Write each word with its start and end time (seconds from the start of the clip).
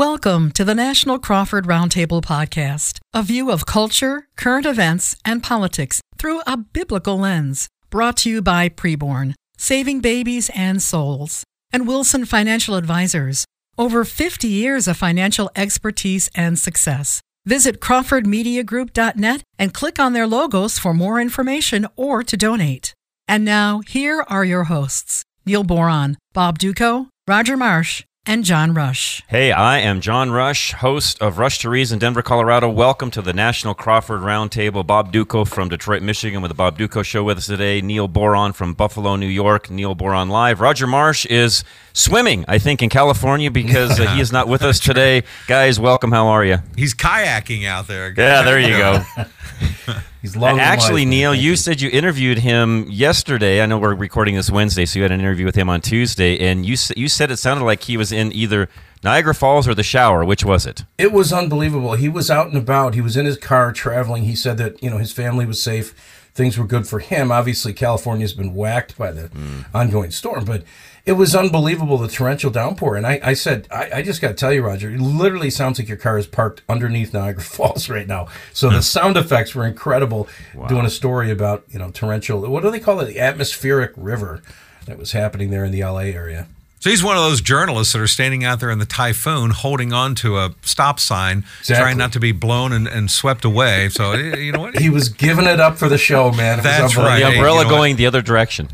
Welcome 0.00 0.52
to 0.52 0.64
the 0.64 0.74
National 0.74 1.18
Crawford 1.18 1.66
Roundtable 1.66 2.22
Podcast, 2.22 3.00
a 3.12 3.22
view 3.22 3.50
of 3.50 3.66
culture, 3.66 4.28
current 4.34 4.64
events, 4.64 5.14
and 5.26 5.42
politics 5.42 6.00
through 6.16 6.40
a 6.46 6.56
biblical 6.56 7.18
lens. 7.18 7.68
Brought 7.90 8.16
to 8.22 8.30
you 8.30 8.40
by 8.40 8.70
Preborn, 8.70 9.34
Saving 9.58 10.00
Babies 10.00 10.50
and 10.54 10.80
Souls, 10.80 11.44
and 11.70 11.86
Wilson 11.86 12.24
Financial 12.24 12.76
Advisors. 12.76 13.44
Over 13.76 14.06
50 14.06 14.48
years 14.48 14.88
of 14.88 14.96
financial 14.96 15.50
expertise 15.54 16.30
and 16.34 16.58
success. 16.58 17.20
Visit 17.44 17.82
CrawfordMediaGroup.net 17.82 19.42
and 19.58 19.74
click 19.74 19.98
on 19.98 20.14
their 20.14 20.26
logos 20.26 20.78
for 20.78 20.94
more 20.94 21.20
information 21.20 21.86
or 21.94 22.22
to 22.22 22.38
donate. 22.38 22.94
And 23.28 23.44
now, 23.44 23.82
here 23.86 24.24
are 24.28 24.46
your 24.46 24.64
hosts 24.64 25.24
Neil 25.44 25.62
Boron, 25.62 26.16
Bob 26.32 26.58
Dutko, 26.58 27.08
Roger 27.28 27.58
Marsh, 27.58 28.02
and 28.30 28.44
John 28.44 28.72
Rush. 28.74 29.24
Hey, 29.26 29.50
I 29.50 29.80
am 29.80 30.00
John 30.00 30.30
Rush, 30.30 30.72
host 30.74 31.20
of 31.20 31.38
Rush 31.38 31.58
to 31.58 31.68
Reason, 31.68 31.96
in 31.96 31.98
Denver, 31.98 32.22
Colorado. 32.22 32.70
Welcome 32.70 33.10
to 33.10 33.22
the 33.22 33.32
National 33.32 33.74
Crawford 33.74 34.20
Roundtable. 34.20 34.86
Bob 34.86 35.12
Dutko 35.12 35.44
from 35.48 35.68
Detroit, 35.68 36.00
Michigan, 36.00 36.40
with 36.40 36.50
the 36.50 36.54
Bob 36.54 36.78
Dutko 36.78 37.04
Show 37.04 37.24
with 37.24 37.38
us 37.38 37.46
today. 37.46 37.80
Neil 37.80 38.06
Boron 38.06 38.52
from 38.52 38.72
Buffalo, 38.72 39.16
New 39.16 39.26
York. 39.26 39.68
Neil 39.68 39.96
Boron 39.96 40.28
live. 40.28 40.60
Roger 40.60 40.86
Marsh 40.86 41.26
is 41.26 41.64
swimming, 41.92 42.44
I 42.48 42.58
think, 42.58 42.82
in 42.82 42.88
California 42.88 43.50
because 43.50 43.98
uh, 43.98 44.06
he 44.14 44.20
is 44.20 44.32
not 44.32 44.48
with 44.48 44.62
us 44.62 44.80
today. 44.80 45.24
Guys, 45.46 45.78
welcome. 45.80 46.12
How 46.12 46.28
are 46.28 46.44
you? 46.44 46.58
He's 46.76 46.94
kayaking 46.94 47.66
out 47.66 47.86
there. 47.86 48.14
Yeah, 48.16 48.42
there 48.42 48.60
you 48.60 48.76
go. 48.76 49.02
He's 50.22 50.36
long. 50.36 50.60
Actually, 50.60 51.06
Neil, 51.06 51.34
you 51.34 51.56
said 51.56 51.80
you 51.80 51.88
interviewed 51.90 52.38
him 52.38 52.86
yesterday. 52.90 53.62
I 53.62 53.66
know 53.66 53.78
we're 53.78 53.94
recording 53.94 54.34
this 54.34 54.50
Wednesday, 54.50 54.84
so 54.84 54.98
you 54.98 55.02
had 55.02 55.12
an 55.12 55.20
interview 55.20 55.46
with 55.46 55.54
him 55.54 55.70
on 55.70 55.80
Tuesday, 55.80 56.38
and 56.38 56.66
you 56.66 56.76
you 56.94 57.08
said 57.08 57.30
it 57.30 57.38
sounded 57.38 57.64
like 57.64 57.84
he 57.84 57.96
was 57.96 58.12
in 58.12 58.30
either 58.32 58.68
Niagara 59.02 59.34
Falls 59.34 59.66
or 59.66 59.74
the 59.74 59.82
shower. 59.82 60.22
Which 60.22 60.44
was 60.44 60.66
it? 60.66 60.84
It 60.98 61.12
was 61.12 61.32
unbelievable. 61.32 61.94
He 61.94 62.10
was 62.10 62.30
out 62.30 62.48
and 62.48 62.56
about. 62.58 62.94
He 62.94 63.00
was 63.00 63.16
in 63.16 63.24
his 63.24 63.38
car 63.38 63.72
traveling. 63.72 64.24
He 64.24 64.34
said 64.34 64.58
that 64.58 64.82
you 64.82 64.90
know 64.90 64.98
his 64.98 65.12
family 65.12 65.46
was 65.46 65.62
safe. 65.62 65.94
Things 66.34 66.58
were 66.58 66.66
good 66.66 66.86
for 66.86 66.98
him. 66.98 67.32
Obviously, 67.32 67.72
California's 67.72 68.34
been 68.34 68.54
whacked 68.54 68.98
by 68.98 69.12
the 69.12 69.28
mm. 69.28 69.64
ongoing 69.74 70.10
storm, 70.10 70.44
but 70.44 70.64
it 71.04 71.12
was 71.12 71.34
unbelievable 71.34 71.98
the 71.98 72.08
torrential 72.08 72.50
downpour. 72.50 72.96
And 72.96 73.06
I, 73.06 73.20
I 73.22 73.32
said, 73.34 73.66
I, 73.70 73.90
I 73.96 74.02
just 74.02 74.20
got 74.20 74.28
to 74.28 74.34
tell 74.34 74.52
you, 74.52 74.62
Roger, 74.62 74.90
it 74.90 75.00
literally 75.00 75.50
sounds 75.50 75.78
like 75.78 75.88
your 75.88 75.96
car 75.96 76.18
is 76.18 76.26
parked 76.26 76.62
underneath 76.68 77.12
Niagara 77.12 77.42
Falls 77.50 77.88
right 77.88 78.06
now. 78.06 78.28
So 78.52 78.70
the 78.70 78.82
sound 78.82 79.16
effects 79.16 79.54
were 79.54 79.66
incredible. 79.66 80.28
Wow. 80.54 80.66
Doing 80.66 80.86
a 80.86 80.90
story 80.90 81.30
about 81.30 81.64
you 81.68 81.78
know 81.78 81.90
torrential, 81.90 82.40
what 82.48 82.62
do 82.62 82.70
they 82.70 82.80
call 82.80 83.00
it? 83.00 83.06
The 83.06 83.20
atmospheric 83.20 83.92
river 83.96 84.42
that 84.86 84.98
was 84.98 85.12
happening 85.12 85.50
there 85.50 85.64
in 85.64 85.72
the 85.72 85.82
LA 85.82 86.00
area. 86.00 86.46
So 86.80 86.88
he's 86.88 87.04
one 87.04 87.18
of 87.18 87.22
those 87.22 87.42
journalists 87.42 87.92
that 87.92 88.00
are 88.00 88.06
standing 88.06 88.42
out 88.42 88.58
there 88.58 88.70
in 88.70 88.78
the 88.78 88.86
typhoon, 88.86 89.50
holding 89.50 89.92
on 89.92 90.14
to 90.16 90.38
a 90.38 90.54
stop 90.62 90.98
sign, 90.98 91.44
exactly. 91.60 91.76
trying 91.76 91.98
not 91.98 92.14
to 92.14 92.20
be 92.20 92.32
blown 92.32 92.72
and, 92.72 92.88
and, 92.88 93.10
swept 93.10 93.44
away. 93.44 93.90
So 93.90 94.14
you 94.14 94.52
know 94.52 94.60
what? 94.60 94.78
he 94.78 94.88
was 94.88 95.10
giving 95.10 95.44
it 95.44 95.60
up 95.60 95.76
for 95.76 95.90
the 95.90 95.98
show, 95.98 96.32
man. 96.32 96.58
It 96.58 96.62
That's 96.62 96.96
right. 96.96 97.18
The 97.18 97.26
umbrella 97.26 97.58
hey, 97.58 97.64
you 97.64 97.70
know 97.70 97.76
going 97.76 97.92
what? 97.92 97.98
the 97.98 98.06
other 98.06 98.22
direction. 98.22 98.68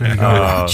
Uh, 0.00 0.68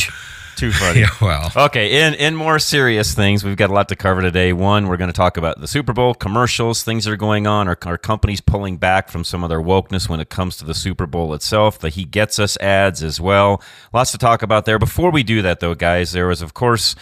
too 0.56 0.72
funny. 0.72 1.00
Yeah, 1.00 1.10
well. 1.20 1.52
Okay, 1.54 2.06
in 2.06 2.14
in 2.14 2.34
more 2.34 2.58
serious 2.58 3.14
things, 3.14 3.44
we've 3.44 3.56
got 3.56 3.70
a 3.70 3.72
lot 3.74 3.88
to 3.90 3.96
cover 3.96 4.22
today. 4.22 4.52
One, 4.52 4.88
we're 4.88 4.96
going 4.96 5.10
to 5.10 5.16
talk 5.16 5.36
about 5.36 5.60
the 5.60 5.68
Super 5.68 5.92
Bowl 5.92 6.14
commercials, 6.14 6.82
things 6.82 7.04
that 7.04 7.12
are 7.12 7.16
going 7.16 7.46
on, 7.46 7.68
our, 7.68 7.76
our 7.84 7.98
companies 7.98 8.40
pulling 8.40 8.78
back 8.78 9.08
from 9.10 9.22
some 9.22 9.44
of 9.44 9.50
their 9.50 9.60
wokeness 9.60 10.08
when 10.08 10.20
it 10.20 10.30
comes 10.30 10.56
to 10.56 10.64
the 10.64 10.74
Super 10.74 11.06
Bowl 11.06 11.34
itself, 11.34 11.78
the 11.78 11.90
He 11.90 12.04
Gets 12.04 12.38
Us 12.38 12.56
ads 12.58 13.02
as 13.02 13.20
well. 13.20 13.62
Lots 13.92 14.12
to 14.12 14.18
talk 14.18 14.42
about 14.42 14.64
there. 14.64 14.78
Before 14.78 15.10
we 15.10 15.22
do 15.22 15.42
that, 15.42 15.60
though, 15.60 15.74
guys, 15.74 16.12
there 16.12 16.28
was, 16.28 16.40
of 16.40 16.54
course, 16.54 16.94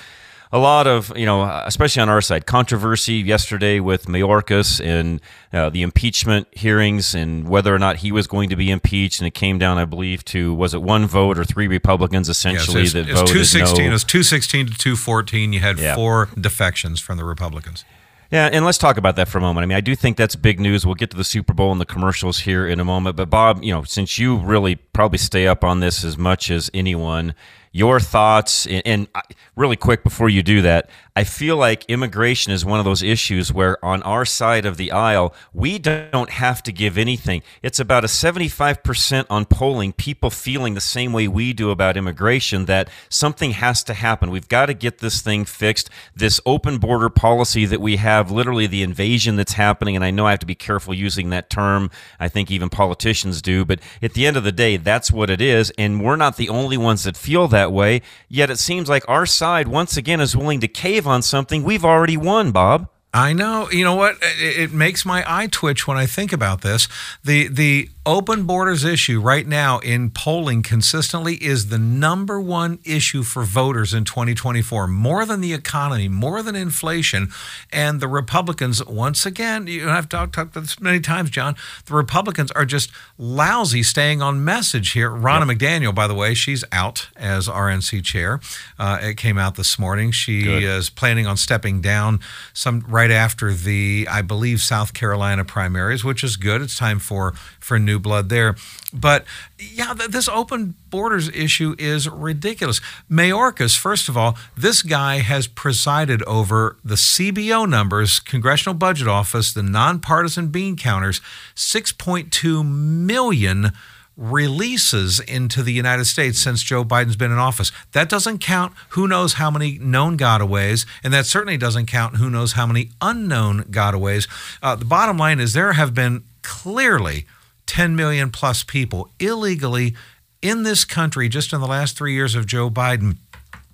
a 0.54 0.58
lot 0.58 0.86
of, 0.86 1.12
you 1.16 1.26
know, 1.26 1.42
especially 1.66 2.00
on 2.00 2.08
our 2.08 2.20
side, 2.20 2.46
controversy 2.46 3.14
yesterday 3.14 3.80
with 3.80 4.06
Mayorkas 4.06 4.80
and 4.80 5.20
uh, 5.52 5.68
the 5.68 5.82
impeachment 5.82 6.46
hearings 6.52 7.12
and 7.12 7.48
whether 7.48 7.74
or 7.74 7.78
not 7.80 7.96
he 7.96 8.12
was 8.12 8.28
going 8.28 8.50
to 8.50 8.56
be 8.56 8.70
impeached. 8.70 9.18
And 9.18 9.26
it 9.26 9.34
came 9.34 9.58
down, 9.58 9.78
I 9.78 9.84
believe, 9.84 10.24
to 10.26 10.54
was 10.54 10.72
it 10.72 10.80
one 10.80 11.06
vote 11.06 11.40
or 11.40 11.44
three 11.44 11.66
Republicans 11.66 12.28
essentially 12.28 12.82
yes, 12.82 12.92
that 12.92 13.08
it's 13.08 13.18
voted 13.18 13.34
216, 13.34 13.84
no. 13.84 13.90
It 13.90 13.92
was 13.92 14.04
216 14.04 14.66
to 14.66 14.78
214. 14.78 15.52
You 15.52 15.58
had 15.58 15.80
yeah. 15.80 15.96
four 15.96 16.28
defections 16.40 17.00
from 17.00 17.16
the 17.16 17.24
Republicans. 17.24 17.84
Yeah, 18.30 18.48
and 18.52 18.64
let's 18.64 18.78
talk 18.78 18.96
about 18.96 19.16
that 19.16 19.26
for 19.26 19.38
a 19.38 19.40
moment. 19.40 19.64
I 19.64 19.66
mean, 19.66 19.76
I 19.76 19.80
do 19.80 19.96
think 19.96 20.16
that's 20.16 20.36
big 20.36 20.60
news. 20.60 20.86
We'll 20.86 20.94
get 20.94 21.10
to 21.10 21.16
the 21.16 21.24
Super 21.24 21.52
Bowl 21.52 21.72
and 21.72 21.80
the 21.80 21.84
commercials 21.84 22.40
here 22.40 22.66
in 22.66 22.78
a 22.78 22.84
moment. 22.84 23.16
But 23.16 23.28
Bob, 23.28 23.62
you 23.62 23.72
know, 23.72 23.82
since 23.82 24.18
you 24.20 24.36
really 24.36 24.76
probably 24.76 25.18
stay 25.18 25.48
up 25.48 25.64
on 25.64 25.80
this 25.80 26.04
as 26.04 26.16
much 26.16 26.50
as 26.50 26.70
anyone, 26.72 27.34
your 27.74 28.00
thoughts 28.00 28.66
and, 28.66 29.08
really 29.56 29.76
quick 29.76 30.02
before 30.02 30.28
you 30.28 30.42
do 30.42 30.62
that 30.62 30.88
i 31.16 31.24
feel 31.24 31.56
like 31.56 31.84
immigration 31.86 32.52
is 32.52 32.64
one 32.64 32.78
of 32.78 32.84
those 32.84 33.02
issues 33.02 33.52
where 33.52 33.82
on 33.84 34.02
our 34.04 34.24
side 34.24 34.64
of 34.64 34.76
the 34.76 34.90
aisle 34.90 35.34
we 35.52 35.78
don't 35.78 36.30
have 36.30 36.62
to 36.62 36.72
give 36.72 36.98
anything. 36.98 37.42
It's 37.62 37.80
about 37.80 38.04
a 38.04 38.08
75% 38.08 39.26
on 39.30 39.44
polling 39.44 39.92
people 39.92 40.30
feeling 40.30 40.74
the 40.74 40.80
same 40.80 41.12
way 41.12 41.28
we 41.28 41.52
do 41.52 41.70
about 41.70 41.96
immigration 41.96 42.66
that 42.66 42.88
something 43.08 43.52
has 43.52 43.82
to 43.84 43.94
happen. 43.94 44.30
We've 44.30 44.48
got 44.48 44.66
to 44.66 44.74
get 44.74 44.98
this 44.98 45.20
thing 45.20 45.44
fixed. 45.44 45.90
This 46.14 46.40
open 46.44 46.78
border 46.78 47.08
policy 47.08 47.64
that 47.66 47.80
we 47.80 47.96
have 47.96 48.30
literally 48.30 48.66
the 48.66 48.82
invasion 48.82 49.36
that's 49.36 49.54
happening 49.54 49.96
and 49.96 50.04
i 50.04 50.10
know 50.10 50.26
i 50.26 50.30
have 50.30 50.38
to 50.40 50.46
be 50.46 50.54
careful 50.54 50.94
using 50.94 51.30
that 51.30 51.50
term. 51.50 51.90
I 52.18 52.28
think 52.28 52.50
even 52.50 52.68
politicians 52.68 53.40
do 53.42 53.64
but 53.64 53.80
at 54.02 54.14
the 54.14 54.26
end 54.26 54.36
of 54.36 54.44
the 54.44 54.52
day 54.52 54.76
that's 54.76 55.10
what 55.10 55.30
it 55.30 55.40
is 55.40 55.72
and 55.78 56.02
we're 56.02 56.16
not 56.16 56.36
the 56.36 56.48
only 56.48 56.76
ones 56.76 57.04
that 57.04 57.16
feel 57.16 57.48
that 57.48 57.63
that 57.64 57.72
way, 57.72 58.02
yet 58.28 58.50
it 58.50 58.58
seems 58.58 58.90
like 58.90 59.08
our 59.08 59.24
side 59.24 59.68
once 59.68 59.96
again 59.96 60.20
is 60.20 60.36
willing 60.36 60.60
to 60.60 60.68
cave 60.68 61.06
on 61.06 61.22
something 61.22 61.64
we've 61.64 61.84
already 61.84 62.16
won, 62.16 62.52
Bob. 62.52 62.90
I 63.14 63.32
know. 63.32 63.70
You 63.70 63.84
know 63.84 63.94
what? 63.94 64.16
It, 64.22 64.58
it 64.58 64.72
makes 64.72 65.06
my 65.06 65.24
eye 65.24 65.46
twitch 65.46 65.86
when 65.86 65.96
I 65.96 66.04
think 66.04 66.32
about 66.32 66.62
this. 66.62 66.88
The 67.22 67.46
the 67.46 67.88
open 68.06 68.44
borders 68.44 68.84
issue 68.84 69.20
right 69.20 69.46
now 69.46 69.78
in 69.78 70.10
polling 70.10 70.62
consistently 70.62 71.36
is 71.36 71.68
the 71.68 71.78
number 71.78 72.38
one 72.38 72.78
issue 72.84 73.22
for 73.22 73.44
voters 73.44 73.94
in 73.94 74.04
2024, 74.04 74.86
more 74.86 75.24
than 75.24 75.40
the 75.40 75.54
economy, 75.54 76.08
more 76.08 76.42
than 76.42 76.54
inflation. 76.54 77.28
And 77.72 78.00
the 78.00 78.08
Republicans, 78.08 78.84
once 78.84 79.24
again, 79.24 79.66
you 79.66 79.86
know, 79.86 79.92
I've 79.92 80.08
talked, 80.08 80.34
talked 80.34 80.50
about 80.50 80.62
this 80.62 80.80
many 80.80 81.00
times, 81.00 81.30
John, 81.30 81.56
the 81.86 81.94
Republicans 81.94 82.50
are 82.52 82.66
just 82.66 82.90
lousy 83.16 83.82
staying 83.82 84.20
on 84.20 84.44
message 84.44 84.92
here. 84.92 85.10
Ronna 85.10 85.48
yep. 85.48 85.58
McDaniel, 85.58 85.94
by 85.94 86.06
the 86.06 86.14
way, 86.14 86.34
she's 86.34 86.64
out 86.72 87.08
as 87.16 87.48
RNC 87.48 88.04
chair. 88.04 88.40
Uh, 88.78 88.98
it 89.00 89.16
came 89.16 89.38
out 89.38 89.54
this 89.54 89.78
morning. 89.78 90.10
She 90.10 90.42
Good. 90.42 90.62
is 90.62 90.90
planning 90.90 91.26
on 91.26 91.36
stepping 91.36 91.80
down 91.80 92.20
some 92.52 92.80
right 92.80 93.03
after 93.10 93.52
the, 93.52 94.06
I 94.10 94.22
believe, 94.22 94.60
South 94.60 94.94
Carolina 94.94 95.44
primaries, 95.44 96.04
which 96.04 96.24
is 96.24 96.36
good. 96.36 96.62
It's 96.62 96.76
time 96.76 96.98
for 96.98 97.32
for 97.58 97.78
new 97.78 97.98
blood 97.98 98.28
there. 98.28 98.56
But 98.92 99.24
yeah, 99.58 99.94
this 99.94 100.28
open 100.28 100.74
borders 100.90 101.28
issue 101.28 101.74
is 101.78 102.08
ridiculous. 102.08 102.80
Mayorkas, 103.10 103.76
first 103.76 104.08
of 104.08 104.16
all, 104.16 104.36
this 104.56 104.82
guy 104.82 105.18
has 105.18 105.46
presided 105.46 106.22
over 106.22 106.76
the 106.84 106.94
CBO 106.94 107.68
numbers, 107.68 108.20
Congressional 108.20 108.74
Budget 108.74 109.08
Office, 109.08 109.52
the 109.52 109.62
nonpartisan 109.62 110.48
bean 110.48 110.76
counters, 110.76 111.20
6.2 111.56 112.64
million 112.64 113.72
releases 114.16 115.20
into 115.20 115.62
the 115.62 115.72
United 115.72 116.04
States 116.04 116.38
since 116.38 116.62
Joe 116.62 116.84
Biden's 116.84 117.16
been 117.16 117.32
in 117.32 117.38
office. 117.38 117.72
That 117.92 118.08
doesn't 118.08 118.38
count 118.38 118.72
who 118.90 119.08
knows 119.08 119.34
how 119.34 119.50
many 119.50 119.78
known 119.78 120.16
gotaways, 120.16 120.86
and 121.02 121.12
that 121.12 121.26
certainly 121.26 121.56
doesn't 121.56 121.86
count 121.86 122.16
who 122.16 122.30
knows 122.30 122.52
how 122.52 122.66
many 122.66 122.90
unknown 123.00 123.64
gotaways. 123.64 124.28
Uh, 124.62 124.76
the 124.76 124.84
bottom 124.84 125.18
line 125.18 125.40
is 125.40 125.52
there 125.52 125.72
have 125.72 125.94
been 125.94 126.24
clearly 126.42 127.26
10 127.66 127.96
million 127.96 128.30
plus 128.30 128.62
people 128.62 129.10
illegally 129.18 129.94
in 130.42 130.62
this 130.62 130.84
country 130.84 131.28
just 131.28 131.52
in 131.52 131.60
the 131.60 131.66
last 131.66 131.96
three 131.96 132.12
years 132.12 132.34
of 132.34 132.46
Joe 132.46 132.68
Biden. 132.68 133.16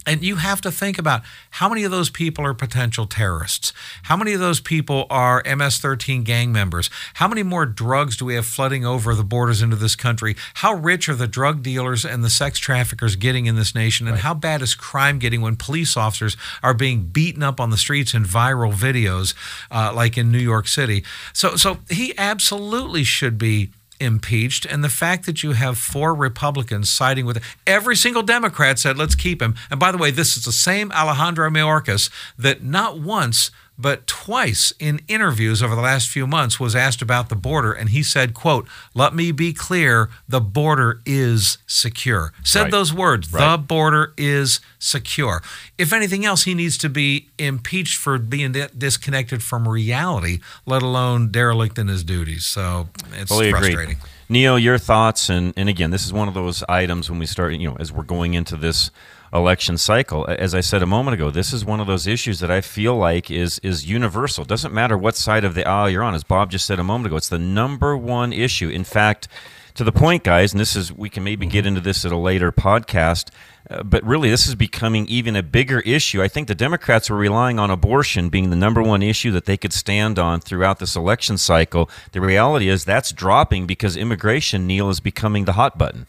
And 0.06 0.22
you 0.22 0.36
have 0.36 0.60
to 0.62 0.70
think 0.70 0.98
about 0.98 1.22
how 1.50 1.68
many 1.68 1.84
of 1.84 1.90
those 1.90 2.08
people 2.08 2.44
are 2.44 2.54
potential 2.54 3.06
terrorists? 3.06 3.72
How 4.04 4.16
many 4.16 4.32
of 4.32 4.40
those 4.40 4.58
people 4.60 5.06
are 5.10 5.42
MS 5.44 5.78
13 5.78 6.22
gang 6.22 6.52
members? 6.52 6.88
How 7.14 7.28
many 7.28 7.42
more 7.42 7.66
drugs 7.66 8.16
do 8.16 8.24
we 8.24 8.34
have 8.34 8.46
flooding 8.46 8.86
over 8.86 9.14
the 9.14 9.24
borders 9.24 9.60
into 9.60 9.76
this 9.76 9.94
country? 9.94 10.36
How 10.54 10.72
rich 10.72 11.08
are 11.08 11.14
the 11.14 11.28
drug 11.28 11.62
dealers 11.62 12.04
and 12.04 12.24
the 12.24 12.30
sex 12.30 12.58
traffickers 12.58 13.16
getting 13.16 13.46
in 13.46 13.56
this 13.56 13.74
nation? 13.74 14.06
And 14.06 14.14
right. 14.14 14.22
how 14.22 14.34
bad 14.34 14.62
is 14.62 14.74
crime 14.74 15.18
getting 15.18 15.42
when 15.42 15.56
police 15.56 15.96
officers 15.96 16.36
are 16.62 16.74
being 16.74 17.02
beaten 17.02 17.42
up 17.42 17.60
on 17.60 17.70
the 17.70 17.76
streets 17.76 18.14
in 18.14 18.24
viral 18.24 18.72
videos, 18.72 19.34
uh, 19.70 19.92
like 19.94 20.16
in 20.16 20.32
New 20.32 20.38
York 20.38 20.66
City? 20.66 21.04
So, 21.34 21.56
so 21.56 21.78
he 21.90 22.16
absolutely 22.16 23.04
should 23.04 23.36
be 23.36 23.70
impeached. 24.00 24.66
And 24.66 24.82
the 24.82 24.88
fact 24.88 25.26
that 25.26 25.42
you 25.42 25.52
have 25.52 25.78
four 25.78 26.14
Republicans 26.14 26.90
siding 26.90 27.26
with 27.26 27.42
every 27.66 27.96
single 27.96 28.22
Democrat 28.22 28.78
said, 28.78 28.98
let's 28.98 29.14
keep 29.14 29.40
him. 29.40 29.54
And 29.70 29.78
by 29.78 29.92
the 29.92 29.98
way, 29.98 30.10
this 30.10 30.36
is 30.36 30.44
the 30.44 30.52
same 30.52 30.90
Alejandro 30.92 31.48
Mayorkas 31.50 32.10
that 32.38 32.62
not 32.62 32.98
once 32.98 33.50
but 33.80 34.06
twice 34.06 34.72
in 34.78 35.00
interviews 35.08 35.62
over 35.62 35.74
the 35.74 35.80
last 35.80 36.08
few 36.08 36.26
months 36.26 36.60
was 36.60 36.76
asked 36.76 37.00
about 37.02 37.28
the 37.28 37.34
border 37.36 37.72
and 37.72 37.90
he 37.90 38.02
said, 38.02 38.34
quote, 38.34 38.68
let 38.94 39.14
me 39.14 39.32
be 39.32 39.52
clear, 39.52 40.10
the 40.28 40.40
border 40.40 41.00
is 41.06 41.58
secure. 41.66 42.32
Said 42.44 42.62
Right. 42.64 42.70
those 42.70 42.92
words, 42.92 43.30
the 43.30 43.56
border 43.58 44.12
is 44.16 44.60
secure. 44.78 45.42
If 45.78 45.92
anything 45.92 46.24
else, 46.24 46.44
he 46.44 46.54
needs 46.54 46.76
to 46.78 46.88
be 46.88 47.28
impeached 47.38 47.96
for 47.96 48.18
being 48.18 48.52
disconnected 48.76 49.42
from 49.42 49.66
reality, 49.68 50.40
let 50.66 50.82
alone 50.82 51.28
derelict 51.30 51.78
in 51.78 51.88
his 51.88 52.04
duties. 52.04 52.44
So 52.44 52.88
it's 53.14 53.30
Fully 53.30 53.48
agreed. 53.48 53.60
frustrating. 53.60 53.96
Neil, 54.28 54.58
your 54.58 54.78
thoughts, 54.78 55.28
and 55.28 55.52
and 55.56 55.68
again, 55.68 55.90
this 55.90 56.04
is 56.06 56.12
one 56.12 56.28
of 56.28 56.34
those 56.34 56.62
items 56.68 57.10
when 57.10 57.18
we 57.18 57.26
start, 57.26 57.52
you 57.54 57.68
know, 57.68 57.76
as 57.80 57.90
we're 57.90 58.04
going 58.04 58.34
into 58.34 58.56
this 58.56 58.90
election 59.32 59.78
cycle. 59.78 60.26
As 60.28 60.54
I 60.54 60.60
said 60.60 60.82
a 60.82 60.86
moment 60.86 61.14
ago, 61.14 61.30
this 61.30 61.52
is 61.52 61.64
one 61.64 61.80
of 61.80 61.86
those 61.86 62.06
issues 62.06 62.40
that 62.40 62.50
I 62.50 62.60
feel 62.60 62.96
like 62.96 63.30
is 63.30 63.58
is 63.60 63.88
universal. 63.88 64.42
It 64.42 64.48
doesn't 64.48 64.74
matter 64.74 64.98
what 64.98 65.16
side 65.16 65.44
of 65.44 65.54
the 65.54 65.66
aisle 65.66 65.90
you're 65.90 66.02
on. 66.02 66.14
As 66.14 66.24
Bob 66.24 66.50
just 66.50 66.66
said 66.66 66.78
a 66.78 66.84
moment 66.84 67.06
ago, 67.06 67.16
it's 67.16 67.28
the 67.28 67.38
number 67.38 67.96
one 67.96 68.32
issue. 68.32 68.68
In 68.68 68.84
fact, 68.84 69.28
to 69.74 69.84
the 69.84 69.92
point, 69.92 70.24
guys, 70.24 70.52
and 70.52 70.60
this 70.60 70.74
is 70.76 70.92
we 70.92 71.08
can 71.08 71.24
maybe 71.24 71.46
get 71.46 71.66
into 71.66 71.80
this 71.80 72.04
at 72.04 72.12
a 72.12 72.16
later 72.16 72.52
podcast. 72.52 73.30
Uh, 73.68 73.82
but 73.84 74.02
really, 74.04 74.30
this 74.30 74.48
is 74.48 74.54
becoming 74.56 75.06
even 75.06 75.36
a 75.36 75.42
bigger 75.42 75.80
issue. 75.80 76.20
I 76.20 76.28
think 76.28 76.48
the 76.48 76.54
Democrats 76.54 77.08
were 77.08 77.16
relying 77.16 77.58
on 77.58 77.70
abortion 77.70 78.30
being 78.30 78.50
the 78.50 78.56
number 78.56 78.82
one 78.82 79.02
issue 79.02 79.30
that 79.32 79.44
they 79.44 79.56
could 79.56 79.72
stand 79.72 80.18
on 80.18 80.40
throughout 80.40 80.80
this 80.80 80.96
election 80.96 81.38
cycle. 81.38 81.88
The 82.12 82.20
reality 82.20 82.68
is 82.68 82.84
that's 82.84 83.12
dropping 83.12 83.66
because 83.66 83.96
immigration, 83.96 84.66
Neil, 84.66 84.88
is 84.88 84.98
becoming 84.98 85.44
the 85.44 85.52
hot 85.52 85.78
button. 85.78 86.06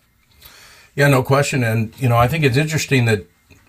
Yeah, 0.96 1.08
no 1.08 1.24
question. 1.24 1.64
And, 1.64 2.00
you 2.02 2.10
know, 2.10 2.18
I 2.18 2.28
think 2.28 2.44
it's 2.44 2.58
interesting 2.58 3.06
that, 3.06 3.26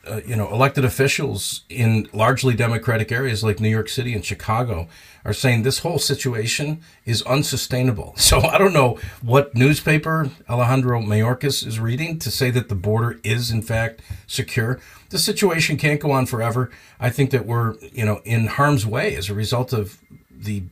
uh, 0.06 0.20
you 0.26 0.34
know, 0.34 0.52
elected 0.52 0.84
officials 0.84 1.62
in 1.68 2.08
largely 2.12 2.54
Democratic 2.54 3.12
areas 3.12 3.44
like 3.44 3.60
New 3.60 3.68
York 3.68 3.88
City 3.88 4.14
and 4.14 4.24
Chicago 4.24 4.88
are 5.24 5.32
saying 5.32 5.62
this 5.62 5.80
whole 5.80 6.00
situation 6.00 6.82
is 7.04 7.22
unsustainable. 7.22 8.14
So 8.22 8.40
I 8.40 8.58
don't 8.58 8.72
know 8.72 8.98
what 9.20 9.54
newspaper 9.54 10.30
Alejandro 10.48 11.00
Mayorkas 11.00 11.64
is 11.64 11.78
reading 11.78 12.18
to 12.20 12.30
say 12.30 12.50
that 12.50 12.68
the 12.68 12.74
border 12.74 13.20
is, 13.22 13.50
in 13.50 13.62
fact, 13.62 14.00
secure. 14.26 14.80
The 15.10 15.18
situation 15.18 15.76
can't 15.76 16.00
go 16.00 16.10
on 16.10 16.26
forever. 16.26 16.70
I 16.98 17.10
think 17.10 17.30
that 17.30 17.46
we're, 17.46 17.76
you 17.92 18.04
know, 18.04 18.20
in 18.24 18.46
harm's 18.46 18.84
way 18.84 19.14
as 19.14 19.28
a 19.28 19.34
result 19.34 19.72
of 19.72 19.98
the 20.30 20.64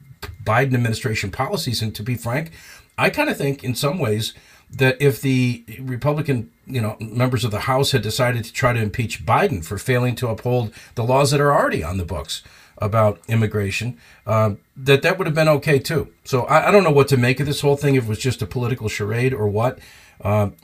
Biden 0.44 0.74
administration 0.74 1.30
policies. 1.30 1.82
And 1.82 1.94
to 1.94 2.02
be 2.02 2.16
frank, 2.16 2.50
I 2.98 3.10
kind 3.10 3.30
of 3.30 3.36
think 3.36 3.62
in 3.62 3.74
some 3.74 3.98
ways 3.98 4.34
that 4.72 5.00
if 5.00 5.20
the 5.20 5.64
Republican, 5.80 6.50
you 6.66 6.80
know, 6.80 6.96
members 7.00 7.44
of 7.44 7.50
the 7.50 7.60
House 7.60 7.92
had 7.92 8.02
decided 8.02 8.44
to 8.44 8.52
try 8.52 8.72
to 8.72 8.80
impeach 8.80 9.24
Biden 9.26 9.64
for 9.64 9.78
failing 9.78 10.14
to 10.16 10.28
uphold 10.28 10.72
the 10.94 11.04
laws 11.04 11.30
that 11.32 11.40
are 11.40 11.52
already 11.52 11.82
on 11.82 11.96
the 11.96 12.04
books 12.04 12.42
about 12.78 13.20
immigration, 13.28 13.98
um, 14.26 14.58
that 14.76 15.02
that 15.02 15.18
would 15.18 15.26
have 15.26 15.34
been 15.34 15.48
okay 15.48 15.78
too. 15.78 16.08
So 16.24 16.42
I, 16.42 16.68
I 16.68 16.70
don't 16.70 16.84
know 16.84 16.90
what 16.90 17.08
to 17.08 17.16
make 17.16 17.40
of 17.40 17.46
this 17.46 17.60
whole 17.60 17.76
thing. 17.76 17.94
If 17.96 18.04
it 18.04 18.08
was 18.08 18.18
just 18.18 18.42
a 18.42 18.46
political 18.46 18.88
charade 18.88 19.34
or 19.34 19.48
what. 19.48 19.78
Um, 20.22 20.54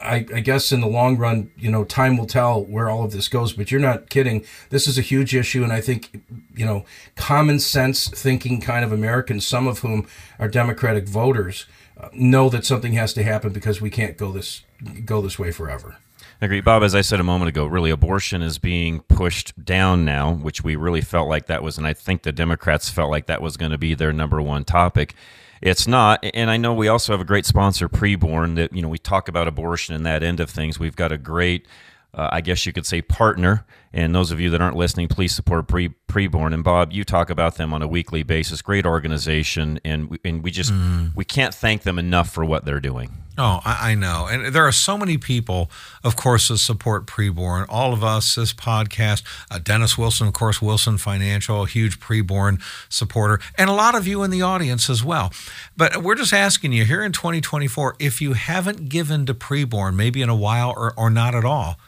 I, 0.00 0.26
I 0.32 0.40
guess 0.40 0.70
in 0.70 0.80
the 0.80 0.86
long 0.86 1.16
run, 1.16 1.50
you 1.56 1.70
know, 1.70 1.84
time 1.84 2.16
will 2.16 2.26
tell 2.26 2.64
where 2.64 2.88
all 2.88 3.04
of 3.04 3.12
this 3.12 3.28
goes. 3.28 3.52
But 3.52 3.70
you're 3.70 3.80
not 3.80 4.08
kidding. 4.10 4.44
This 4.70 4.86
is 4.86 4.98
a 4.98 5.02
huge 5.02 5.34
issue, 5.34 5.64
and 5.64 5.72
I 5.72 5.80
think, 5.80 6.22
you 6.54 6.64
know, 6.64 6.84
common 7.16 7.58
sense 7.58 8.08
thinking 8.08 8.60
kind 8.60 8.84
of 8.84 8.92
Americans, 8.92 9.46
some 9.46 9.66
of 9.66 9.80
whom 9.80 10.06
are 10.38 10.48
Democratic 10.48 11.08
voters, 11.08 11.66
uh, 11.66 11.77
know 12.12 12.48
that 12.48 12.64
something 12.64 12.92
has 12.92 13.12
to 13.14 13.22
happen 13.22 13.52
because 13.52 13.80
we 13.80 13.90
can't 13.90 14.16
go 14.16 14.32
this 14.32 14.62
go 15.04 15.20
this 15.20 15.38
way 15.38 15.50
forever. 15.50 15.96
I 16.40 16.44
agree, 16.44 16.60
Bob. 16.60 16.84
As 16.84 16.94
I 16.94 17.00
said 17.00 17.18
a 17.18 17.24
moment 17.24 17.48
ago, 17.48 17.66
really, 17.66 17.90
abortion 17.90 18.42
is 18.42 18.58
being 18.58 19.00
pushed 19.00 19.64
down 19.64 20.04
now, 20.04 20.34
which 20.34 20.62
we 20.62 20.76
really 20.76 21.00
felt 21.00 21.28
like 21.28 21.46
that 21.46 21.64
was, 21.64 21.78
and 21.78 21.86
I 21.86 21.94
think 21.94 22.22
the 22.22 22.30
Democrats 22.30 22.88
felt 22.88 23.10
like 23.10 23.26
that 23.26 23.42
was 23.42 23.56
going 23.56 23.72
to 23.72 23.78
be 23.78 23.94
their 23.94 24.12
number 24.12 24.40
one 24.40 24.64
topic. 24.64 25.14
It's 25.60 25.88
not, 25.88 26.24
and 26.34 26.48
I 26.48 26.56
know 26.56 26.72
we 26.72 26.86
also 26.86 27.12
have 27.12 27.20
a 27.20 27.24
great 27.24 27.44
sponsor, 27.44 27.88
Preborn. 27.88 28.54
That 28.54 28.72
you 28.72 28.82
know 28.82 28.88
we 28.88 28.98
talk 28.98 29.28
about 29.28 29.48
abortion 29.48 29.94
and 29.96 30.06
that 30.06 30.22
end 30.22 30.38
of 30.38 30.48
things. 30.48 30.78
We've 30.78 30.94
got 30.94 31.10
a 31.10 31.18
great, 31.18 31.66
uh, 32.14 32.28
I 32.30 32.40
guess 32.40 32.64
you 32.64 32.72
could 32.72 32.86
say, 32.86 33.02
partner. 33.02 33.66
And 33.92 34.14
those 34.14 34.30
of 34.30 34.40
you 34.40 34.50
that 34.50 34.60
aren't 34.60 34.76
listening, 34.76 35.08
please 35.08 35.34
support 35.34 35.66
Pre 35.66 35.90
Preborn. 36.08 36.52
And 36.52 36.62
Bob, 36.62 36.92
you 36.92 37.04
talk 37.04 37.30
about 37.30 37.56
them 37.56 37.72
on 37.72 37.82
a 37.82 37.88
weekly 37.88 38.22
basis. 38.22 38.62
Great 38.62 38.84
organization, 38.84 39.80
and 39.84 40.10
we, 40.10 40.18
and 40.24 40.42
we 40.42 40.50
just 40.50 40.72
we 41.14 41.24
can't 41.24 41.54
thank 41.54 41.82
them 41.82 41.98
enough 41.98 42.30
for 42.30 42.44
what 42.44 42.64
they're 42.64 42.80
doing. 42.80 43.10
Oh, 43.40 43.60
I, 43.64 43.92
I 43.92 43.94
know. 43.94 44.26
And 44.28 44.52
there 44.52 44.66
are 44.66 44.72
so 44.72 44.98
many 44.98 45.16
people, 45.16 45.70
of 46.02 46.16
course, 46.16 46.48
that 46.48 46.58
support 46.58 47.06
preborn. 47.06 47.66
All 47.68 47.92
of 47.92 48.02
us, 48.02 48.34
this 48.34 48.52
podcast, 48.52 49.22
uh, 49.48 49.60
Dennis 49.60 49.96
Wilson, 49.96 50.26
of 50.26 50.32
course, 50.32 50.60
Wilson 50.60 50.98
Financial, 50.98 51.62
a 51.62 51.66
huge 51.66 52.00
preborn 52.00 52.60
supporter, 52.88 53.38
and 53.56 53.70
a 53.70 53.72
lot 53.72 53.94
of 53.94 54.08
you 54.08 54.24
in 54.24 54.32
the 54.32 54.42
audience 54.42 54.90
as 54.90 55.04
well. 55.04 55.32
But 55.76 56.02
we're 56.02 56.16
just 56.16 56.32
asking 56.32 56.72
you 56.72 56.84
here 56.84 57.04
in 57.04 57.12
2024 57.12 57.94
if 58.00 58.20
you 58.20 58.32
haven't 58.32 58.88
given 58.88 59.24
to 59.26 59.34
preborn, 59.34 59.94
maybe 59.94 60.20
in 60.20 60.28
a 60.28 60.36
while 60.36 60.74
or, 60.76 60.92
or 60.98 61.08
not 61.08 61.36
at 61.36 61.44
all. 61.44 61.78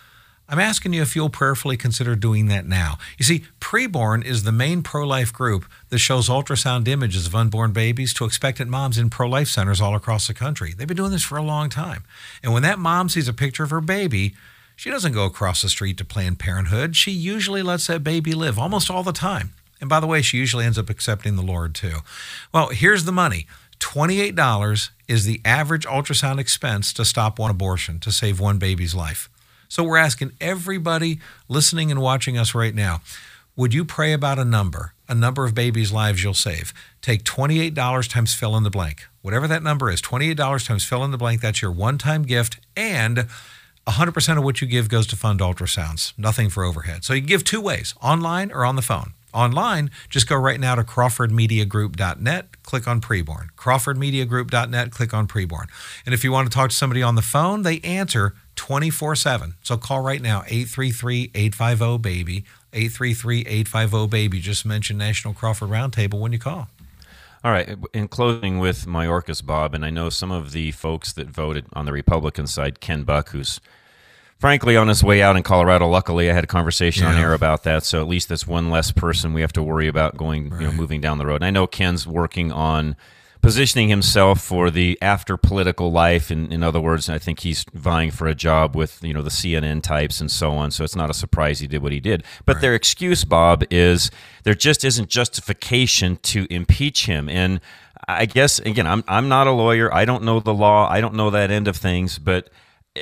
I'm 0.50 0.58
asking 0.58 0.94
you 0.94 1.02
if 1.02 1.14
you'll 1.14 1.30
prayerfully 1.30 1.76
consider 1.76 2.16
doing 2.16 2.46
that 2.46 2.66
now. 2.66 2.98
You 3.16 3.24
see, 3.24 3.44
Preborn 3.60 4.24
is 4.24 4.42
the 4.42 4.50
main 4.50 4.82
pro 4.82 5.06
life 5.06 5.32
group 5.32 5.64
that 5.90 5.98
shows 5.98 6.28
ultrasound 6.28 6.88
images 6.88 7.28
of 7.28 7.36
unborn 7.36 7.70
babies 7.70 8.12
to 8.14 8.24
expectant 8.24 8.68
moms 8.68 8.98
in 8.98 9.10
pro 9.10 9.28
life 9.28 9.46
centers 9.46 9.80
all 9.80 9.94
across 9.94 10.26
the 10.26 10.34
country. 10.34 10.74
They've 10.76 10.88
been 10.88 10.96
doing 10.96 11.12
this 11.12 11.22
for 11.22 11.38
a 11.38 11.42
long 11.42 11.68
time. 11.70 12.02
And 12.42 12.52
when 12.52 12.64
that 12.64 12.80
mom 12.80 13.08
sees 13.08 13.28
a 13.28 13.32
picture 13.32 13.62
of 13.62 13.70
her 13.70 13.80
baby, 13.80 14.34
she 14.74 14.90
doesn't 14.90 15.12
go 15.12 15.24
across 15.24 15.62
the 15.62 15.68
street 15.68 15.96
to 15.98 16.04
Planned 16.04 16.40
Parenthood. 16.40 16.96
She 16.96 17.12
usually 17.12 17.62
lets 17.62 17.86
that 17.86 18.02
baby 18.02 18.32
live 18.32 18.58
almost 18.58 18.90
all 18.90 19.04
the 19.04 19.12
time. 19.12 19.52
And 19.80 19.88
by 19.88 20.00
the 20.00 20.08
way, 20.08 20.20
she 20.20 20.36
usually 20.38 20.64
ends 20.64 20.78
up 20.78 20.90
accepting 20.90 21.36
the 21.36 21.42
Lord 21.42 21.76
too. 21.76 21.98
Well, 22.52 22.70
here's 22.70 23.04
the 23.04 23.12
money. 23.12 23.46
$28 23.78 24.90
is 25.06 25.24
the 25.24 25.40
average 25.44 25.86
ultrasound 25.86 26.40
expense 26.40 26.92
to 26.92 27.04
stop 27.04 27.38
one 27.38 27.52
abortion, 27.52 28.00
to 28.00 28.10
save 28.10 28.40
one 28.40 28.58
baby's 28.58 28.96
life. 28.96 29.29
So 29.70 29.84
we're 29.84 29.98
asking 29.98 30.32
everybody 30.40 31.20
listening 31.48 31.92
and 31.92 32.02
watching 32.02 32.36
us 32.36 32.54
right 32.54 32.74
now 32.74 33.00
would 33.56 33.74
you 33.74 33.84
pray 33.84 34.12
about 34.14 34.38
a 34.38 34.44
number, 34.44 34.94
a 35.06 35.14
number 35.14 35.44
of 35.44 35.54
babies' 35.54 35.92
lives 35.92 36.22
you'll 36.22 36.32
save? 36.32 36.72
Take 37.02 37.24
$28 37.24 38.08
times 38.08 38.32
fill 38.32 38.56
in 38.56 38.62
the 38.62 38.70
blank. 38.70 39.06
Whatever 39.22 39.46
that 39.48 39.62
number 39.62 39.90
is, 39.90 40.00
$28 40.00 40.66
times 40.66 40.84
fill 40.84 41.04
in 41.04 41.10
the 41.10 41.18
blank, 41.18 41.42
that's 41.42 41.60
your 41.60 41.70
one 41.70 41.98
time 41.98 42.22
gift. 42.22 42.58
And 42.74 43.26
100% 43.86 44.38
of 44.38 44.44
what 44.44 44.62
you 44.62 44.66
give 44.66 44.88
goes 44.88 45.06
to 45.08 45.16
fund 45.16 45.40
ultrasounds, 45.40 46.14
nothing 46.16 46.48
for 46.48 46.64
overhead. 46.64 47.04
So 47.04 47.12
you 47.12 47.20
give 47.20 47.44
two 47.44 47.60
ways 47.60 47.94
online 48.00 48.50
or 48.50 48.64
on 48.64 48.76
the 48.76 48.82
phone. 48.82 49.12
Online, 49.32 49.90
just 50.08 50.28
go 50.28 50.36
right 50.36 50.58
now 50.60 50.74
to 50.74 50.82
crawfordmediagroup.net, 50.82 52.62
click 52.62 52.88
on 52.88 53.00
preborn. 53.00 53.50
crawfordmediagroup.net, 53.56 54.90
click 54.90 55.14
on 55.14 55.26
preborn. 55.28 55.66
And 56.04 56.14
if 56.14 56.24
you 56.24 56.32
want 56.32 56.50
to 56.50 56.54
talk 56.54 56.70
to 56.70 56.76
somebody 56.76 57.02
on 57.02 57.14
the 57.14 57.22
phone, 57.22 57.62
they 57.62 57.80
answer 57.80 58.34
24 58.56 59.16
7. 59.16 59.54
So 59.62 59.76
call 59.76 60.02
right 60.02 60.20
now, 60.20 60.42
833 60.46 61.30
850 61.34 61.98
BABY, 61.98 62.44
833 62.72 63.40
850 63.46 64.06
BABY. 64.08 64.40
Just 64.40 64.66
mention 64.66 64.98
National 64.98 65.34
Crawford 65.34 65.70
Roundtable 65.70 66.20
when 66.20 66.32
you 66.32 66.38
call. 66.38 66.68
All 67.42 67.50
right. 67.50 67.74
In 67.94 68.06
closing 68.06 68.58
with 68.58 68.84
Mayorkas, 68.84 69.44
Bob, 69.44 69.74
and 69.74 69.84
I 69.84 69.88
know 69.88 70.10
some 70.10 70.30
of 70.30 70.52
the 70.52 70.72
folks 70.72 71.14
that 71.14 71.28
voted 71.28 71.64
on 71.72 71.86
the 71.86 71.92
Republican 71.92 72.46
side, 72.46 72.80
Ken 72.80 73.02
Buck, 73.02 73.30
who's 73.30 73.60
frankly 74.40 74.76
on 74.76 74.88
his 74.88 75.04
way 75.04 75.22
out 75.22 75.36
in 75.36 75.42
Colorado. 75.42 75.86
Luckily, 75.86 76.30
I 76.30 76.34
had 76.34 76.44
a 76.44 76.48
conversation 76.48 77.06
on 77.06 77.16
air 77.16 77.34
about 77.34 77.62
that, 77.64 77.84
so 77.84 78.00
at 78.00 78.08
least 78.08 78.30
that's 78.30 78.46
one 78.46 78.70
less 78.70 78.90
mm-hmm. 78.90 79.00
person 79.00 79.34
we 79.34 79.42
have 79.42 79.52
to 79.52 79.62
worry 79.62 79.86
about 79.86 80.16
going, 80.16 80.50
you 80.52 80.66
know, 80.66 80.72
moving 80.72 81.00
down 81.00 81.18
the 81.18 81.26
road. 81.26 81.36
And 81.36 81.44
I 81.44 81.50
know 81.50 81.66
Ken's 81.66 82.06
working 82.06 82.50
on 82.50 82.96
positioning 83.42 83.88
himself 83.88 84.40
for 84.40 84.70
the 84.70 84.98
after 85.00 85.36
political 85.36 85.92
life. 85.92 86.30
In, 86.30 86.50
in 86.52 86.62
other 86.62 86.80
words, 86.80 87.08
I 87.08 87.18
think 87.18 87.40
he's 87.40 87.64
vying 87.72 88.10
for 88.10 88.26
a 88.26 88.34
job 88.34 88.74
with 88.74 89.02
you 89.02 89.12
know 89.12 89.22
the 89.22 89.30
CNN 89.30 89.82
types 89.82 90.20
and 90.20 90.30
so 90.30 90.52
on. 90.52 90.70
So 90.70 90.84
it's 90.84 90.96
not 90.96 91.10
a 91.10 91.14
surprise 91.14 91.60
he 91.60 91.66
did 91.66 91.82
what 91.82 91.92
he 91.92 92.00
did. 92.00 92.24
But 92.46 92.60
their 92.60 92.74
excuse, 92.74 93.24
Bob, 93.24 93.64
is 93.70 94.10
there 94.44 94.54
just 94.54 94.84
isn't 94.84 95.10
justification 95.10 96.16
to 96.22 96.46
impeach 96.50 97.06
him. 97.06 97.28
And 97.28 97.60
I 98.08 98.24
guess 98.26 98.58
again, 98.60 98.86
I'm 98.86 99.04
I'm 99.06 99.28
not 99.28 99.46
a 99.46 99.52
lawyer. 99.52 99.92
I 99.92 100.06
don't 100.06 100.24
know 100.24 100.40
the 100.40 100.54
law. 100.54 100.88
I 100.88 101.02
don't 101.02 101.14
know 101.14 101.30
that 101.30 101.50
end 101.50 101.68
of 101.68 101.76
things, 101.76 102.18
but 102.18 102.48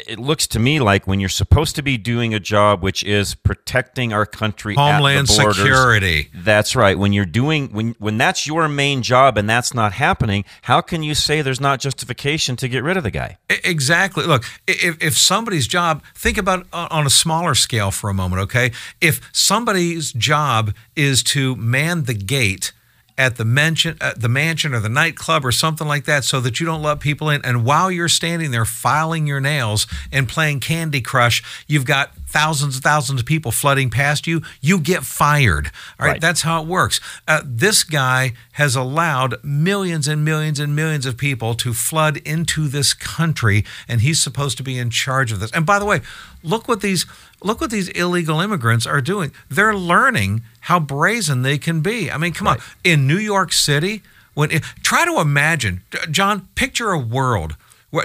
it 0.06 0.18
looks 0.18 0.46
to 0.48 0.58
me 0.58 0.80
like 0.80 1.06
when 1.06 1.20
you're 1.20 1.28
supposed 1.28 1.74
to 1.76 1.82
be 1.82 1.96
doing 1.96 2.34
a 2.34 2.40
job 2.40 2.82
which 2.82 3.02
is 3.04 3.34
protecting 3.34 4.12
our 4.12 4.26
country 4.26 4.74
Homeland 4.74 5.28
borders, 5.28 5.56
Security. 5.56 6.28
that's 6.34 6.76
right 6.76 6.98
when 6.98 7.12
you're 7.12 7.24
doing 7.24 7.68
when 7.72 7.94
when 7.98 8.18
that's 8.18 8.46
your 8.46 8.68
main 8.68 9.02
job 9.02 9.36
and 9.36 9.48
that's 9.48 9.74
not 9.74 9.92
happening 9.92 10.44
how 10.62 10.80
can 10.80 11.02
you 11.02 11.14
say 11.14 11.42
there's 11.42 11.60
not 11.60 11.80
justification 11.80 12.56
to 12.56 12.68
get 12.68 12.82
rid 12.82 12.96
of 12.96 13.02
the 13.02 13.10
guy 13.10 13.38
Exactly. 13.64 14.24
Look, 14.24 14.44
if, 14.66 15.02
if 15.02 15.16
somebody's 15.16 15.66
job, 15.66 16.02
think 16.14 16.38
about 16.38 16.66
on 16.72 17.06
a 17.06 17.10
smaller 17.10 17.54
scale 17.54 17.90
for 17.90 18.10
a 18.10 18.14
moment, 18.14 18.42
okay? 18.42 18.72
If 19.00 19.20
somebody's 19.32 20.12
job 20.12 20.74
is 20.96 21.22
to 21.24 21.56
man 21.56 22.04
the 22.04 22.14
gate 22.14 22.72
at 23.18 23.36
the 23.36 23.44
mansion, 23.44 23.98
at 24.00 24.20
the 24.20 24.28
mansion 24.28 24.72
or 24.72 24.80
the 24.80 24.88
nightclub 24.88 25.44
or 25.44 25.52
something 25.52 25.86
like 25.86 26.04
that, 26.04 26.24
so 26.24 26.40
that 26.40 26.60
you 26.60 26.64
don't 26.66 26.82
let 26.82 27.00
people 27.00 27.28
in. 27.28 27.44
And 27.44 27.64
while 27.64 27.90
you're 27.90 28.08
standing 28.08 28.52
there 28.52 28.64
filing 28.64 29.26
your 29.26 29.40
nails 29.40 29.86
and 30.12 30.28
playing 30.28 30.60
Candy 30.60 31.00
Crush, 31.00 31.42
you've 31.66 31.84
got 31.84 32.12
thousands 32.28 32.76
and 32.76 32.84
thousands 32.84 33.20
of 33.20 33.26
people 33.26 33.50
flooding 33.50 33.88
past 33.90 34.26
you, 34.26 34.42
you 34.60 34.78
get 34.78 35.02
fired. 35.02 35.66
All 35.98 36.06
right, 36.06 36.12
Right. 36.12 36.20
that's 36.20 36.42
how 36.42 36.62
it 36.62 36.68
works. 36.68 37.00
Uh, 37.26 37.40
this 37.44 37.84
guy 37.84 38.34
has 38.52 38.76
allowed 38.76 39.42
millions 39.42 40.06
and 40.06 40.24
millions 40.24 40.60
and 40.60 40.76
millions 40.76 41.06
of 41.06 41.16
people 41.16 41.54
to 41.54 41.72
flood 41.72 42.18
into 42.18 42.68
this 42.68 42.92
country, 42.94 43.64
and 43.88 44.02
he's 44.02 44.22
supposed 44.22 44.56
to 44.58 44.62
be 44.62 44.78
in 44.78 44.90
charge 44.90 45.32
of 45.32 45.40
this. 45.40 45.50
And 45.52 45.64
by 45.66 45.78
the 45.78 45.84
way, 45.86 46.02
look 46.42 46.68
what 46.68 46.80
these 46.80 47.06
look 47.42 47.60
what 47.60 47.70
these 47.70 47.88
illegal 47.90 48.40
immigrants 48.40 48.86
are 48.86 49.00
doing. 49.00 49.32
They're 49.48 49.74
learning 49.74 50.42
how 50.60 50.80
brazen 50.80 51.42
they 51.42 51.58
can 51.58 51.80
be. 51.80 52.10
I 52.10 52.18
mean, 52.18 52.32
come 52.32 52.46
on, 52.46 52.58
in 52.84 53.06
New 53.06 53.18
York 53.18 53.52
City. 53.52 54.02
When 54.34 54.50
try 54.82 55.04
to 55.04 55.18
imagine, 55.18 55.82
John, 56.10 56.48
picture 56.54 56.90
a 56.90 56.98
world 56.98 57.56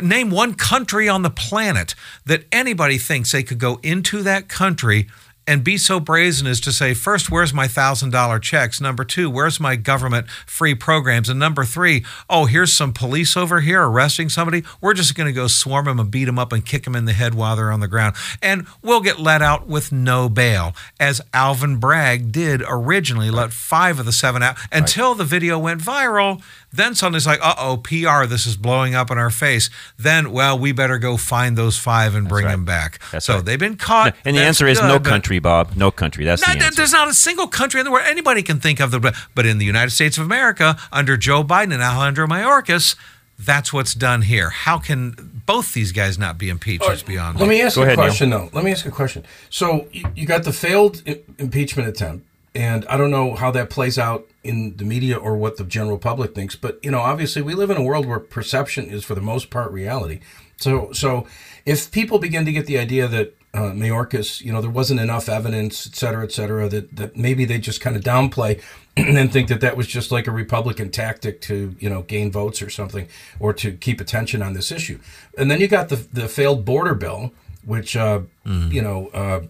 Name 0.02 0.32
one 0.32 0.54
country 0.54 1.10
on 1.10 1.24
the 1.24 1.30
planet 1.30 1.94
that 2.26 2.46
anybody 2.52 2.98
thinks 2.98 3.32
they 3.32 3.44
could 3.44 3.60
go 3.60 3.80
into 3.84 4.24
that 4.24 4.48
country 4.48 5.08
and 5.46 5.64
be 5.64 5.78
so 5.78 6.00
brazen 6.00 6.48
as 6.48 6.60
to 6.62 6.72
say, 6.72 6.94
first, 6.94 7.30
where's 7.32 7.54
my 7.54 7.68
thousand 7.68 8.12
dollar 8.12 8.40
checks? 8.40 8.80
Number 8.80 9.04
two, 9.04 9.30
where's 9.30 9.60
my 9.60 9.76
government 9.76 10.30
free 10.46 10.76
programs? 10.76 11.30
And 11.30 11.40
number 11.40 11.66
three, 11.66 12.06
oh, 12.30 12.46
here's 12.46 12.74
some 12.74 12.94
police 12.94 13.36
over 13.36 13.62
here 13.62 13.84
arresting 13.84 14.30
somebody. 14.30 14.64
We're 14.82 14.94
just 14.94 15.16
going 15.16 15.28
to 15.28 15.34
go 15.34 15.48
swarm 15.48 15.86
them 15.86 16.00
and 16.00 16.10
beat 16.10 16.26
them 16.26 16.40
up 16.40 16.54
and 16.54 16.66
kick 16.66 16.84
them 16.84 16.96
in 16.96 17.06
the 17.06 17.14
head 17.14 17.36
while 17.36 17.56
they're 17.56 17.72
on 17.72 17.80
the 17.80 17.88
ground. 17.88 18.16
And 18.42 18.68
we'll 18.82 19.02
get 19.02 19.20
let 19.20 19.42
out 19.42 19.68
with 19.68 19.92
no 19.92 20.30
bail, 20.30 20.76
as 21.00 21.22
Alvin 21.34 21.78
Bragg 21.78 22.32
did 22.32 22.64
originally, 22.68 23.30
let 23.30 23.52
five 23.52 24.00
of 24.00 24.06
the 24.06 24.12
seven 24.12 24.44
out 24.44 24.58
until 24.72 25.16
the 25.16 25.26
video 25.26 25.60
went 25.60 25.82
viral. 25.82 26.42
Then 26.72 26.96
suddenly 26.96 27.18
it's 27.18 27.28
like, 27.28 27.40
uh 27.42 27.54
oh, 27.58 27.78
PR, 27.78 28.26
this 28.26 28.48
is 28.48 28.58
blowing 28.58 28.96
up 28.96 29.12
in 29.12 29.18
our 29.20 29.30
face. 29.30 29.70
Then, 29.98 30.32
well, 30.32 30.58
we 30.58 30.72
better 30.72 30.98
go 30.98 31.18
find 31.18 31.56
those 31.56 31.78
five 31.78 32.16
and 32.16 32.28
bring 32.28 32.46
right. 32.46 32.52
them 32.52 32.66
back. 32.66 33.00
That's 33.12 33.26
so 33.26 33.36
right. 33.36 33.46
they've 33.46 33.60
been 33.60 33.78
caught. 33.78 34.16
And 34.26 34.36
the 34.36 34.40
That's 34.40 34.62
answer 34.62 34.68
is 34.68 34.82
no 34.82 34.98
but- 34.98 35.04
country, 35.34 35.40
Bob. 35.40 35.76
No 35.78 35.92
country. 35.92 36.26
That's 36.26 36.46
not, 36.46 36.58
the 36.60 36.66
answer. 36.66 36.78
there's 36.78 36.92
not 36.92 37.08
a 37.08 37.14
single 37.14 37.48
country 37.48 37.80
in 37.80 37.86
the 37.86 37.92
world 37.92 38.06
anybody 38.08 38.44
can 38.44 38.60
think 38.60 38.80
of 38.80 38.92
the 38.92 39.16
but 39.36 39.46
in 39.46 39.58
the 39.58 39.66
United 39.66 39.92
States 39.92 40.18
of 40.18 40.26
America 40.26 40.78
under 40.92 41.18
Joe 41.18 41.44
Biden 41.44 41.74
and 41.74 41.82
Alejandro 41.82 42.28
Mayorkas, 42.28 42.96
that's 43.40 43.74
what's 43.74 43.94
done 43.94 44.24
here. 44.24 44.50
How 44.50 44.78
can 44.78 45.42
both 45.46 45.74
these 45.74 45.92
guys 45.92 46.18
not 46.18 46.38
be 46.38 46.50
impeached? 46.50 46.90
Is 46.90 47.04
beyond 47.04 47.40
Let 47.40 47.50
me. 47.50 47.56
me 47.56 47.62
ask 47.62 47.76
Go 47.76 47.82
a 47.82 47.86
ahead, 47.86 47.98
Neil. 47.98 48.06
question, 48.08 48.30
though. 48.30 48.50
Let 48.54 48.64
me 48.64 48.72
ask 48.72 48.86
a 48.86 48.92
question. 48.92 49.24
So 49.50 49.88
you, 49.92 50.06
you 50.16 50.26
got 50.28 50.44
the 50.44 50.54
failed 50.54 51.02
I- 51.08 51.20
impeachment 51.40 51.90
attempt, 51.90 52.26
and 52.54 52.86
I 52.88 52.98
don't 52.98 53.12
know 53.12 53.34
how 53.36 53.52
that 53.52 53.70
plays 53.70 53.98
out 53.98 54.26
in 54.44 54.78
the 54.78 54.86
media 54.86 55.18
or 55.18 55.36
what 55.36 55.58
the 55.58 55.64
general 55.64 55.98
public 55.98 56.36
thinks, 56.36 56.56
but 56.56 56.80
you 56.84 56.92
know, 56.92 57.00
obviously, 57.00 57.42
we 57.42 57.56
live 57.56 57.70
in 57.70 57.78
a 57.78 57.84
world 57.84 58.06
where 58.06 58.20
perception 58.20 58.86
is, 58.86 59.04
for 59.04 59.16
the 59.16 59.22
most 59.22 59.50
part, 59.50 59.72
reality. 59.72 60.20
So, 60.58 60.92
so 60.94 61.26
if 61.66 61.92
people 61.92 62.20
begin 62.20 62.46
to 62.46 62.52
get 62.52 62.66
the 62.68 62.78
idea 62.78 63.08
that 63.08 63.34
uh, 63.56 63.72
Mayorkas, 63.72 64.42
you 64.42 64.52
know, 64.52 64.62
there 64.62 64.70
wasn't 64.72 65.00
enough 65.00 65.30
evidence, 65.30 65.86
et 65.86 65.96
cetera, 65.96 66.24
et 66.24 66.32
cetera, 66.32 66.68
that 66.70 66.96
that 66.96 67.16
maybe 67.16 67.46
they 67.46 67.60
just 67.60 67.82
kind 67.82 67.96
of 67.96 68.02
downplay 68.04 68.62
and 68.98 69.32
think 69.32 69.48
that 69.50 69.62
that 69.62 69.78
was 69.78 69.86
just 69.88 70.12
like 70.12 70.26
a 70.28 70.32
Republican 70.32 70.90
tactic 70.90 71.40
to, 71.42 71.76
you 71.80 71.90
know, 71.90 72.02
gain 72.04 72.32
votes 72.32 72.62
or 72.62 72.70
something, 72.70 73.08
or 73.40 73.54
to 73.54 73.72
keep 73.74 74.02
attention 74.02 74.42
on 74.42 74.54
this 74.54 74.72
issue. 74.72 75.00
And 75.38 75.52
then 75.52 75.60
you 75.62 75.68
got 75.68 75.90
the 75.90 75.98
the 76.12 76.28
failed 76.28 76.66
border 76.66 76.96
bill, 76.96 77.32
which, 77.66 77.96
uh, 77.96 78.22
you 78.46 78.82
know, 78.82 79.08
uh, 79.14 79.42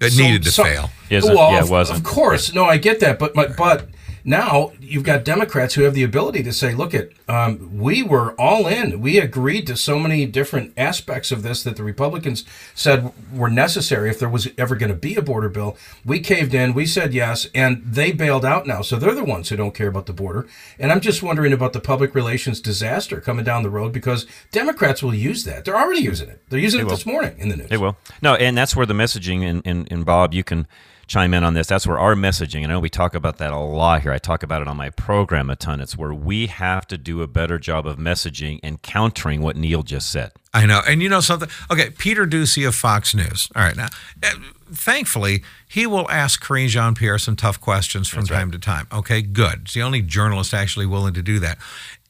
It 0.00 0.12
so- 0.12 0.22
needed 0.22 0.42
to 0.44 0.52
so- 0.52 0.62
fail. 0.64 0.90
Isn't- 1.10 1.34
Well, 1.34 1.50
yeah, 1.52 1.58
it 1.58 1.62
of, 1.64 1.70
wasn't. 1.70 1.98
Of 1.98 2.04
course, 2.04 2.54
no, 2.54 2.64
I 2.64 2.76
get 2.78 3.00
that, 3.00 3.18
but 3.18 3.34
my, 3.34 3.46
but 3.48 3.88
now 4.24 4.72
you've 4.80 5.04
got 5.04 5.24
Democrats 5.24 5.74
who 5.74 5.82
have 5.82 5.94
the 5.94 6.02
ability 6.02 6.42
to 6.42 6.52
say, 6.52 6.74
"Look, 6.74 6.94
at 6.94 7.10
um, 7.28 7.78
we 7.78 8.02
were 8.02 8.32
all 8.32 8.66
in. 8.66 9.00
We 9.00 9.18
agreed 9.18 9.66
to 9.66 9.76
so 9.76 9.98
many 9.98 10.24
different 10.26 10.72
aspects 10.76 11.30
of 11.30 11.42
this 11.42 11.62
that 11.62 11.76
the 11.76 11.84
Republicans 11.84 12.44
said 12.74 13.12
were 13.32 13.50
necessary 13.50 14.08
if 14.08 14.18
there 14.18 14.28
was 14.28 14.48
ever 14.56 14.76
going 14.76 14.90
to 14.90 14.96
be 14.96 15.14
a 15.16 15.22
border 15.22 15.50
bill. 15.50 15.76
We 16.04 16.20
caved 16.20 16.54
in. 16.54 16.72
We 16.72 16.86
said 16.86 17.12
yes, 17.12 17.48
and 17.54 17.82
they 17.84 18.12
bailed 18.12 18.44
out 18.44 18.66
now. 18.66 18.80
So 18.80 18.96
they're 18.96 19.14
the 19.14 19.24
ones 19.24 19.50
who 19.50 19.56
don't 19.56 19.74
care 19.74 19.88
about 19.88 20.06
the 20.06 20.12
border. 20.12 20.46
And 20.78 20.90
I'm 20.90 21.00
just 21.00 21.22
wondering 21.22 21.52
about 21.52 21.74
the 21.74 21.80
public 21.80 22.14
relations 22.14 22.60
disaster 22.60 23.20
coming 23.20 23.44
down 23.44 23.62
the 23.62 23.70
road 23.70 23.92
because 23.92 24.26
Democrats 24.52 25.02
will 25.02 25.14
use 25.14 25.44
that. 25.44 25.64
They're 25.64 25.76
already 25.76 26.00
using 26.00 26.30
it. 26.30 26.42
They're 26.48 26.58
using 26.58 26.80
it 26.80 26.88
this 26.88 27.04
morning 27.04 27.34
in 27.38 27.50
the 27.50 27.56
news. 27.56 27.68
They 27.68 27.76
will. 27.76 27.96
No, 28.22 28.34
and 28.34 28.56
that's 28.56 28.74
where 28.74 28.86
the 28.86 28.94
messaging, 28.94 29.42
and, 29.42 29.62
and, 29.66 29.86
and 29.90 30.06
Bob, 30.06 30.32
you 30.32 30.44
can 30.44 30.66
chime 31.06 31.34
in 31.34 31.44
on 31.44 31.54
this. 31.54 31.66
That's 31.66 31.86
where 31.86 31.98
our 31.98 32.14
messaging, 32.14 32.62
and 32.62 32.66
I 32.66 32.74
know 32.74 32.80
we 32.80 32.90
talk 32.90 33.14
about 33.14 33.38
that 33.38 33.52
a 33.52 33.58
lot 33.58 34.02
here. 34.02 34.12
I 34.12 34.18
talk 34.18 34.42
about 34.42 34.62
it 34.62 34.68
on 34.68 34.76
my 34.76 34.90
program 34.90 35.50
a 35.50 35.56
ton. 35.56 35.80
It's 35.80 35.96
where 35.96 36.14
we 36.14 36.46
have 36.46 36.86
to 36.88 36.98
do 36.98 37.22
a 37.22 37.26
better 37.26 37.58
job 37.58 37.86
of 37.86 37.96
messaging 37.96 38.60
and 38.62 38.80
countering 38.82 39.40
what 39.42 39.56
Neil 39.56 39.82
just 39.82 40.10
said. 40.10 40.32
I 40.52 40.66
know. 40.66 40.80
And 40.86 41.02
you 41.02 41.08
know 41.08 41.20
something? 41.20 41.48
Okay, 41.70 41.90
Peter 41.90 42.26
Doocy 42.26 42.66
of 42.66 42.74
Fox 42.74 43.14
News. 43.14 43.48
All 43.56 43.62
right, 43.62 43.76
now, 43.76 43.88
uh, 44.22 44.30
thankfully, 44.72 45.42
he 45.66 45.86
will 45.86 46.08
ask 46.10 46.40
Karine 46.40 46.68
Jean 46.68 46.94
Pierre 46.94 47.18
some 47.18 47.34
tough 47.34 47.60
questions 47.60 48.08
from 48.08 48.24
time 48.24 48.52
to 48.52 48.58
time. 48.58 48.86
Okay, 48.92 49.20
good. 49.20 49.62
It's 49.62 49.74
the 49.74 49.82
only 49.82 50.00
journalist 50.00 50.54
actually 50.54 50.86
willing 50.86 51.14
to 51.14 51.22
do 51.22 51.40
that. 51.40 51.58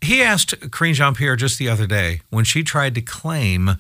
He 0.02 0.22
asked 0.22 0.60
Karine 0.70 0.94
Jean 0.94 1.14
Pierre 1.14 1.36
just 1.36 1.58
the 1.58 1.68
other 1.68 1.86
day 1.86 2.20
when 2.28 2.44
she 2.44 2.62
tried 2.62 2.94
to 2.96 3.00
claim. 3.00 3.76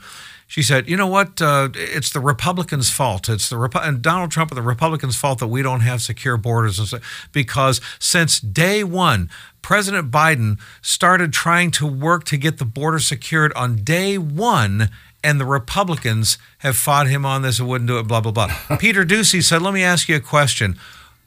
She 0.54 0.62
said, 0.62 0.88
"You 0.88 0.96
know 0.96 1.08
what? 1.08 1.42
Uh, 1.42 1.70
it's 1.74 2.12
the 2.12 2.20
Republicans' 2.20 2.88
fault. 2.88 3.28
It's 3.28 3.48
the 3.48 3.56
Repu- 3.56 3.84
and 3.84 4.00
Donald 4.00 4.30
Trump 4.30 4.52
and 4.52 4.56
the 4.56 4.62
Republicans' 4.62 5.16
fault 5.16 5.40
that 5.40 5.48
we 5.48 5.62
don't 5.62 5.80
have 5.80 6.00
secure 6.00 6.36
borders, 6.36 6.78
and 6.78 6.86
so, 6.86 7.00
because 7.32 7.80
since 7.98 8.38
day 8.38 8.84
one, 8.84 9.28
President 9.62 10.12
Biden 10.12 10.60
started 10.80 11.32
trying 11.32 11.72
to 11.72 11.88
work 11.88 12.22
to 12.26 12.36
get 12.36 12.58
the 12.58 12.64
border 12.64 13.00
secured 13.00 13.52
on 13.54 13.82
day 13.82 14.16
one." 14.16 14.90
And 15.24 15.40
the 15.40 15.44
Republicans 15.44 16.38
have 16.58 16.76
fought 16.76 17.08
him 17.08 17.26
on 17.26 17.42
this 17.42 17.58
and 17.58 17.68
wouldn't 17.68 17.88
do 17.88 17.98
it, 17.98 18.06
blah, 18.06 18.20
blah, 18.20 18.30
blah. 18.30 18.54
Peter 18.78 19.04
Doocy 19.04 19.42
said, 19.42 19.60
Let 19.60 19.74
me 19.74 19.82
ask 19.82 20.08
you 20.08 20.14
a 20.14 20.20
question. 20.20 20.78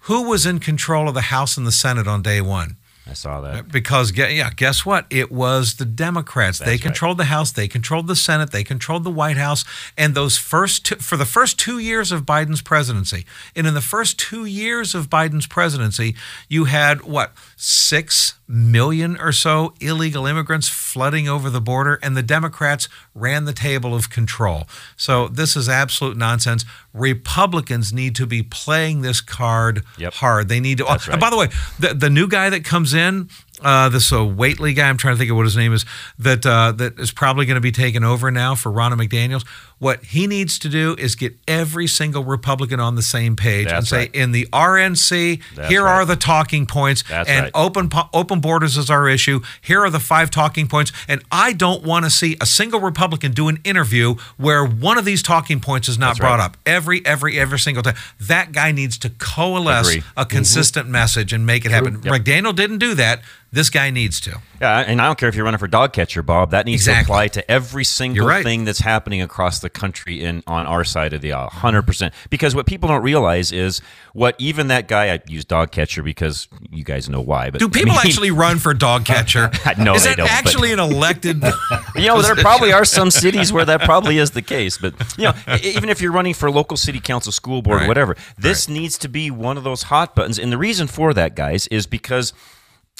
Who 0.01 0.29
was 0.29 0.45
in 0.45 0.59
control 0.59 1.09
of 1.09 1.15
the 1.15 1.33
House 1.33 1.57
and 1.57 1.67
the 1.67 1.71
Senate 1.71 2.07
on 2.07 2.21
day 2.21 2.39
one? 2.39 2.77
I 3.09 3.13
saw 3.13 3.41
that. 3.41 3.55
Uh, 3.55 3.61
because 3.63 4.15
yeah, 4.15 4.49
guess 4.55 4.85
what? 4.85 5.05
It 5.09 5.31
was 5.31 5.75
the 5.75 5.85
Democrats. 5.85 6.59
they 6.59 6.71
right. 6.71 6.81
controlled 6.81 7.17
the 7.17 7.25
House, 7.25 7.51
they 7.51 7.67
controlled 7.67 8.07
the 8.07 8.15
Senate, 8.15 8.51
they 8.51 8.63
controlled 8.63 9.03
the 9.03 9.11
White 9.11 9.37
House, 9.37 9.63
and 9.97 10.13
those 10.13 10.37
first 10.37 10.85
two, 10.85 10.95
for 10.95 11.17
the 11.17 11.25
first 11.25 11.57
two 11.57 11.79
years 11.79 12.11
of 12.11 12.25
Biden's 12.25 12.61
presidency, 12.61 13.25
and 13.55 13.67
in 13.67 13.73
the 13.73 13.81
first 13.81 14.19
two 14.19 14.45
years 14.45 14.93
of 14.93 15.09
Biden's 15.09 15.47
presidency, 15.47 16.15
you 16.49 16.65
had 16.65 17.01
what 17.01 17.33
six 17.59 18.35
million 18.47 19.17
or 19.19 19.31
so 19.31 19.73
illegal 19.81 20.27
immigrants 20.27 20.69
flooding 20.69 21.27
over 21.27 21.49
the 21.49 21.59
border, 21.59 21.99
and 22.03 22.15
the 22.15 22.21
Democrats 22.21 22.87
ran 23.15 23.45
the 23.45 23.51
table 23.51 23.95
of 23.95 24.09
control. 24.11 24.67
So 24.95 25.27
this 25.27 25.55
is 25.57 25.67
absolute 25.67 26.15
nonsense. 26.15 26.63
Republicans 26.93 27.91
need 27.91 28.15
to 28.15 28.25
be 28.27 28.43
playing 28.43 29.01
this 29.01 29.21
card 29.21 29.83
Yep. 29.97 30.13
hard. 30.13 30.49
They 30.49 30.59
need 30.59 30.77
to. 30.77 30.85
That's 30.85 31.09
oh, 31.09 31.13
and 31.13 31.19
by 31.19 31.29
the 31.31 31.37
way, 31.37 31.47
the 31.79 31.93
the 31.95 32.09
new 32.11 32.27
guy 32.27 32.49
that 32.51 32.63
comes 32.63 32.93
in, 32.93 33.29
uh, 33.61 33.89
this 33.89 34.11
uh, 34.11 34.17
Whatley 34.17 34.75
guy, 34.75 34.87
I'm 34.87 34.97
trying 34.97 35.15
to 35.15 35.17
think 35.17 35.31
of 35.31 35.37
what 35.37 35.45
his 35.45 35.57
name 35.57 35.73
is, 35.73 35.85
that 36.19 36.45
uh, 36.45 36.71
that 36.73 36.99
is 36.99 37.11
probably 37.11 37.45
going 37.45 37.55
to 37.55 37.61
be 37.61 37.71
taken 37.71 38.03
over 38.03 38.29
now 38.29 38.55
for 38.55 38.71
Ronna 38.71 38.93
McDaniel's. 38.93 39.45
What 39.79 40.03
he 40.05 40.25
needs 40.25 40.57
to 40.59 40.69
do 40.69 40.95
is 40.97 41.15
get 41.15 41.37
every 41.47 41.85
single 41.85 42.23
Republican 42.23 42.79
on 42.79 42.95
the 42.95 43.03
same 43.03 43.35
page 43.35 43.67
and 43.67 43.85
say, 43.85 43.97
right. 43.97 44.15
in 44.15 44.31
the 44.31 44.45
RNC, 44.47 45.39
That's 45.55 45.69
here 45.69 45.83
right. 45.83 45.99
are 45.99 46.05
the 46.05 46.15
talking 46.15 46.65
points, 46.65 47.03
That's 47.07 47.29
and 47.29 47.43
right. 47.43 47.51
open 47.53 47.91
open 48.11 48.39
borders 48.39 48.75
is 48.75 48.89
our 48.89 49.07
issue. 49.07 49.41
Here 49.61 49.81
are 49.81 49.91
the 49.91 49.99
five 49.99 50.31
talking 50.31 50.67
points, 50.67 50.91
and 51.07 51.21
I 51.31 51.53
don't 51.53 51.83
want 51.83 52.05
to 52.05 52.11
see 52.11 52.35
a 52.41 52.45
single 52.47 52.79
Republican 52.79 53.33
do 53.33 53.49
an 53.49 53.59
interview 53.63 54.15
where 54.37 54.65
one 54.65 54.97
of 54.97 55.05
these 55.05 55.21
talking 55.21 55.59
points 55.59 55.87
is 55.87 55.99
not 55.99 56.09
That's 56.09 56.19
brought 56.19 56.39
up 56.39 56.57
every 56.65 57.05
every 57.05 57.39
every 57.39 57.59
single 57.59 57.83
time. 57.83 57.95
That 58.19 58.53
guy 58.53 58.71
needs 58.71 58.97
to 58.99 59.11
coalesce 59.11 59.89
Agree. 59.89 60.03
a 60.15 60.25
consistent 60.25 60.89
message 60.89 61.33
and 61.33 61.45
make 61.45 61.65
it 61.65 61.71
happen. 61.71 62.01
Yep. 62.03 62.13
McDaniel 62.23 62.55
didn't 62.55 62.79
do 62.79 62.95
that. 62.95 63.21
This 63.49 63.69
guy 63.69 63.89
needs 63.91 64.19
to. 64.21 64.41
Yeah, 64.59 64.79
and 64.79 65.01
I 65.01 65.05
don't 65.05 65.17
care 65.17 65.29
if 65.29 65.35
you're 65.35 65.45
running 65.45 65.57
for 65.57 65.67
dog 65.67 65.93
catcher, 65.93 66.21
Bob. 66.21 66.51
That 66.51 66.65
needs 66.65 66.81
Exactly. 66.81 67.03
to 67.05 67.11
apply 67.11 67.27
to 67.29 67.51
every 67.51 67.83
single 67.85 68.27
right. 68.27 68.43
thing 68.43 68.65
that's 68.65 68.79
happening 68.79 69.21
across 69.21 69.59
the 69.59 69.69
country 69.69 70.21
in 70.23 70.43
on 70.47 70.65
our 70.65 70.83
side 70.83 71.13
of 71.13 71.21
the 71.21 71.31
aisle, 71.31 71.49
hundred 71.49 71.83
percent. 71.83 72.13
Because 72.29 72.53
what 72.55 72.65
people 72.65 72.89
don't 72.89 73.01
realize 73.03 73.51
is 73.53 73.81
what 74.13 74.35
even 74.37 74.67
that 74.67 74.87
guy. 74.89 75.13
I 75.13 75.21
use 75.27 75.45
dog 75.45 75.71
catcher 75.71 76.03
because 76.03 76.47
you 76.71 76.83
guys 76.83 77.07
know 77.07 77.21
why. 77.21 77.49
But 77.49 77.59
Do 77.59 77.67
I 77.67 77.69
people 77.69 77.93
mean, 77.95 78.01
actually 78.05 78.31
run 78.31 78.57
for 78.59 78.73
dog 78.73 79.05
catcher? 79.05 79.49
No, 79.77 79.95
is 79.95 80.03
they 80.03 80.09
that 80.09 80.17
don't, 80.17 80.25
but- 80.27 80.31
actually 80.31 80.73
an 80.73 80.79
elected? 80.79 81.41
You 81.95 82.07
know, 82.07 82.21
there 82.21 82.35
probably 82.35 82.71
are 82.73 82.85
some 82.85 83.09
cities 83.09 83.51
where 83.51 83.65
that 83.65 83.81
probably 83.81 84.19
is 84.19 84.31
the 84.31 84.41
case, 84.43 84.77
but 84.77 84.93
you 85.17 85.23
know, 85.23 85.33
even 85.63 85.89
if 85.89 85.99
you're 85.99 86.11
running 86.11 86.35
for 86.35 86.51
local 86.51 86.77
city 86.77 86.99
council, 86.99 87.31
school 87.31 87.61
board, 87.63 87.79
Right. 87.79 87.87
whatever, 87.87 88.15
this 88.37 88.69
needs 88.69 88.97
to 88.99 89.07
be 89.09 89.31
one 89.31 89.57
of 89.57 89.63
those 89.63 89.83
hot 89.83 90.15
buttons. 90.15 90.37
And 90.37 90.51
the 90.51 90.57
reason 90.59 90.85
for 90.87 91.11
that, 91.15 91.35
guys, 91.35 91.65
is 91.67 91.87
because 91.87 92.33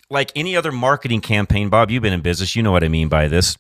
like 0.10 0.32
any 0.36 0.56
other 0.56 0.72
marketing 0.72 1.22
campaign, 1.22 1.70
Bob, 1.70 1.92
you've 1.92 2.04
been 2.04 2.14
in 2.14 2.22
business, 2.22 2.56
you 2.56 2.64
know 2.64 2.72
what 2.72 2.84
I 2.84 2.88
mean 2.88 3.10
by 3.10 3.28
this. 3.28 3.58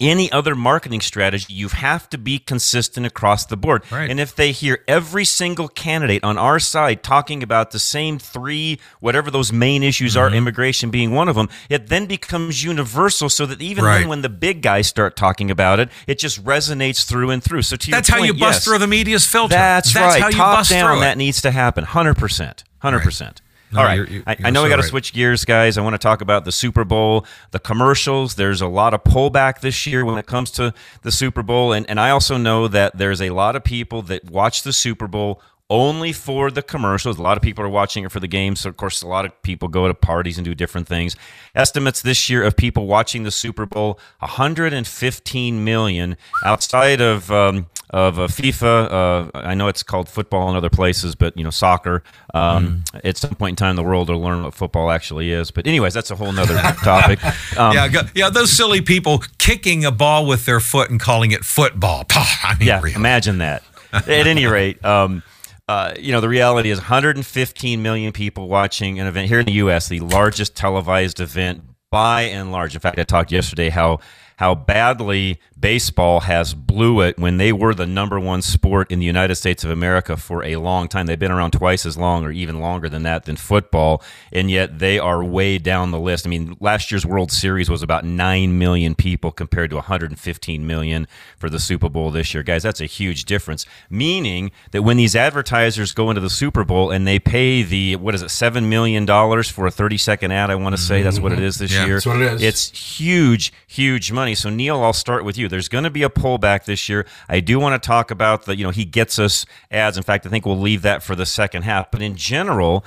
any 0.00 0.32
other 0.32 0.54
marketing 0.54 1.02
strategy, 1.02 1.52
you 1.52 1.68
have 1.68 2.08
to 2.08 2.16
be 2.16 2.38
consistent 2.38 3.04
across 3.04 3.44
the 3.44 3.58
board. 3.58 3.84
Right. 3.92 4.10
And 4.10 4.18
if 4.18 4.34
they 4.34 4.50
hear 4.50 4.82
every 4.88 5.26
single 5.26 5.68
candidate 5.68 6.24
on 6.24 6.38
our 6.38 6.58
side 6.58 7.02
talking 7.02 7.42
about 7.42 7.72
the 7.72 7.78
same 7.78 8.18
three, 8.18 8.80
whatever 9.00 9.30
those 9.30 9.52
main 9.52 9.82
issues 9.82 10.14
Mm-hmm. 10.14 10.32
are, 10.32 10.34
immigration 10.34 10.90
being 10.90 11.12
one 11.12 11.28
of 11.28 11.36
them, 11.36 11.50
it 11.68 11.88
then 11.88 12.06
becomes 12.06 12.64
universal 12.64 13.28
so 13.28 13.44
that 13.44 13.60
even 13.60 13.84
Right. 13.84 13.98
then 14.00 14.08
when 14.08 14.22
the 14.22 14.30
big 14.30 14.62
guys 14.62 14.86
start 14.86 15.14
talking 15.14 15.50
about 15.50 15.78
it, 15.78 15.90
it 16.06 16.18
just 16.18 16.42
resonates 16.42 17.04
through 17.06 17.28
and 17.30 17.44
through. 17.44 17.62
So 17.62 17.76
to 17.76 17.90
your 17.90 17.96
That's 17.98 18.08
how 18.08 18.22
you 18.22 18.32
bust 18.32 18.40
yes, 18.40 18.64
through 18.64 18.78
the 18.78 18.86
media's 18.86 19.26
filter. 19.26 19.54
That's, 19.54 19.92
That's 19.92 20.14
right. 20.14 20.22
how 20.22 20.28
you 20.28 20.34
Top 20.36 20.56
bust 20.56 20.70
down, 20.70 20.90
through 20.94 21.00
that 21.00 21.18
needs 21.18 21.42
to 21.42 21.50
happen. 21.50 21.84
100%. 21.84 22.64
100%. 22.82 23.36
No, 23.72 23.80
All 23.80 23.84
right. 23.86 23.94
you're- 23.96 24.10
you're- 24.10 24.24
I, 24.26 24.36
I 24.44 24.50
know 24.50 24.62
we 24.62 24.68
got 24.68 24.76
to 24.76 24.82
right. 24.82 24.88
switch 24.90 25.12
gears, 25.12 25.44
guys. 25.44 25.78
I 25.78 25.80
want 25.82 25.94
to 25.94 25.98
talk 25.98 26.20
about 26.20 26.44
the 26.44 26.52
Super 26.52 26.84
Bowl, 26.84 27.24
the 27.52 27.58
commercials. 27.58 28.34
There's 28.34 28.60
a 28.60 28.66
lot 28.66 28.92
of 28.94 29.02
pullback 29.04 29.60
this 29.60 29.86
year 29.86 30.04
when 30.04 30.18
it 30.18 30.26
comes 30.26 30.50
to 30.52 30.74
the 31.02 31.10
Super 31.12 31.42
Bowl. 31.42 31.72
And, 31.72 31.88
and 31.88 31.98
I 31.98 32.10
also 32.10 32.36
know 32.36 32.68
that 32.68 32.98
there's 32.98 33.22
a 33.22 33.30
lot 33.30 33.56
of 33.56 33.64
people 33.64 34.02
that 34.02 34.30
watch 34.30 34.62
the 34.62 34.72
Super 34.72 35.06
Bowl 35.08 35.40
only 35.70 36.12
for 36.12 36.50
the 36.50 36.60
commercials. 36.62 37.18
A 37.18 37.22
lot 37.22 37.38
of 37.38 37.42
people 37.42 37.64
are 37.64 37.68
watching 37.68 38.04
it 38.04 38.12
for 38.12 38.20
the 38.20 38.26
game. 38.28 38.56
So, 38.56 38.68
of 38.68 38.76
course, 38.76 39.00
a 39.00 39.06
lot 39.06 39.24
of 39.24 39.40
people 39.42 39.68
go 39.68 39.88
to 39.88 39.94
parties 39.94 40.36
and 40.36 40.44
do 40.44 40.54
different 40.54 40.86
things. 40.86 41.16
Estimates 41.54 42.02
this 42.02 42.28
year 42.28 42.42
of 42.42 42.56
people 42.58 42.86
watching 42.86 43.22
the 43.22 43.30
Super 43.30 43.64
Bowl 43.64 43.98
115 44.18 45.64
million 45.64 46.16
outside 46.44 47.00
of. 47.00 47.30
Um, 47.30 47.66
of 47.92 48.18
uh, 48.18 48.26
FIFA, 48.26 48.90
uh, 48.90 49.30
I 49.34 49.54
know 49.54 49.68
it's 49.68 49.82
called 49.82 50.08
football 50.08 50.48
in 50.48 50.56
other 50.56 50.70
places, 50.70 51.14
but 51.14 51.36
you 51.36 51.44
know 51.44 51.50
soccer. 51.50 52.02
Um, 52.32 52.84
At 53.04 53.18
some 53.18 53.34
point 53.34 53.52
in 53.52 53.56
time, 53.56 53.76
the 53.76 53.82
world 53.82 54.08
will 54.08 54.20
learn 54.20 54.42
what 54.42 54.54
football 54.54 54.90
actually 54.90 55.30
is. 55.30 55.50
But 55.50 55.66
anyways, 55.66 55.92
that's 55.92 56.10
a 56.10 56.16
whole 56.16 56.32
nother 56.32 56.56
topic. 56.82 57.22
Um, 57.58 57.74
yeah, 57.74 57.88
go, 57.88 58.00
yeah, 58.14 58.30
those 58.30 58.50
silly 58.50 58.80
people 58.80 59.22
kicking 59.38 59.84
a 59.84 59.90
ball 59.90 60.26
with 60.26 60.46
their 60.46 60.60
foot 60.60 60.90
and 60.90 60.98
calling 60.98 61.32
it 61.32 61.44
football. 61.44 62.04
I 62.10 62.56
mean, 62.58 62.68
yeah, 62.68 62.80
really. 62.80 62.94
imagine 62.94 63.38
that. 63.38 63.62
At 63.92 64.08
any 64.08 64.46
rate, 64.46 64.82
um, 64.86 65.22
uh, 65.68 65.92
you 65.98 66.12
know, 66.12 66.22
the 66.22 66.28
reality 66.28 66.70
is 66.70 66.78
115 66.78 67.82
million 67.82 68.12
people 68.12 68.48
watching 68.48 68.98
an 69.00 69.06
event 69.06 69.28
here 69.28 69.38
in 69.40 69.44
the 69.44 69.52
U.S., 69.52 69.88
the 69.88 70.00
largest 70.00 70.56
televised 70.56 71.20
event 71.20 71.62
by 71.90 72.22
and 72.22 72.50
large. 72.50 72.74
In 72.74 72.80
fact, 72.80 72.98
I 72.98 73.04
talked 73.04 73.30
yesterday 73.30 73.68
how 73.68 74.00
how 74.36 74.54
badly 74.54 75.38
baseball 75.62 76.20
has 76.20 76.54
blew 76.54 77.00
it 77.00 77.16
when 77.18 77.36
they 77.36 77.52
were 77.52 77.72
the 77.72 77.86
number 77.86 78.18
one 78.18 78.42
sport 78.42 78.90
in 78.90 78.98
the 78.98 79.06
United 79.06 79.36
States 79.36 79.62
of 79.62 79.70
America 79.70 80.16
for 80.16 80.44
a 80.44 80.56
long 80.56 80.88
time. 80.88 81.06
They've 81.06 81.18
been 81.18 81.30
around 81.30 81.52
twice 81.52 81.86
as 81.86 81.96
long 81.96 82.24
or 82.24 82.32
even 82.32 82.60
longer 82.60 82.88
than 82.88 83.04
that 83.04 83.24
than 83.24 83.36
football, 83.36 84.02
and 84.32 84.50
yet 84.50 84.80
they 84.80 84.98
are 84.98 85.22
way 85.22 85.58
down 85.58 85.92
the 85.92 86.00
list. 86.00 86.26
I 86.26 86.30
mean, 86.30 86.56
last 86.60 86.90
year's 86.90 87.06
World 87.06 87.30
Series 87.30 87.70
was 87.70 87.82
about 87.82 88.04
9 88.04 88.58
million 88.58 88.94
people 88.94 89.30
compared 89.30 89.70
to 89.70 89.76
115 89.76 90.66
million 90.66 91.06
for 91.36 91.48
the 91.48 91.60
Super 91.60 91.88
Bowl 91.88 92.10
this 92.10 92.34
year. 92.34 92.42
Guys, 92.42 92.62
that's 92.62 92.80
a 92.80 92.86
huge 92.86 93.24
difference. 93.24 93.64
Meaning 93.88 94.50
that 94.72 94.82
when 94.82 94.96
these 94.96 95.14
advertisers 95.14 95.92
go 95.92 96.10
into 96.10 96.20
the 96.20 96.30
Super 96.30 96.64
Bowl 96.64 96.90
and 96.90 97.06
they 97.06 97.20
pay 97.20 97.62
the, 97.62 97.96
what 97.96 98.14
is 98.14 98.22
it, 98.22 98.26
$7 98.26 98.64
million 98.66 99.06
for 99.06 99.66
a 99.66 99.70
30 99.70 99.96
second 99.96 100.32
ad, 100.32 100.50
I 100.50 100.56
want 100.56 100.74
to 100.74 100.80
say 100.82 101.02
that's 101.02 101.20
what 101.20 101.32
it 101.32 101.36
mm-hmm. 101.36 101.44
is 101.44 101.58
this 101.58 101.72
Yeah, 101.72 101.86
year. 101.86 101.94
that's 101.94 102.06
what 102.06 102.20
it 102.20 102.32
is. 102.32 102.42
It's 102.42 102.98
huge, 102.98 103.52
huge 103.68 104.10
money. 104.10 104.21
So 104.34 104.48
Neil, 104.48 104.82
I'll 104.82 104.92
start 104.92 105.24
with 105.24 105.36
you. 105.36 105.48
There's 105.48 105.68
going 105.68 105.84
to 105.84 105.90
be 105.90 106.04
a 106.04 106.08
pullback 106.08 106.64
this 106.64 106.88
year. 106.88 107.04
I 107.28 107.40
do 107.40 107.58
want 107.58 107.80
to 107.80 107.86
talk 107.86 108.10
about 108.10 108.44
the, 108.44 108.56
you 108.56 108.62
know, 108.62 108.70
he 108.70 108.84
gets 108.84 109.18
us 109.18 109.44
ads. 109.70 109.96
In 109.96 110.02
fact, 110.02 110.24
I 110.24 110.28
think 110.28 110.46
we'll 110.46 110.58
leave 110.58 110.82
that 110.82 111.02
for 111.02 111.16
the 111.16 111.26
second 111.26 111.62
half. 111.62 111.90
But 111.90 112.00
in 112.00 112.16
general, 112.16 112.84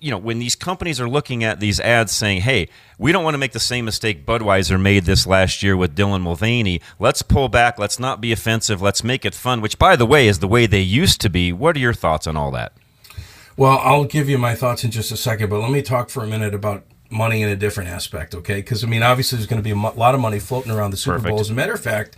you 0.00 0.10
know, 0.10 0.18
when 0.18 0.38
these 0.38 0.54
companies 0.54 1.00
are 1.00 1.08
looking 1.08 1.42
at 1.42 1.60
these 1.60 1.80
ads 1.80 2.12
saying, 2.12 2.42
"Hey, 2.42 2.68
we 2.98 3.10
don't 3.10 3.24
want 3.24 3.34
to 3.34 3.38
make 3.38 3.52
the 3.52 3.60
same 3.60 3.86
mistake 3.86 4.26
Budweiser 4.26 4.80
made 4.80 5.04
this 5.04 5.26
last 5.26 5.62
year 5.62 5.76
with 5.76 5.96
Dylan 5.96 6.20
Mulvaney. 6.20 6.80
Let's 6.98 7.22
pull 7.22 7.48
back. 7.48 7.78
Let's 7.78 7.98
not 7.98 8.20
be 8.20 8.30
offensive. 8.30 8.82
Let's 8.82 9.02
make 9.02 9.24
it 9.24 9.34
fun." 9.34 9.62
Which, 9.62 9.78
by 9.78 9.96
the 9.96 10.06
way, 10.06 10.28
is 10.28 10.40
the 10.40 10.48
way 10.48 10.66
they 10.66 10.80
used 10.80 11.20
to 11.22 11.30
be. 11.30 11.52
What 11.52 11.76
are 11.76 11.80
your 11.80 11.94
thoughts 11.94 12.26
on 12.26 12.36
all 12.36 12.50
that? 12.50 12.72
Well, 13.56 13.78
I'll 13.82 14.04
give 14.04 14.28
you 14.28 14.38
my 14.38 14.54
thoughts 14.54 14.84
in 14.84 14.92
just 14.92 15.10
a 15.10 15.16
second, 15.16 15.50
but 15.50 15.58
let 15.58 15.72
me 15.72 15.82
talk 15.82 16.10
for 16.10 16.22
a 16.22 16.28
minute 16.28 16.54
about 16.54 16.84
money 17.10 17.42
in 17.42 17.48
a 17.48 17.56
different 17.56 17.90
aspect, 17.90 18.34
okay? 18.34 18.56
Because, 18.56 18.84
I 18.84 18.86
mean, 18.86 19.02
obviously 19.02 19.36
there's 19.38 19.46
going 19.46 19.60
to 19.60 19.64
be 19.64 19.70
a 19.70 19.76
mo- 19.76 19.94
lot 19.96 20.14
of 20.14 20.20
money 20.20 20.38
floating 20.38 20.72
around 20.72 20.90
the 20.90 20.96
Super 20.96 21.16
Perfect. 21.16 21.30
Bowl. 21.30 21.40
As 21.40 21.50
a 21.50 21.54
matter 21.54 21.72
of 21.72 21.80
fact, 21.80 22.16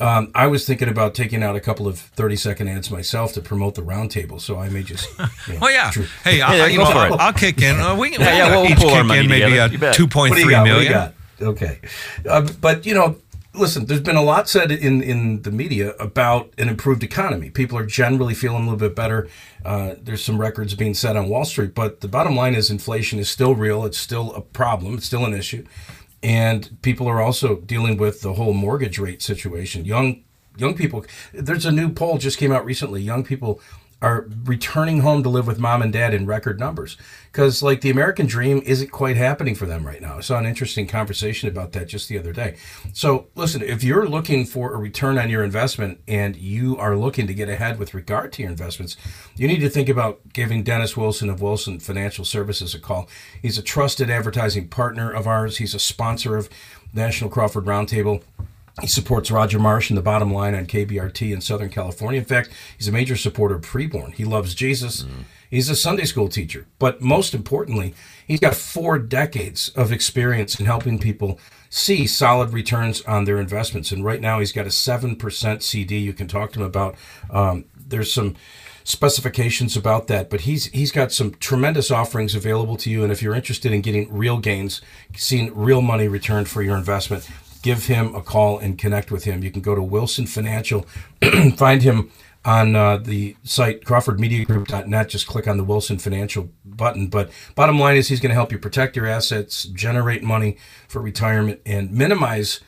um, 0.00 0.30
I 0.34 0.46
was 0.46 0.64
thinking 0.66 0.88
about 0.88 1.14
taking 1.14 1.42
out 1.42 1.56
a 1.56 1.60
couple 1.60 1.88
of 1.88 1.98
30 1.98 2.36
second 2.36 2.68
ads 2.68 2.90
myself 2.90 3.32
to 3.32 3.40
promote 3.40 3.74
the 3.74 3.82
roundtable, 3.82 4.40
so 4.40 4.58
I 4.58 4.68
may 4.68 4.82
just. 4.82 5.08
Yeah, 5.18 5.58
Well, 5.60 5.70
yeah. 5.72 5.90
true. 5.90 6.06
Hey, 6.24 6.40
I, 6.40 6.56
Yeah, 6.56 6.66
you 6.66 6.76
go 6.78 6.84
know, 6.84 6.90
for 6.90 6.96
I'll. 6.98 7.14
I'll 7.18 7.32
kick 7.32 7.60
in. 7.62 7.80
Uh, 7.80 7.96
we 7.96 8.10
can 8.10 8.20
Yeah, 8.20 8.36
yeah, 8.36 8.50
we'll 8.50 8.62
we'll 8.62 8.70
each 8.72 8.78
pull 8.78 8.90
our 8.90 8.98
kick 9.00 9.06
money 9.06 9.20
in 9.20 9.28
maybe 9.28 9.44
together. 9.50 9.86
a 9.86 9.88
You 9.88 9.94
two 9.94 10.04
What 10.04 10.12
point 10.12 10.34
do 10.34 10.38
you 10.40 10.44
three 10.46 10.52
got? 10.54 10.60
What 10.60 10.64
do 10.66 10.70
you 10.70 10.76
million. 10.90 10.92
got? 10.92 11.14
Okay. 11.48 11.78
Uh, 12.28 12.48
but, 12.60 12.84
you 12.86 12.94
know, 12.94 13.16
listen, 13.58 13.86
there's 13.86 14.00
been 14.00 14.16
a 14.16 14.22
lot 14.22 14.48
said 14.48 14.70
in, 14.70 15.02
in 15.02 15.42
the 15.42 15.50
media 15.50 15.94
about 15.96 16.52
an 16.58 16.68
improved 16.68 17.02
economy. 17.02 17.50
People 17.50 17.76
are 17.76 17.86
generally 17.86 18.34
feeling 18.34 18.62
a 18.62 18.64
little 18.64 18.78
bit 18.78 18.94
better. 18.94 19.28
Uh, 19.64 19.94
there's 20.00 20.24
some 20.24 20.40
records 20.40 20.74
being 20.74 20.94
set 20.94 21.16
on 21.16 21.28
Wall 21.28 21.44
Street, 21.44 21.74
but 21.74 22.00
the 22.00 22.08
bottom 22.08 22.36
line 22.36 22.54
is 22.54 22.70
inflation 22.70 23.18
is 23.18 23.28
still 23.28 23.54
real. 23.54 23.84
It's 23.84 23.98
still 23.98 24.32
a 24.34 24.40
problem. 24.40 24.94
It's 24.94 25.06
still 25.06 25.24
an 25.24 25.34
issue. 25.34 25.64
And 26.22 26.80
people 26.82 27.06
are 27.08 27.20
also 27.20 27.56
dealing 27.56 27.96
with 27.96 28.22
the 28.22 28.34
whole 28.34 28.52
mortgage 28.52 28.98
rate 28.98 29.22
situation. 29.22 29.84
Young 29.84 30.24
young 30.56 30.74
people, 30.74 31.04
there's 31.32 31.66
a 31.66 31.70
new 31.70 31.88
poll 31.88 32.18
just 32.18 32.38
came 32.38 32.50
out 32.50 32.64
recently. 32.64 33.00
Young 33.00 33.22
people 33.22 33.60
are 34.02 34.28
returning 34.44 35.00
home 35.00 35.22
to 35.22 35.28
live 35.28 35.46
with 35.46 35.58
mom 35.58 35.82
and 35.82 35.92
dad 35.92 36.14
in 36.14 36.26
record 36.26 36.58
numbers 36.60 36.96
because 37.32 37.62
like 37.62 37.80
the 37.80 37.90
american 37.90 38.26
dream 38.26 38.62
isn't 38.64 38.90
quite 38.90 39.16
happening 39.16 39.54
for 39.54 39.66
them 39.66 39.86
right 39.86 40.00
now. 40.00 40.18
I 40.18 40.20
saw 40.20 40.38
an 40.38 40.46
interesting 40.46 40.86
conversation 40.86 41.48
about 41.48 41.72
that 41.72 41.88
just 41.88 42.08
the 42.08 42.18
other 42.18 42.32
day. 42.32 42.56
So 42.92 43.28
listen 43.34 43.62
if 43.62 43.82
you're 43.82 44.08
looking 44.08 44.44
for 44.44 44.74
a 44.74 44.78
return 44.78 45.18
on 45.18 45.30
your 45.30 45.44
investment 45.44 46.00
and 46.08 46.36
you 46.36 46.76
are 46.78 46.96
looking 46.96 47.26
to 47.26 47.34
get 47.34 47.48
ahead 47.48 47.78
with 47.78 47.94
regard 47.94 48.32
to 48.34 48.42
your 48.42 48.50
investments 48.50 48.96
you 49.36 49.46
need 49.46 49.60
to 49.60 49.70
think 49.70 49.88
about 49.88 50.20
giving 50.32 50.62
dennis 50.62 50.96
wilson 50.96 51.30
of 51.30 51.40
wilson 51.40 51.78
financial 51.78 52.24
services 52.24 52.74
a 52.74 52.78
call. 52.78 53.08
He's 53.40 53.58
a 53.58 53.62
trusted 53.62 54.10
advertising 54.10 54.68
partner 54.68 55.10
of 55.10 55.26
ours. 55.26 55.58
He's 55.58 55.74
a 55.74 55.78
sponsor 55.78 56.36
of 56.36 56.48
national 56.92 57.30
crawford 57.30 57.64
roundtable 57.64 58.22
he 58.80 58.86
supports 58.86 59.30
Roger 59.30 59.58
Marsh 59.58 59.90
and 59.90 59.96
the 59.96 60.02
bottom 60.02 60.32
line 60.32 60.54
on 60.54 60.66
KBRT 60.66 61.32
in 61.32 61.40
Southern 61.40 61.70
California. 61.70 62.20
In 62.20 62.26
fact, 62.26 62.50
he's 62.76 62.88
a 62.88 62.92
major 62.92 63.16
supporter 63.16 63.56
of 63.56 63.62
Preborn. 63.62 64.14
He 64.14 64.24
loves 64.24 64.54
Jesus. 64.54 65.04
He's 65.50 65.70
a 65.70 65.76
Sunday 65.76 66.04
school 66.04 66.28
teacher. 66.28 66.66
But 66.78 67.00
most 67.00 67.34
importantly, 67.34 67.94
he's 68.26 68.40
got 68.40 68.54
four 68.54 68.98
decades 68.98 69.70
of 69.70 69.92
experience 69.92 70.60
in 70.60 70.66
helping 70.66 70.98
people 70.98 71.40
see 71.70 72.06
solid 72.06 72.52
returns 72.52 73.02
on 73.02 73.24
their 73.24 73.38
investments. 73.38 73.90
And 73.92 74.04
right 74.04 74.20
now, 74.20 74.38
he's 74.38 74.52
got 74.52 74.66
a 74.66 74.70
7% 74.70 75.62
CD 75.62 75.98
you 75.98 76.12
can 76.12 76.28
talk 76.28 76.52
to 76.52 76.60
him 76.60 76.66
about. 76.66 76.96
Um, 77.30 77.64
there's 77.76 78.12
some 78.12 78.36
specifications 78.84 79.76
about 79.76 80.06
that 80.06 80.30
but 80.30 80.40
he's 80.40 80.64
he's 80.68 80.90
got 80.90 81.12
some 81.12 81.34
tremendous 81.34 81.90
offerings 81.90 82.34
available 82.34 82.74
to 82.74 82.88
you 82.88 83.02
and 83.02 83.12
if 83.12 83.20
you're 83.20 83.34
interested 83.34 83.70
in 83.70 83.82
getting 83.82 84.10
real 84.10 84.38
gains 84.38 84.80
seeing 85.14 85.54
real 85.54 85.82
money 85.82 86.08
returned 86.08 86.48
for 86.48 86.62
your 86.62 86.74
investment 86.74 87.28
give 87.62 87.86
him 87.86 88.14
a 88.14 88.22
call 88.22 88.58
and 88.58 88.78
connect 88.78 89.10
with 89.10 89.24
him. 89.24 89.42
You 89.42 89.50
can 89.50 89.62
go 89.62 89.74
to 89.74 89.82
Wilson 89.82 90.26
Financial, 90.26 90.86
find 91.56 91.82
him 91.82 92.10
on 92.44 92.76
uh, 92.76 92.96
the 92.96 93.36
site 93.42 93.82
crawfordmediagroup.net. 93.82 95.08
Just 95.08 95.26
click 95.26 95.46
on 95.46 95.56
the 95.56 95.64
Wilson 95.64 95.98
Financial 95.98 96.48
button. 96.64 97.08
But 97.08 97.30
bottom 97.54 97.78
line 97.78 97.96
is 97.96 98.08
he's 98.08 98.20
going 98.20 98.30
to 98.30 98.34
help 98.34 98.52
you 98.52 98.58
protect 98.58 98.96
your 98.96 99.06
assets, 99.06 99.64
generate 99.64 100.22
money 100.22 100.56
for 100.88 101.02
retirement, 101.02 101.60
and 101.66 101.92
minimize 101.92 102.60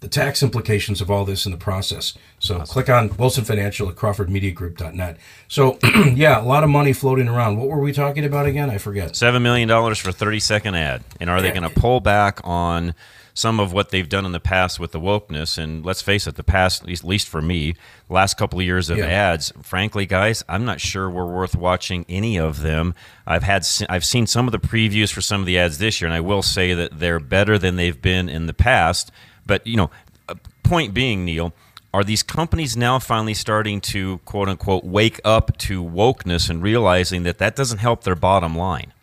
the 0.00 0.08
tax 0.08 0.42
implications 0.42 1.00
of 1.00 1.10
all 1.10 1.24
this 1.24 1.46
in 1.46 1.52
the 1.52 1.58
process. 1.58 2.12
So 2.40 2.58
click 2.62 2.90
on 2.90 3.16
Wilson 3.16 3.44
Financial 3.44 3.88
at 3.88 3.94
crawfordmediagroup.net. 3.94 5.16
So 5.46 5.78
yeah, 6.14 6.40
a 6.40 6.42
lot 6.42 6.64
of 6.64 6.70
money 6.70 6.92
floating 6.92 7.28
around. 7.28 7.56
What 7.56 7.68
were 7.68 7.80
we 7.80 7.92
talking 7.92 8.24
about 8.24 8.46
again? 8.46 8.68
I 8.68 8.78
forget. 8.78 9.14
Seven 9.14 9.42
million 9.44 9.68
dollars 9.68 9.98
for 9.98 10.10
thirty 10.10 10.40
second 10.40 10.74
ad, 10.74 11.04
and 11.20 11.30
are 11.30 11.40
they 11.40 11.50
going 11.50 11.62
to 11.62 11.80
pull 11.80 12.00
back 12.00 12.40
on 12.42 12.94
some 13.34 13.58
of 13.60 13.72
what 13.72 13.90
they've 13.90 14.08
done 14.08 14.26
in 14.26 14.32
the 14.32 14.40
past 14.40 14.78
with 14.80 14.92
the 14.92 15.00
wokeness? 15.00 15.56
And 15.58 15.84
let's 15.84 16.02
face 16.02 16.26
it, 16.26 16.34
the 16.36 16.42
past, 16.44 16.82
at 16.82 17.04
least, 17.04 17.28
for 17.28 17.40
me, 17.42 17.74
last 18.08 18.36
couple 18.36 18.58
of 18.58 18.64
years 18.64 18.90
of 18.90 18.98
Yeah. 18.98 19.06
ads, 19.06 19.52
frankly, 19.62 20.06
guys, 20.06 20.44
I'm 20.48 20.64
not 20.64 20.80
sure 20.80 21.08
we're 21.10 21.26
worth 21.26 21.54
watching 21.56 22.04
any 22.08 22.38
of 22.38 22.60
them. 22.62 22.94
I've 23.26 23.42
had, 23.44 23.66
I've 23.88 24.04
seen 24.04 24.26
some 24.26 24.46
of 24.48 24.52
the 24.52 24.58
previews 24.58 25.12
for 25.12 25.20
some 25.20 25.40
of 25.40 25.46
the 25.46 25.58
ads 25.58 25.78
this 25.78 26.00
year, 26.00 26.06
and 26.08 26.14
I 26.14 26.20
will 26.20 26.42
say 26.42 26.74
that 26.74 26.98
they're 26.98 27.20
better 27.20 27.58
than 27.58 27.76
they've 27.76 28.00
been 28.00 28.28
in 28.28 28.46
the 28.46 28.54
past. 28.54 29.10
But 29.46 29.66
you 29.66 29.76
know, 29.76 29.90
uh, 30.28 30.34
point 30.62 30.94
being, 30.94 31.24
Neil. 31.24 31.52
Are 31.94 32.02
these 32.04 32.22
companies 32.22 32.74
now 32.74 32.98
finally 32.98 33.34
starting 33.34 33.78
to 33.82 34.16
quote 34.24 34.48
unquote 34.48 34.82
wake 34.82 35.20
up 35.26 35.58
to 35.58 35.84
wokeness 35.84 36.48
and 36.48 36.62
realizing 36.62 37.22
that 37.24 37.36
that 37.36 37.54
doesn't 37.54 37.78
help 37.80 38.04
their 38.04 38.14
bottom 38.14 38.56
line? 38.56 38.94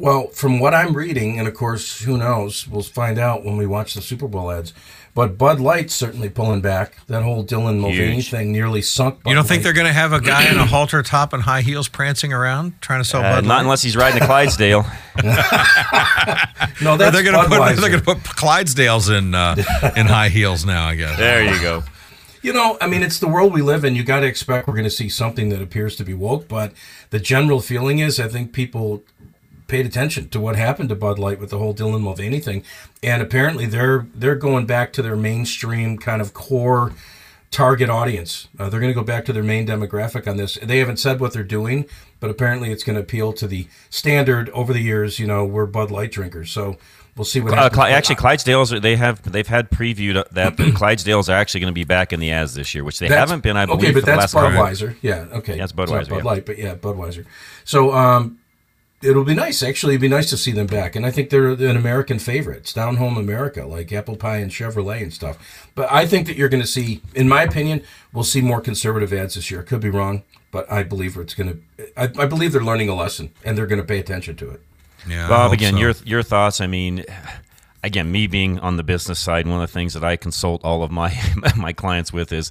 Well, 0.00 0.28
from 0.28 0.58
what 0.60 0.72
I'm 0.74 0.94
reading, 0.96 1.38
and 1.38 1.46
of 1.46 1.54
course, 1.54 2.00
who 2.02 2.16
knows? 2.16 2.66
We'll 2.66 2.82
find 2.82 3.18
out 3.18 3.44
when 3.44 3.56
we 3.56 3.66
watch 3.66 3.94
the 3.94 4.00
Super 4.02 4.26
Bowl 4.28 4.50
ads. 4.50 4.72
But 5.12 5.36
Bud 5.36 5.58
Light's 5.58 5.92
certainly 5.92 6.28
pulling 6.30 6.60
back. 6.60 7.04
That 7.08 7.24
whole 7.24 7.44
Dylan 7.44 7.80
Mulvaney 7.80 8.14
Huge. 8.14 8.30
thing 8.30 8.52
nearly 8.52 8.80
sunk. 8.80 9.22
Bud 9.24 9.30
You 9.30 9.34
don't 9.34 9.44
think 9.46 9.58
Light. 9.58 9.64
they're 9.64 9.72
going 9.72 9.88
to 9.88 9.92
have 9.92 10.12
a 10.12 10.20
guy 10.20 10.48
in 10.50 10.56
a 10.56 10.64
halter 10.64 11.02
top 11.02 11.32
and 11.32 11.42
high 11.42 11.62
heels 11.62 11.88
prancing 11.88 12.32
around 12.32 12.80
trying 12.80 13.00
to 13.00 13.04
sell 13.04 13.20
Uh, 13.20 13.34
Bud 13.36 13.44
not 13.44 13.54
Light? 13.56 13.60
unless 13.62 13.82
he's 13.82 13.96
riding 13.96 14.22
a 14.22 14.26
Clydesdale. 14.26 14.86
No, 16.82 16.96
that's 16.96 17.12
they're 17.14 17.22
going 17.22 17.34
to 17.36 17.48
put 17.48 17.76
they're 17.76 17.90
going 17.90 17.98
to 17.98 18.04
put 18.04 18.18
Clydesdales 18.18 19.14
in 19.14 19.34
uh, 19.34 19.54
in 19.96 20.06
high 20.06 20.28
heels 20.30 20.64
now. 20.64 20.86
I 20.86 20.94
guess. 20.94 21.18
there 21.18 21.44
you 21.54 21.60
go. 21.60 21.82
You 22.42 22.54
know, 22.54 22.78
I 22.80 22.86
mean, 22.86 23.02
it's 23.02 23.18
the 23.18 23.28
world 23.28 23.52
we 23.52 23.60
live 23.60 23.84
in. 23.84 23.94
You 23.94 24.02
got 24.02 24.20
to 24.20 24.26
expect 24.26 24.66
we're 24.66 24.72
going 24.74 24.84
to 24.84 24.90
see 24.90 25.10
something 25.10 25.50
that 25.50 25.60
appears 25.60 25.94
to 25.96 26.04
be 26.04 26.14
woke, 26.14 26.48
but 26.48 26.72
the 27.10 27.18
general 27.20 27.60
feeling 27.60 27.98
is 27.98 28.18
I 28.18 28.28
think 28.28 28.52
people 28.54 29.02
paid 29.70 29.86
attention 29.86 30.28
to 30.30 30.40
what 30.40 30.56
happened 30.56 30.88
to 30.90 30.94
Bud 30.94 31.18
Light 31.18 31.38
with 31.40 31.50
the 31.50 31.58
whole 31.58 31.74
Dylan 31.74 32.00
Mulvaney 32.02 32.40
thing, 32.40 32.62
and 33.02 33.22
apparently 33.22 33.64
they're 33.66 34.06
they're 34.14 34.34
going 34.34 34.66
back 34.66 34.92
to 34.94 35.02
their 35.02 35.16
mainstream 35.16 35.96
kind 35.96 36.20
of 36.20 36.34
core 36.34 36.92
target 37.50 37.88
audience. 37.90 38.48
Uh, 38.58 38.68
they're 38.68 38.80
going 38.80 38.92
to 38.92 38.98
go 39.00 39.02
back 39.04 39.24
to 39.24 39.32
their 39.32 39.42
main 39.42 39.66
demographic 39.66 40.28
on 40.28 40.36
this. 40.36 40.56
They 40.62 40.78
haven't 40.78 40.98
said 40.98 41.18
what 41.20 41.32
they're 41.32 41.42
doing, 41.42 41.86
but 42.20 42.30
apparently 42.30 42.70
it's 42.70 42.84
going 42.84 42.94
to 42.96 43.02
appeal 43.02 43.32
to 43.34 43.46
the 43.48 43.66
standard 43.88 44.50
over 44.50 44.72
the 44.72 44.80
years. 44.80 45.18
You 45.18 45.26
know, 45.26 45.44
we're 45.44 45.66
Bud 45.66 45.90
Light 45.90 46.12
drinkers, 46.12 46.50
so 46.52 46.76
we'll 47.16 47.24
see 47.24 47.40
what 47.40 47.52
Uh, 47.56 47.82
actually, 47.82 48.16
Clydesdales 48.16 48.80
they 48.82 48.96
have 48.96 49.22
they've 49.30 49.46
had 49.46 49.70
previewed 49.70 50.22
that 50.32 50.56
the 50.56 50.64
Clydesdales 50.72 51.28
are 51.28 51.36
actually 51.36 51.60
going 51.60 51.72
to 51.72 51.80
be 51.80 51.84
back 51.84 52.12
in 52.12 52.20
the 52.20 52.30
ads 52.30 52.54
this 52.54 52.74
year, 52.74 52.84
which 52.84 52.98
they 52.98 53.08
That's- 53.08 53.28
haven't 53.28 53.42
been. 53.42 53.56
I 53.56 53.66
believe 53.66 53.82
okay, 53.84 53.92
but 53.92 54.04
that's 54.06 54.34
Budweiser. 54.34 54.96
Yeah, 55.02 55.26
okay. 55.32 55.56
Yeah, 55.56 55.64
it's 55.64 55.72
It's 55.72 55.76
not 55.76 55.88
Budweiser, 55.88 56.08
Bud 56.08 56.16
yeah. 56.18 56.22
Light, 56.22 56.46
but 56.46 56.58
yeah, 56.58 56.74
Budweiser. 56.74 57.24
So 57.64 57.92
um, 57.92 58.38
it'll 59.02 59.24
be 59.24 59.34
nice. 59.34 59.62
Actually, 59.62 59.94
it'd 59.94 60.02
be 60.02 60.08
nice 60.08 60.28
to 60.30 60.36
see 60.36 60.52
them 60.52 60.66
back, 60.66 60.94
and 60.94 61.06
I 61.06 61.10
think 61.10 61.30
they're 61.30 61.50
an 61.50 61.76
American 61.76 62.18
favorite. 62.18 62.58
It's 62.58 62.72
down 62.72 62.96
home 62.96 63.16
America, 63.16 63.66
like 63.66 63.92
apple 63.92 64.16
pie 64.16 64.38
and 64.38 64.50
Chevrolet 64.50 65.02
and 65.02 65.12
stuff. 65.12 65.70
But 65.74 65.90
I 65.90 66.06
think 66.06 66.26
that 66.26 66.36
you're 66.36 66.48
going 66.48 66.62
to 66.62 66.66
see, 66.66 67.02
in 67.14 67.28
my 67.28 67.42
opinion, 67.42 67.82
we'll 68.12 68.24
see 68.24 68.40
more 68.40 68.60
conservative 68.60 69.12
ads 69.12 69.34
this 69.34 69.50
year. 69.50 69.62
Could 69.62 69.80
be 69.80 69.90
wrong, 69.90 70.22
but 70.50 70.70
I 70.70 70.82
believe 70.82 71.16
it's 71.16 71.34
going 71.34 71.62
to. 71.76 71.84
I, 71.96 72.04
I 72.22 72.26
believe 72.26 72.52
they're 72.52 72.60
learning 72.60 72.88
a 72.88 72.94
lesson, 72.94 73.32
and 73.44 73.56
they're 73.56 73.66
going 73.66 73.80
to 73.80 73.86
pay 73.86 73.98
attention 73.98 74.36
to 74.36 74.50
it. 74.50 74.60
Yeah, 75.08 75.28
Bob, 75.28 75.52
again, 75.52 75.74
so. 75.74 75.78
your 75.78 75.94
your 76.04 76.22
thoughts. 76.22 76.60
I 76.60 76.66
mean, 76.66 77.04
again, 77.82 78.12
me 78.12 78.26
being 78.26 78.58
on 78.58 78.76
the 78.76 78.82
business 78.82 79.18
side, 79.18 79.46
one 79.46 79.62
of 79.62 79.68
the 79.68 79.72
things 79.72 79.94
that 79.94 80.04
I 80.04 80.16
consult 80.16 80.64
all 80.64 80.82
of 80.82 80.90
my 80.90 81.18
my 81.56 81.72
clients 81.72 82.12
with 82.12 82.32
is, 82.32 82.50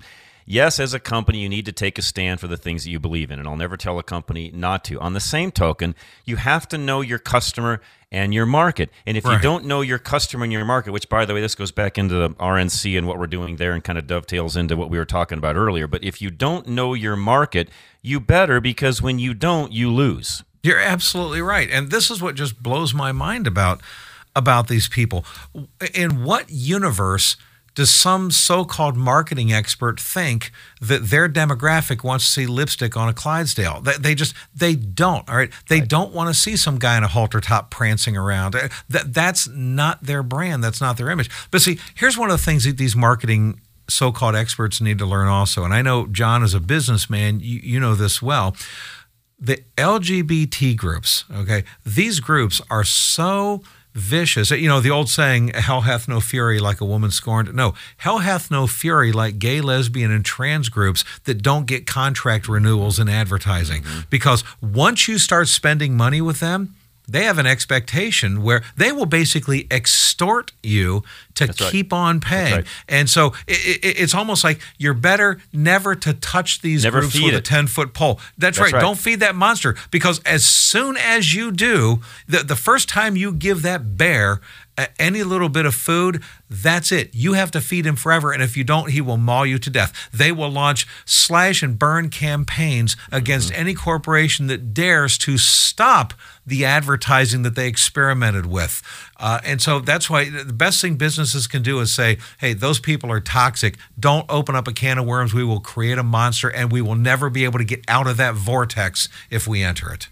yes, 0.49 0.79
as 0.79 0.93
a 0.93 0.99
company, 0.99 1.39
you 1.39 1.47
need 1.47 1.65
to 1.65 1.71
take 1.71 1.97
a 1.97 2.01
stand 2.01 2.41
for 2.41 2.47
the 2.47 2.57
things 2.57 2.83
that 2.83 2.89
you 2.89 2.99
believe 2.99 3.31
in, 3.31 3.39
and 3.39 3.47
I'll 3.47 3.55
never 3.55 3.77
tell 3.77 3.97
a 3.99 4.03
company 4.03 4.51
not 4.53 4.83
to. 4.85 4.99
On 4.99 5.13
the 5.13 5.21
same 5.21 5.51
token, 5.51 5.95
you 6.25 6.35
have 6.35 6.67
to 6.69 6.77
know 6.77 6.99
your 6.99 7.19
customer 7.19 7.79
and 8.11 8.33
your 8.33 8.47
market, 8.47 8.89
and 9.05 9.15
if 9.15 9.23
you 9.23 9.39
don't 9.39 9.63
know 9.65 9.81
your 9.81 9.99
customer 9.99 10.43
and 10.43 10.51
your 10.51 10.65
market, 10.65 10.91
which 10.91 11.07
by 11.07 11.25
the 11.25 11.33
way, 11.35 11.41
this 11.41 11.53
goes 11.53 11.71
back 11.71 11.97
into 11.97 12.15
the 12.15 12.31
RNC 12.31 12.97
and 12.97 13.07
what 13.07 13.19
we're 13.19 13.27
doing 13.27 13.57
there, 13.57 13.71
and 13.73 13.83
kind 13.83 13.99
of 13.99 14.07
dovetails 14.07 14.57
into 14.57 14.75
what 14.75 14.89
we 14.89 14.97
were 14.97 15.05
talking 15.05 15.37
about 15.37 15.55
earlier. 15.55 15.87
But 15.87 16.03
if 16.03 16.21
you 16.21 16.31
don't 16.31 16.67
know 16.67 16.95
your 16.95 17.15
market, 17.15 17.69
you 18.01 18.19
better 18.19 18.59
because 18.59 19.01
when 19.01 19.19
you 19.19 19.33
don't, 19.35 19.71
you 19.71 19.91
lose. 19.91 20.43
You're 20.63 20.79
absolutely 20.79 21.41
right. 21.41 21.69
And 21.71 21.91
this 21.91 22.09
is 22.09 22.21
what 22.21 22.35
just 22.35 22.61
blows 22.61 22.93
my 22.93 23.11
mind 23.11 23.47
about 23.47 23.81
about 24.35 24.67
these 24.67 24.87
people. 24.87 25.25
In 25.93 26.23
what 26.23 26.49
universe 26.49 27.37
does 27.79 27.89
some 27.89 28.29
so-called 28.29 28.97
marketing 28.97 29.53
expert 29.53 30.01
think 30.01 30.51
that 30.81 31.05
their 31.05 31.29
demographic 31.29 32.03
wants 32.03 32.25
to 32.25 32.31
see 32.31 32.45
lipstick 32.45 32.97
on 32.97 33.07
a 33.07 33.13
Clydesdale? 33.13 33.79
They, 33.79 33.93
they 33.93 34.15
just 34.15 34.35
they 34.53 34.75
don't. 34.75 35.27
All 35.29 35.37
right, 35.37 35.49
they 35.69 35.79
don't 35.79 36.13
want 36.13 36.27
to 36.27 36.33
see 36.33 36.57
some 36.57 36.77
guy 36.77 36.97
in 36.97 37.05
a 37.05 37.07
halter 37.07 37.39
top 37.39 37.71
prancing 37.71 38.17
around. 38.17 38.53
Uh, 38.53 38.67
That 38.89 39.13
that's 39.13 39.47
not 39.47 40.03
their 40.03 40.23
brand. 40.23 40.61
That's 40.61 40.81
not 40.81 40.97
their 40.97 41.09
image. 41.09 41.29
But 41.51 41.61
see, 41.61 41.79
here's 41.95 42.17
one 42.17 42.29
of 42.29 42.37
the 42.37 42.43
things 42.43 42.65
that 42.65 42.77
these 42.77 42.97
marketing 42.97 43.61
so-called 43.87 44.35
experts 44.35 44.81
need 44.81 44.97
to 44.99 45.05
learn 45.05 45.29
also. 45.29 45.63
And 45.63 45.73
I 45.73 45.81
know 45.81 46.05
John, 46.07 46.43
as 46.43 46.53
a 46.53 46.59
businessman, 46.59 47.39
you, 47.39 47.61
you 47.63 47.79
know 47.79 47.95
this 47.95 48.21
well 48.21 48.57
the 49.39 49.63
LGBT 49.77 50.75
groups, 50.75 51.23
okay, 51.33 51.63
these 51.85 52.19
groups 52.19 52.61
are 52.69 52.83
so 52.83 53.63
vicious. 53.93 54.51
You 54.51 54.67
know, 54.67 54.79
the 54.79 54.91
old 54.91 55.09
saying, 55.09 55.49
hell 55.49 55.81
hath 55.81 56.07
no 56.07 56.19
fury 56.19 56.59
like 56.59 56.81
a 56.81 56.85
woman 56.85 57.11
scorned. 57.11 57.53
No, 57.53 57.73
hell 57.97 58.19
hath 58.19 58.51
no 58.51 58.67
fury 58.67 59.11
like 59.11 59.39
gay, 59.39 59.61
lesbian, 59.61 60.11
and 60.11 60.23
trans 60.23 60.69
groups 60.69 61.03
that 61.25 61.41
don't 61.41 61.65
get 61.65 61.85
contract 61.85 62.47
renewals 62.47 62.99
in 62.99 63.09
advertising. 63.09 63.83
Mm-hmm. 63.83 64.01
Because 64.09 64.43
once 64.61 65.07
you 65.07 65.17
start 65.17 65.47
spending 65.47 65.95
money 65.95 66.21
with 66.21 66.39
them, 66.39 66.75
they 67.11 67.23
have 67.23 67.37
an 67.37 67.47
expectation 67.47 68.43
where 68.43 68.63
they 68.77 68.91
will 68.91 69.05
basically 69.05 69.67
extort 69.71 70.51
you 70.63 71.03
to 71.35 71.45
right. 71.45 71.55
keep 71.55 71.93
on 71.93 72.19
paying. 72.19 72.53
right. 72.53 72.67
And 72.87 73.09
so 73.09 73.33
it, 73.47 73.83
it, 73.83 73.99
it's 73.99 74.13
almost 74.13 74.43
like 74.43 74.59
you're 74.77 74.93
better 74.93 75.39
never 75.53 75.95
to 75.95 76.13
touch 76.13 76.61
these 76.61 76.83
Never 76.83 77.01
groups 77.01 77.19
with 77.19 77.33
a 77.33 77.41
10 77.41 77.67
foot 77.67 77.93
pole. 77.93 78.19
That's, 78.37 78.57
That's 78.57 78.59
right. 78.59 78.73
right. 78.73 78.81
Don't 78.81 78.97
feed 78.97 79.21
that 79.21 79.35
monster 79.35 79.75
because 79.91 80.19
as 80.25 80.45
soon 80.45 80.97
as 80.97 81.33
you 81.33 81.51
do, 81.51 82.01
the, 82.27 82.39
the 82.39 82.55
first 82.55 82.89
time 82.89 83.15
you 83.15 83.31
give 83.31 83.61
that 83.63 83.97
bear 83.97 84.41
any 84.97 85.23
little 85.23 85.49
bit 85.49 85.65
of 85.65 85.75
food, 85.75 86.23
that's 86.49 86.91
it. 86.91 87.13
You 87.13 87.33
have 87.33 87.51
to 87.51 87.61
feed 87.61 87.85
him 87.85 87.95
forever. 87.95 88.31
And 88.31 88.41
if 88.41 88.55
you 88.57 88.63
don't, 88.63 88.91
he 88.91 89.01
will 89.01 89.17
maul 89.17 89.45
you 89.45 89.59
to 89.59 89.69
death. 89.69 90.09
They 90.13 90.31
will 90.31 90.49
launch 90.49 90.87
slash 91.05 91.61
and 91.63 91.77
burn 91.77 92.09
campaigns 92.09 92.95
against 93.11 93.51
Mm-hmm. 93.51 93.59
any 93.61 93.73
corporation 93.73 94.47
that 94.47 94.73
dares 94.73 95.17
to 95.19 95.37
stop 95.37 96.13
the 96.45 96.65
advertising 96.65 97.43
that 97.43 97.55
they 97.55 97.67
experimented 97.67 98.45
with. 98.45 98.81
Uh, 99.17 99.39
and 99.43 99.61
so 99.61 99.79
that's 99.79 100.09
why 100.09 100.29
the 100.29 100.53
best 100.53 100.81
thing 100.81 100.95
businesses 100.95 101.45
can 101.47 101.61
do 101.61 101.79
is 101.79 101.93
say, 101.93 102.17
hey, 102.39 102.53
those 102.53 102.79
people 102.79 103.11
are 103.11 103.19
toxic. 103.19 103.77
Don't 103.99 104.25
open 104.29 104.55
up 104.55 104.67
a 104.67 104.73
can 104.73 104.97
of 104.97 105.05
worms. 105.05 105.33
We 105.33 105.43
will 105.43 105.59
create 105.59 105.97
a 105.97 106.03
monster 106.03 106.49
and 106.49 106.71
we 106.71 106.81
will 106.81 106.95
never 106.95 107.29
be 107.29 107.43
able 107.43 107.59
to 107.59 107.65
get 107.65 107.83
out 107.87 108.07
of 108.07 108.17
that 108.17 108.33
vortex 108.35 109.09
if 109.29 109.47
we 109.47 109.61
enter 109.63 109.91
it. 109.93 110.07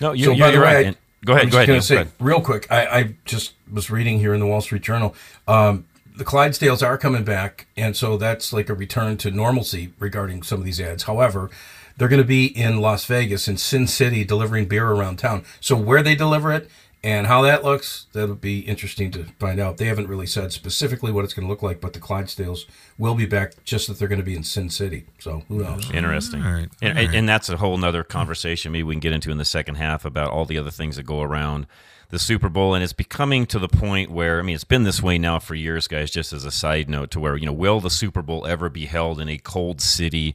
No, 0.00 0.12
you, 0.12 0.24
So, 0.26 0.30
you're, 0.32 0.38
by 0.46 0.46
the 0.48 0.52
you're 0.54 0.62
way, 0.64 0.74
right. 0.74 0.86
I- 0.88 0.96
go 1.24 1.32
ahead. 1.32 1.44
I'm 1.46 1.50
Go 1.50 1.50
just 1.50 1.54
ahead. 1.56 1.66
gonna 1.66 1.72
Neil. 1.76 1.82
say 1.82 1.94
Go 1.94 2.00
ahead. 2.02 2.12
real 2.20 2.40
quick. 2.40 2.66
I, 2.70 2.86
I 2.86 3.14
just 3.24 3.53
was 3.74 3.90
reading 3.90 4.20
here 4.20 4.32
in 4.32 4.40
the 4.40 4.46
Wall 4.46 4.60
Street 4.60 4.82
Journal. 4.82 5.14
Um, 5.46 5.86
the 6.16 6.24
Clydesdales 6.24 6.86
are 6.86 6.96
coming 6.96 7.24
back, 7.24 7.66
and 7.76 7.96
so 7.96 8.16
that's 8.16 8.52
like 8.52 8.68
a 8.68 8.74
return 8.74 9.16
to 9.18 9.30
normalcy 9.30 9.92
regarding 9.98 10.42
some 10.42 10.60
of 10.60 10.64
these 10.64 10.80
ads. 10.80 11.02
However, 11.02 11.50
they're 11.96 12.08
going 12.08 12.22
to 12.22 12.26
be 12.26 12.46
in 12.46 12.80
Las 12.80 13.04
Vegas 13.04 13.48
in 13.48 13.56
Sin 13.56 13.86
City 13.86 14.24
delivering 14.24 14.66
beer 14.66 14.88
around 14.88 15.18
town. 15.18 15.44
So 15.60 15.76
where 15.76 16.02
they 16.02 16.14
deliver 16.14 16.52
it 16.52 16.70
and 17.02 17.26
how 17.26 17.42
that 17.42 17.64
looks, 17.64 18.06
that'll 18.12 18.34
be 18.36 18.60
interesting 18.60 19.10
to 19.12 19.24
find 19.38 19.60
out. 19.60 19.76
They 19.76 19.86
haven't 19.86 20.08
really 20.08 20.26
said 20.26 20.52
specifically 20.52 21.12
what 21.12 21.24
it's 21.24 21.34
going 21.34 21.46
to 21.46 21.50
look 21.50 21.62
like, 21.62 21.80
but 21.80 21.92
the 21.92 22.00
Clydesdales 22.00 22.64
will 22.96 23.14
be 23.14 23.26
back. 23.26 23.62
Just 23.64 23.88
that 23.88 23.98
they're 23.98 24.08
going 24.08 24.20
to 24.20 24.24
be 24.24 24.36
in 24.36 24.44
Sin 24.44 24.70
City. 24.70 25.06
So 25.18 25.42
who 25.48 25.58
knows? 25.62 25.90
Interesting. 25.90 26.42
All 26.42 26.52
right. 26.52 26.68
And, 26.80 26.98
All 26.98 27.04
right. 27.04 27.14
and 27.14 27.28
that's 27.28 27.48
a 27.48 27.56
whole 27.56 27.76
nother 27.76 28.04
conversation 28.04 28.72
maybe 28.72 28.84
we 28.84 28.94
can 28.94 29.00
get 29.00 29.12
into 29.12 29.30
in 29.30 29.38
the 29.38 29.44
second 29.44 29.76
half 29.76 30.04
about 30.04 30.30
all 30.30 30.44
the 30.44 30.58
other 30.58 30.70
things 30.70 30.96
that 30.96 31.04
go 31.04 31.22
around 31.22 31.66
the 32.14 32.18
Super 32.18 32.48
Bowl. 32.48 32.74
And 32.74 32.82
it's 32.82 32.92
becoming 32.94 33.44
to 33.46 33.58
the 33.58 33.68
point 33.68 34.10
where, 34.10 34.38
I 34.38 34.42
mean, 34.42 34.54
it's 34.54 34.64
been 34.64 34.84
this 34.84 35.02
way 35.02 35.18
now 35.18 35.38
for 35.38 35.54
years, 35.54 35.86
guys, 35.88 36.10
just 36.10 36.32
as 36.32 36.44
a 36.44 36.50
side 36.50 36.88
note, 36.88 37.10
to 37.10 37.20
where, 37.20 37.36
you 37.36 37.44
know, 37.44 37.52
will 37.52 37.80
the 37.80 37.90
Super 37.90 38.22
Bowl 38.22 38.46
ever 38.46 38.70
be 38.70 38.86
held 38.86 39.20
in 39.20 39.28
a 39.28 39.36
cold 39.36 39.80
city? 39.80 40.34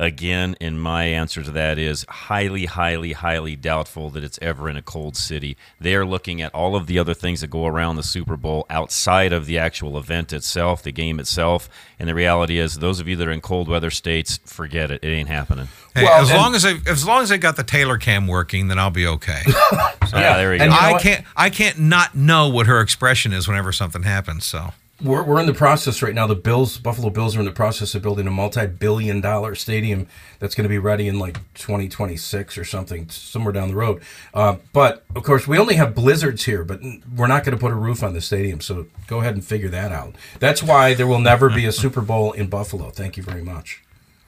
Again, 0.00 0.56
and 0.62 0.80
my 0.80 1.04
answer 1.04 1.42
to 1.42 1.50
that 1.50 1.76
is 1.78 2.06
highly, 2.08 2.64
highly, 2.64 3.12
highly 3.12 3.54
doubtful 3.54 4.08
that 4.10 4.24
it's 4.24 4.38
ever 4.40 4.70
in 4.70 4.78
a 4.78 4.80
cold 4.82 5.14
city. 5.14 5.58
They 5.78 5.94
are 5.94 6.06
looking 6.06 6.40
at 6.40 6.54
all 6.54 6.74
of 6.74 6.86
the 6.86 6.98
other 6.98 7.12
things 7.12 7.42
that 7.42 7.48
go 7.50 7.66
around 7.66 7.96
the 7.96 8.02
Super 8.02 8.38
Bowl 8.38 8.64
outside 8.70 9.34
of 9.34 9.44
the 9.44 9.58
actual 9.58 9.98
event 9.98 10.32
itself, 10.32 10.82
the 10.82 10.90
game 10.90 11.20
itself. 11.20 11.68
And 11.98 12.08
the 12.08 12.14
reality 12.14 12.58
is, 12.58 12.76
those 12.76 12.98
of 12.98 13.08
you 13.08 13.16
that 13.16 13.28
are 13.28 13.30
in 13.30 13.42
cold 13.42 13.68
weather 13.68 13.90
states, 13.90 14.40
forget 14.46 14.90
it. 14.90 15.04
It 15.04 15.08
ain't 15.08 15.28
happening. 15.28 15.68
Hey, 15.94 16.04
Well, 16.04 16.22
as 16.22 16.30
and- 16.30 16.38
long 16.38 16.54
as 16.54 16.62
they, 16.62 16.78
as 16.86 17.04
long 17.06 17.22
as 17.22 17.28
they 17.28 17.36
got 17.36 17.56
the 17.56 17.62
Taylor 17.64 17.98
cam 17.98 18.26
working, 18.26 18.68
then 18.68 18.78
I'll 18.78 18.88
be 18.88 19.06
okay. 19.06 19.42
yeah, 20.14 20.36
there 20.38 20.50
we 20.50 20.56
go. 20.58 20.64
and 20.64 20.72
you 20.72 20.80
know 20.80 20.96
I 20.96 20.98
can't 20.98 21.24
I 21.36 21.50
can't 21.50 21.78
not 21.78 22.14
know 22.14 22.48
what 22.48 22.66
her 22.66 22.80
expression 22.80 23.34
is 23.34 23.46
whenever 23.46 23.70
something 23.70 24.04
happens. 24.04 24.46
So 24.46 24.72
We're, 25.02 25.22
we're 25.22 25.40
in 25.40 25.46
the 25.46 25.54
process 25.54 26.02
right 26.02 26.14
now. 26.14 26.26
The 26.26 26.34
Bills, 26.34 26.76
Buffalo 26.76 27.08
Bills, 27.08 27.34
are 27.34 27.40
in 27.40 27.46
the 27.46 27.52
process 27.52 27.94
of 27.94 28.02
building 28.02 28.26
a 28.26 28.30
multi-billion-dollar 28.30 29.54
stadium 29.54 30.06
that's 30.38 30.54
going 30.54 30.64
to 30.64 30.68
be 30.68 30.78
ready 30.78 31.08
in 31.08 31.18
like 31.18 31.34
2026 31.54 32.58
or 32.58 32.64
something, 32.64 33.08
somewhere 33.08 33.52
down 33.52 33.68
the 33.68 33.74
road. 33.74 34.02
Uh, 34.34 34.56
but 34.72 35.04
of 35.16 35.22
course, 35.22 35.48
we 35.48 35.58
only 35.58 35.76
have 35.76 35.94
blizzards 35.94 36.44
here, 36.44 36.64
but 36.64 36.80
we're 37.16 37.26
not 37.26 37.44
going 37.44 37.56
to 37.56 37.60
put 37.60 37.72
a 37.72 37.76
roof 37.76 38.02
on 38.02 38.12
the 38.12 38.20
stadium. 38.20 38.60
So 38.60 38.86
go 39.06 39.20
ahead 39.20 39.34
and 39.34 39.44
figure 39.44 39.70
that 39.70 39.90
out. 39.90 40.16
That's 40.38 40.62
why 40.62 40.92
there 40.92 41.06
will 41.06 41.20
never 41.20 41.48
be 41.48 41.64
a 41.64 41.72
Super 41.72 42.02
Bowl 42.02 42.32
in 42.32 42.48
Buffalo. 42.48 42.90
Thank 42.90 43.16
you 43.16 43.22
very 43.22 43.42
much. 43.42 43.82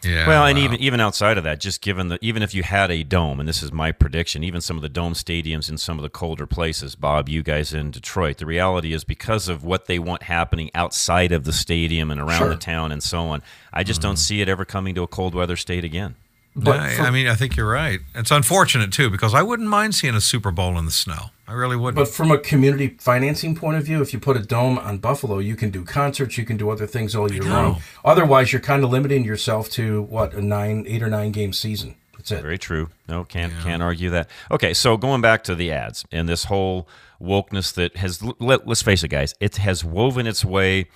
Yeah. 0.05 0.27
Well, 0.27 0.47
and 0.47 0.59
wow. 0.59 0.65
even 0.65 0.81
even 0.81 1.01
outside 1.01 1.39
of 1.39 1.45
that, 1.45 1.61
just 1.61 1.81
given 1.81 2.09
the 2.09 2.19
even 2.21 2.43
if 2.43 2.55
you 2.55 2.63
had 2.63 2.91
a 2.91 3.03
dome, 3.03 3.41
and 3.41 3.49
this 3.49 3.63
is 3.63 3.73
my 3.73 3.93
prediction, 3.93 4.43
even 4.43 4.61
some 4.61 4.77
of 4.77 4.83
the 4.83 4.89
dome 4.89 5.15
stadiums 5.15 5.71
in 5.71 5.79
some 5.79 5.99
of 5.99 6.03
the 6.03 6.11
colder 6.11 6.47
places, 6.47 6.95
Bob, 6.95 7.29
you 7.29 7.43
guys 7.43 7.73
in 7.73 7.91
Detroit, 7.91 8.39
the 8.39 8.47
reality 8.47 8.93
is 8.93 9.05
because 9.05 9.49
of 9.49 9.65
what 9.65 9.87
they 9.87 9.99
want 9.99 10.25
happening 10.25 10.71
outside 10.75 11.33
of 11.33 11.45
the 11.45 11.53
stadium 11.53 12.11
and 12.11 12.21
around 12.21 12.39
Sure. 12.39 12.49
the 12.49 12.57
town 12.57 12.93
and 12.93 13.03
so 13.03 13.29
on, 13.29 13.43
I 13.73 13.85
just 13.85 14.01
don't 14.01 14.15
mm-hmm. 14.15 14.19
see 14.19 14.41
it 14.41 14.49
ever 14.49 14.65
coming 14.65 14.95
to 14.95 15.03
a 15.03 15.07
cold 15.07 15.35
weather 15.35 15.57
state 15.57 15.85
again. 15.85 16.17
But 16.55 16.81
I, 16.81 16.95
for- 16.95 17.03
I 17.03 17.11
mean, 17.11 17.29
I 17.29 17.35
think 17.35 17.57
you're 17.57 17.71
right. 17.71 18.01
It's 18.15 18.31
unfortunate 18.31 18.93
too 18.93 19.09
because 19.11 19.33
I 19.35 19.43
wouldn't 19.43 19.69
mind 19.69 19.95
seeing 19.95 20.15
a 20.15 20.21
Super 20.21 20.51
Bowl 20.51 20.79
in 20.79 20.85
the 20.85 20.91
snow. 20.91 21.31
I 21.49 21.55
really 21.55 21.77
wouldn't. 21.77 21.97
But 21.97 22.09
from 22.09 22.31
a 22.31 22.39
community 22.39 22.97
financing 22.99 23.55
point 23.55 23.77
of 23.77 23.85
view, 23.85 24.01
if 24.01 24.13
you 24.13 24.19
put 24.21 24.37
a 24.37 24.41
dome 24.41 24.79
on 24.79 24.99
Buffalo, 24.99 25.39
you 25.39 25.55
can 25.57 25.71
do 25.71 25.85
concerts, 25.85 26.39
you 26.39 26.45
can 26.45 26.57
do 26.57 26.71
other 26.71 26.87
things 26.87 27.15
all 27.15 27.31
year 27.31 27.43
long. 27.43 27.81
Otherwise, 28.05 28.53
you're 28.53 28.61
kind 28.63 28.85
of 28.85 28.91
limiting 28.91 29.25
yourself 29.25 29.69
to 29.71 30.03
what 30.03 30.33
a 30.35 30.41
nine, 30.41 30.85
eight 30.89 31.03
or 31.03 31.09
nine 31.09 31.31
game 31.33 31.53
season. 31.53 31.97
That's 32.17 32.31
it. 32.31 32.43
Very 32.43 32.59
true. 32.59 32.89
No, 33.09 33.25
can't 33.25 33.53
can't 33.63 33.83
argue 33.83 34.11
that. 34.11 34.29
Okay, 34.51 34.73
so 34.75 34.97
going 34.97 35.21
back 35.21 35.43
to 35.45 35.55
the 35.55 35.73
ads 35.73 36.05
and 36.13 36.29
this 36.29 36.45
whole 36.45 36.87
wokeness 37.21 37.73
that 37.75 37.97
has 37.97 38.23
let, 38.41 38.67
let's 38.67 38.83
face 38.83 39.03
it, 39.03 39.09
guys, 39.09 39.35
it 39.41 39.57
has 39.57 39.85
woven 39.85 40.27
its 40.27 40.45
way 40.45 40.87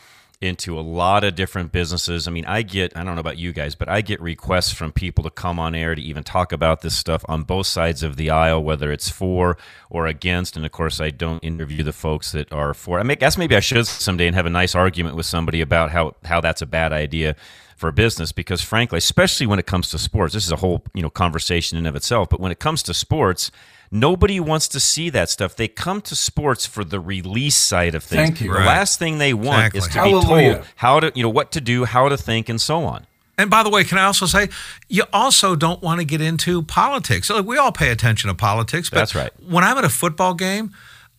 into 0.41 0.79
a 0.79 0.83
lot 0.83 1.25
of 1.25 1.35
different 1.35 1.73
businesses. 1.73 2.29
I 2.29 2.31
mean, 2.31 2.45
I 2.45 2.61
get, 2.61 2.95
I 2.95 3.05
don't 3.05 3.15
know 3.15 3.21
about 3.21 3.39
you 3.39 3.53
guys, 3.53 3.75
but 3.75 3.89
I 3.89 4.03
get 4.03 4.21
requests 4.21 4.73
from 4.73 4.93
people 4.93 5.25
to 5.25 5.31
come 5.31 5.59
on 5.59 5.75
air 5.75 5.95
to 5.95 6.03
even 6.03 6.23
talk 6.23 6.53
about 6.53 6.83
this 6.83 6.95
stuff 6.95 7.25
on 7.27 7.43
both 7.43 7.67
sides 7.67 8.03
of 8.03 8.17
the 8.17 8.29
aisle, 8.29 8.63
whether 8.63 8.93
it's 8.93 9.09
for 9.09 9.57
or 9.89 10.07
against. 10.07 10.57
And 10.57 10.67
of 10.67 10.73
course, 10.73 11.01
I 11.01 11.11
don't 11.11 11.43
interview 11.43 11.83
the 11.83 11.93
folks 11.93 12.33
that 12.33 12.53
are 12.53 12.75
for. 12.75 13.01
I 13.01 13.15
guess 13.15 13.39
maybe 13.39 13.57
I 13.57 13.61
should 13.61 13.87
someday 13.87 14.27
and 14.27 14.37
have 14.37 14.47
a 14.47 14.51
nice 14.51 14.75
argument 14.75 15.17
with 15.17 15.27
somebody 15.27 15.63
about 15.63 15.91
how, 15.91 16.17
how 16.25 16.43
that's 16.43 16.61
a 16.61 16.67
bad 16.67 16.93
idea 16.93 17.35
for 17.77 17.93
business 17.93 18.33
because 18.33 18.63
frankly 18.63 18.97
especially 18.97 19.47
when 19.47 19.59
it 19.59 19.67
comes 19.67 19.91
to 19.91 19.99
sports 19.99 20.33
this 20.33 20.47
is 20.47 20.51
a 20.51 20.57
whole 20.57 20.83
you 20.95 21.03
know 21.03 21.11
conversation 21.11 21.77
in 21.77 21.85
of 21.85 21.95
itself 21.95 22.27
but 22.31 22.41
when 22.41 22.51
it 22.51 22.59
comes 22.59 22.83
to 22.83 22.95
sports 22.95 23.51
Nobody 24.01 24.39
wants 24.41 24.69
to 24.69 24.81
see 24.81 25.11
that 25.11 25.31
stuff. 25.31 25.57
They 25.57 25.69
come 25.69 26.01
to 26.03 26.15
sports 26.17 26.67
for 26.67 26.85
the 26.85 27.01
release 27.01 27.57
side 27.57 27.95
of 27.95 28.05
things. 28.05 28.23
Thank 28.29 28.41
you. 28.41 28.49
The 28.53 28.59
Right. 28.59 28.67
last 28.67 28.99
thing 28.99 29.19
they 29.19 29.33
want 29.35 29.75
Exactly. 29.75 29.79
is 29.79 29.87
to 29.89 29.93
Hallelujah. 30.01 30.49
be 30.51 30.55
told 30.57 30.67
how 30.77 31.01
to, 31.01 31.13
you 31.15 31.23
know, 31.23 31.29
what 31.31 31.53
to 31.53 31.61
do, 31.61 31.85
how 31.85 32.09
to 32.09 32.17
think, 32.17 32.49
and 32.49 32.61
so 32.61 32.85
on. 32.85 33.07
And 33.39 33.51
by 33.51 33.63
the 33.63 33.69
way, 33.71 33.85
can 33.85 33.99
I 33.99 34.05
also 34.05 34.27
say, 34.27 34.49
you 34.89 35.05
also 35.13 35.57
don't 35.57 35.83
want 35.83 36.01
to 36.01 36.05
get 36.07 36.21
into 36.21 36.63
politics. 36.63 37.29
Like, 37.29 37.45
we 37.45 37.59
all 37.59 37.73
pay 37.73 37.91
attention 37.91 38.29
to 38.29 38.35
politics, 38.35 38.89
but 38.89 38.99
That's 38.99 39.15
right. 39.15 39.31
when 39.47 39.63
I'm 39.63 39.77
at 39.77 39.85
a 39.85 39.91
football 39.91 40.33
game, 40.35 40.73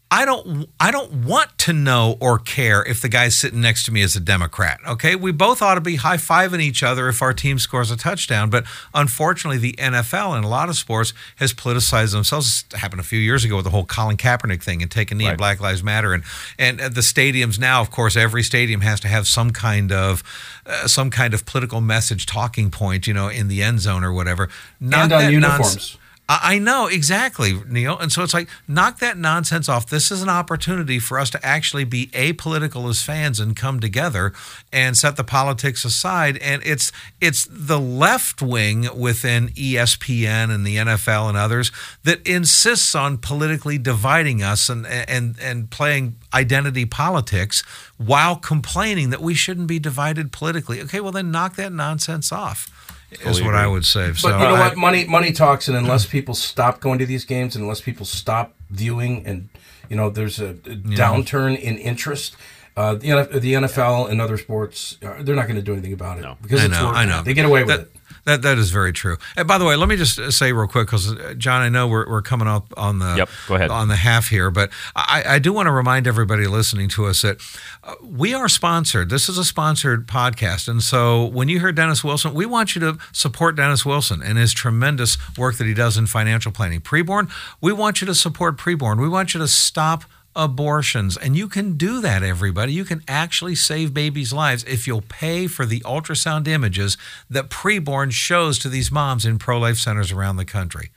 I 0.10 0.24
don't 0.24 0.70
I 0.80 0.90
don't 0.92 1.26
want 1.26 1.58
to 1.60 1.74
know 1.74 2.16
or 2.22 2.40
care 2.40 2.82
if 2.86 3.02
the 3.02 3.10
guy 3.10 3.28
sitting 3.28 3.60
next 3.60 3.84
to 3.86 3.92
me 3.92 4.02
is 4.02 4.16
a 4.16 4.22
Democrat. 4.22 4.80
Okay, 4.88 5.16
we 5.18 5.34
both 5.34 5.62
ought 5.62 5.76
to 5.76 5.82
be 5.82 5.98
high 5.98 6.16
fiving 6.16 6.62
each 6.62 6.82
other 6.82 7.10
if 7.10 7.22
our 7.22 7.34
team 7.34 7.60
scores 7.60 7.92
a 7.92 7.98
touchdown. 7.98 8.50
But 8.50 8.64
unfortunately, 8.94 9.58
the 9.58 9.74
NFL 9.74 10.34
and 10.36 10.46
a 10.46 10.48
lot 10.48 10.70
of 10.70 10.78
sports 10.78 11.14
has 11.38 11.54
politicized 11.54 12.14
themselves. 12.14 12.64
It 12.72 12.78
happened 12.78 13.02
a 13.02 13.04
few 13.04 13.20
years 13.20 13.44
ago 13.44 13.58
with 13.58 13.66
the 13.66 13.72
whole 13.72 13.84
Colin 13.86 14.16
Kaepernick 14.16 14.64
thing 14.64 14.82
and 14.82 14.90
taking 14.90 15.18
knee 15.18 15.26
Right. 15.26 15.32
and 15.32 15.38
Black 15.38 15.60
Lives 15.60 15.84
Matter 15.84 16.14
and 16.14 16.24
and 16.58 16.80
the 16.80 17.02
stadiums 17.02 17.60
now. 17.60 17.82
Of 17.82 17.92
course, 17.92 18.16
every 18.16 18.44
stadium 18.44 18.80
has 18.82 19.02
to 19.02 19.10
have 19.10 19.28
some 19.28 19.52
kind 19.52 19.92
of 19.92 20.24
uh, 20.66 20.88
some 20.88 21.10
kind 21.10 21.34
of 21.34 21.46
political 21.46 21.82
message 21.82 22.26
talking 22.26 22.72
point, 22.72 23.08
you 23.08 23.14
know, 23.14 23.28
in 23.28 23.50
the 23.50 23.62
end 23.62 23.82
zone 23.82 24.06
or 24.06 24.14
whatever. 24.14 24.48
Not 24.80 25.04
And 25.12 25.14
on 25.14 25.32
uniforms. 25.34 25.60
nonsense- 25.76 25.98
I 26.30 26.60
know 26.60 26.88
exactly, 26.88 27.62
Neil. 27.68 27.98
And 27.98 28.12
so 28.12 28.22
it's 28.22 28.34
like, 28.34 28.50
knock 28.68 29.00
that 29.00 29.18
nonsense 29.18 29.70
off. 29.70 29.88
This 29.88 30.12
is 30.12 30.22
an 30.22 30.28
opportunity 30.28 31.00
for 31.00 31.20
us 31.20 31.30
to 31.30 31.46
actually 31.46 31.86
be 31.86 32.08
apolitical 32.08 32.90
as 32.90 33.02
fans 33.02 33.40
and 33.40 33.56
come 33.56 33.80
together 33.80 34.34
and 34.74 34.98
set 34.98 35.16
the 35.16 35.24
politics 35.24 35.86
aside. 35.86 36.38
And 36.40 36.62
it's 36.66 36.92
it's 37.22 37.48
the 37.50 37.80
left 37.80 38.42
wing 38.42 38.90
within 38.94 39.50
ESPN 39.50 40.54
and 40.54 40.68
the 40.68 40.76
NFL 40.76 41.30
and 41.30 41.38
others 41.38 41.72
that 42.04 42.26
insists 42.28 42.94
on 42.94 43.20
politically 43.20 43.78
dividing 43.78 44.44
us 44.44 44.68
and 44.68 44.86
and 44.86 45.40
and 45.42 45.70
playing 45.70 46.18
identity 46.34 46.86
politics 46.86 47.62
while 47.96 48.36
complaining 48.36 49.12
that 49.12 49.22
we 49.22 49.34
shouldn't 49.34 49.68
be 49.68 49.80
divided 49.80 50.34
politically. 50.34 50.82
Okay, 50.82 51.00
well 51.00 51.14
then 51.14 51.32
knock 51.32 51.56
that 51.56 51.72
nonsense 51.72 52.34
off. 52.34 52.70
Is 53.12 53.20
Fully 53.20 53.44
what 53.44 53.56
I 53.56 53.68
would 53.68 53.86
say. 53.86 54.10
But 54.10 54.18
so 54.18 54.28
you 54.30 54.38
know 54.38 54.56
I- 54.56 54.68
what? 54.68 54.78
Money 54.78 55.06
money 55.06 55.32
talks, 55.32 55.68
and 55.68 55.78
unless 55.78 56.06
people 56.06 56.34
stop 56.34 56.82
going 56.82 57.00
to 57.00 57.06
these 57.06 57.24
games, 57.24 57.56
and 57.56 57.64
unless 57.64 57.80
people 57.80 58.06
stop 58.06 58.54
viewing, 58.70 59.26
and 59.26 59.50
you 59.90 59.96
know, 59.96 60.10
there's 60.10 60.40
a, 60.40 60.50
a 60.50 60.54
downturn 60.54 61.58
in 61.60 61.78
interest. 61.78 62.36
Uh, 62.76 62.94
the, 62.94 63.08
the 63.40 63.54
NFL 63.54 64.10
and 64.10 64.22
other 64.22 64.38
sports, 64.38 64.98
uh, 65.04 65.16
they're 65.22 65.36
not 65.36 65.48
going 65.48 65.56
to 65.56 65.64
do 65.64 65.74
anything 65.74 65.94
about 65.94 66.20
it 66.20 66.26
because 66.44 66.62
I 66.62 66.66
it's 66.66 66.74
know, 66.74 66.86
working. 66.86 67.00
I 67.00 67.06
know. 67.06 67.24
They 67.24 67.34
get 67.34 67.46
away 67.46 67.64
with 67.64 67.70
that, 67.70 67.80
it. 67.80 67.92
That 68.28 68.42
that 68.42 68.58
is 68.58 68.72
very 68.72 68.92
true. 68.92 69.16
And 69.38 69.48
by 69.48 69.58
the 69.58 69.64
way, 69.64 69.78
let 69.78 69.88
me 69.88 69.96
just 69.96 70.34
say 70.34 70.52
real 70.52 70.68
quick 70.68 70.88
because 70.88 71.16
John, 71.38 71.62
I 71.62 71.70
know 71.70 71.88
we're, 71.88 72.08
we're 72.10 72.22
coming 72.22 72.48
up 72.50 72.74
on 72.76 73.00
the 73.00 73.16
Yep, 73.20 73.30
go 73.48 73.56
ahead. 73.56 73.72
on 73.72 73.88
the 73.88 73.96
half 73.96 74.28
here, 74.28 74.52
but 74.52 74.70
I, 74.98 75.24
I 75.26 75.40
do 75.40 75.54
want 75.54 75.68
to 75.68 75.72
remind 75.72 76.08
everybody 76.08 76.46
listening 76.46 76.90
to 76.90 77.06
us 77.06 77.22
that 77.22 77.38
uh, 77.86 77.96
we 78.04 78.34
are 78.34 78.50
sponsored. 78.50 79.10
This 79.10 79.30
is 79.30 79.38
a 79.38 79.46
sponsored 79.46 80.08
podcast, 80.08 80.68
and 80.68 80.84
so 80.84 81.24
when 81.24 81.48
you 81.48 81.62
hear 81.62 81.72
Dennis 81.72 82.04
Wilson, 82.04 82.34
we 82.34 82.46
want 82.46 82.76
you 82.76 82.82
to 82.82 82.98
support 83.14 83.56
Dennis 83.56 83.86
Wilson 83.86 84.22
and 84.22 84.38
his 84.38 84.54
tremendous 84.54 85.18
work 85.38 85.56
that 85.56 85.66
he 85.66 85.74
does 85.74 85.96
in 85.98 86.06
financial 86.06 86.52
planning. 86.52 86.82
Preborn, 86.82 87.32
we 87.62 87.72
want 87.72 88.02
you 88.02 88.08
to 88.08 88.14
support 88.14 88.58
Preborn. 88.58 89.00
We 89.00 89.08
want 89.08 89.34
you 89.34 89.40
to 89.40 89.48
stop 89.48 90.04
abortions. 90.38 91.18
And 91.18 91.36
you 91.36 91.50
can 91.50 91.76
do 91.76 92.00
that, 92.00 92.24
everybody. 92.24 92.72
You 92.72 92.86
can 92.86 93.04
actually 93.08 93.56
save 93.56 93.94
babies' 93.94 94.32
lives 94.32 94.64
if 94.66 94.86
you'll 94.88 95.02
pay 95.02 95.48
for 95.48 95.66
the 95.66 95.82
ultrasound 95.82 96.48
images 96.48 96.96
that 97.30 97.50
preborn 97.50 98.12
shows 98.12 98.60
to 98.60 98.70
these 98.70 98.92
moms 98.92 99.26
in 99.26 99.40
pro 99.40 99.60
life 99.60 99.78
centers 99.78 100.12
around 100.12 100.38
the 100.38 100.46
country. 100.46 100.92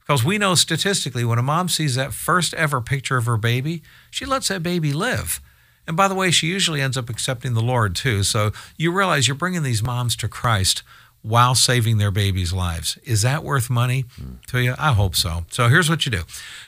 Because 0.00 0.24
we 0.24 0.38
know 0.38 0.54
statistically, 0.54 1.24
when 1.24 1.38
a 1.38 1.42
mom 1.42 1.68
sees 1.68 1.96
that 1.96 2.12
first 2.12 2.54
ever 2.54 2.80
picture 2.80 3.16
of 3.16 3.26
her 3.26 3.36
baby, 3.36 3.82
she 4.10 4.24
lets 4.24 4.48
that 4.48 4.62
baby 4.62 4.92
live. 4.92 5.40
And 5.86 5.96
by 5.96 6.08
the 6.08 6.14
way, 6.14 6.30
she 6.30 6.46
usually 6.46 6.80
ends 6.80 6.96
up 6.96 7.10
accepting 7.10 7.54
the 7.54 7.62
Lord 7.62 7.96
too. 7.96 8.22
So 8.22 8.52
you 8.76 8.92
realize 8.92 9.26
you're 9.26 9.34
bringing 9.34 9.62
these 9.62 9.82
moms 9.82 10.14
to 10.16 10.28
Christ 10.28 10.82
while 11.22 11.54
saving 11.54 11.96
their 11.96 12.10
babies' 12.10 12.52
lives. 12.52 12.98
Is 13.02 13.22
that 13.22 13.42
worth 13.42 13.70
money 13.70 14.04
hmm. 14.16 14.34
to 14.48 14.62
you? 14.62 14.74
I 14.78 14.92
hope 14.92 15.16
so. 15.16 15.46
So 15.50 15.68
here's 15.68 15.90
what 15.90 16.06
you 16.06 16.12
do 16.12 16.22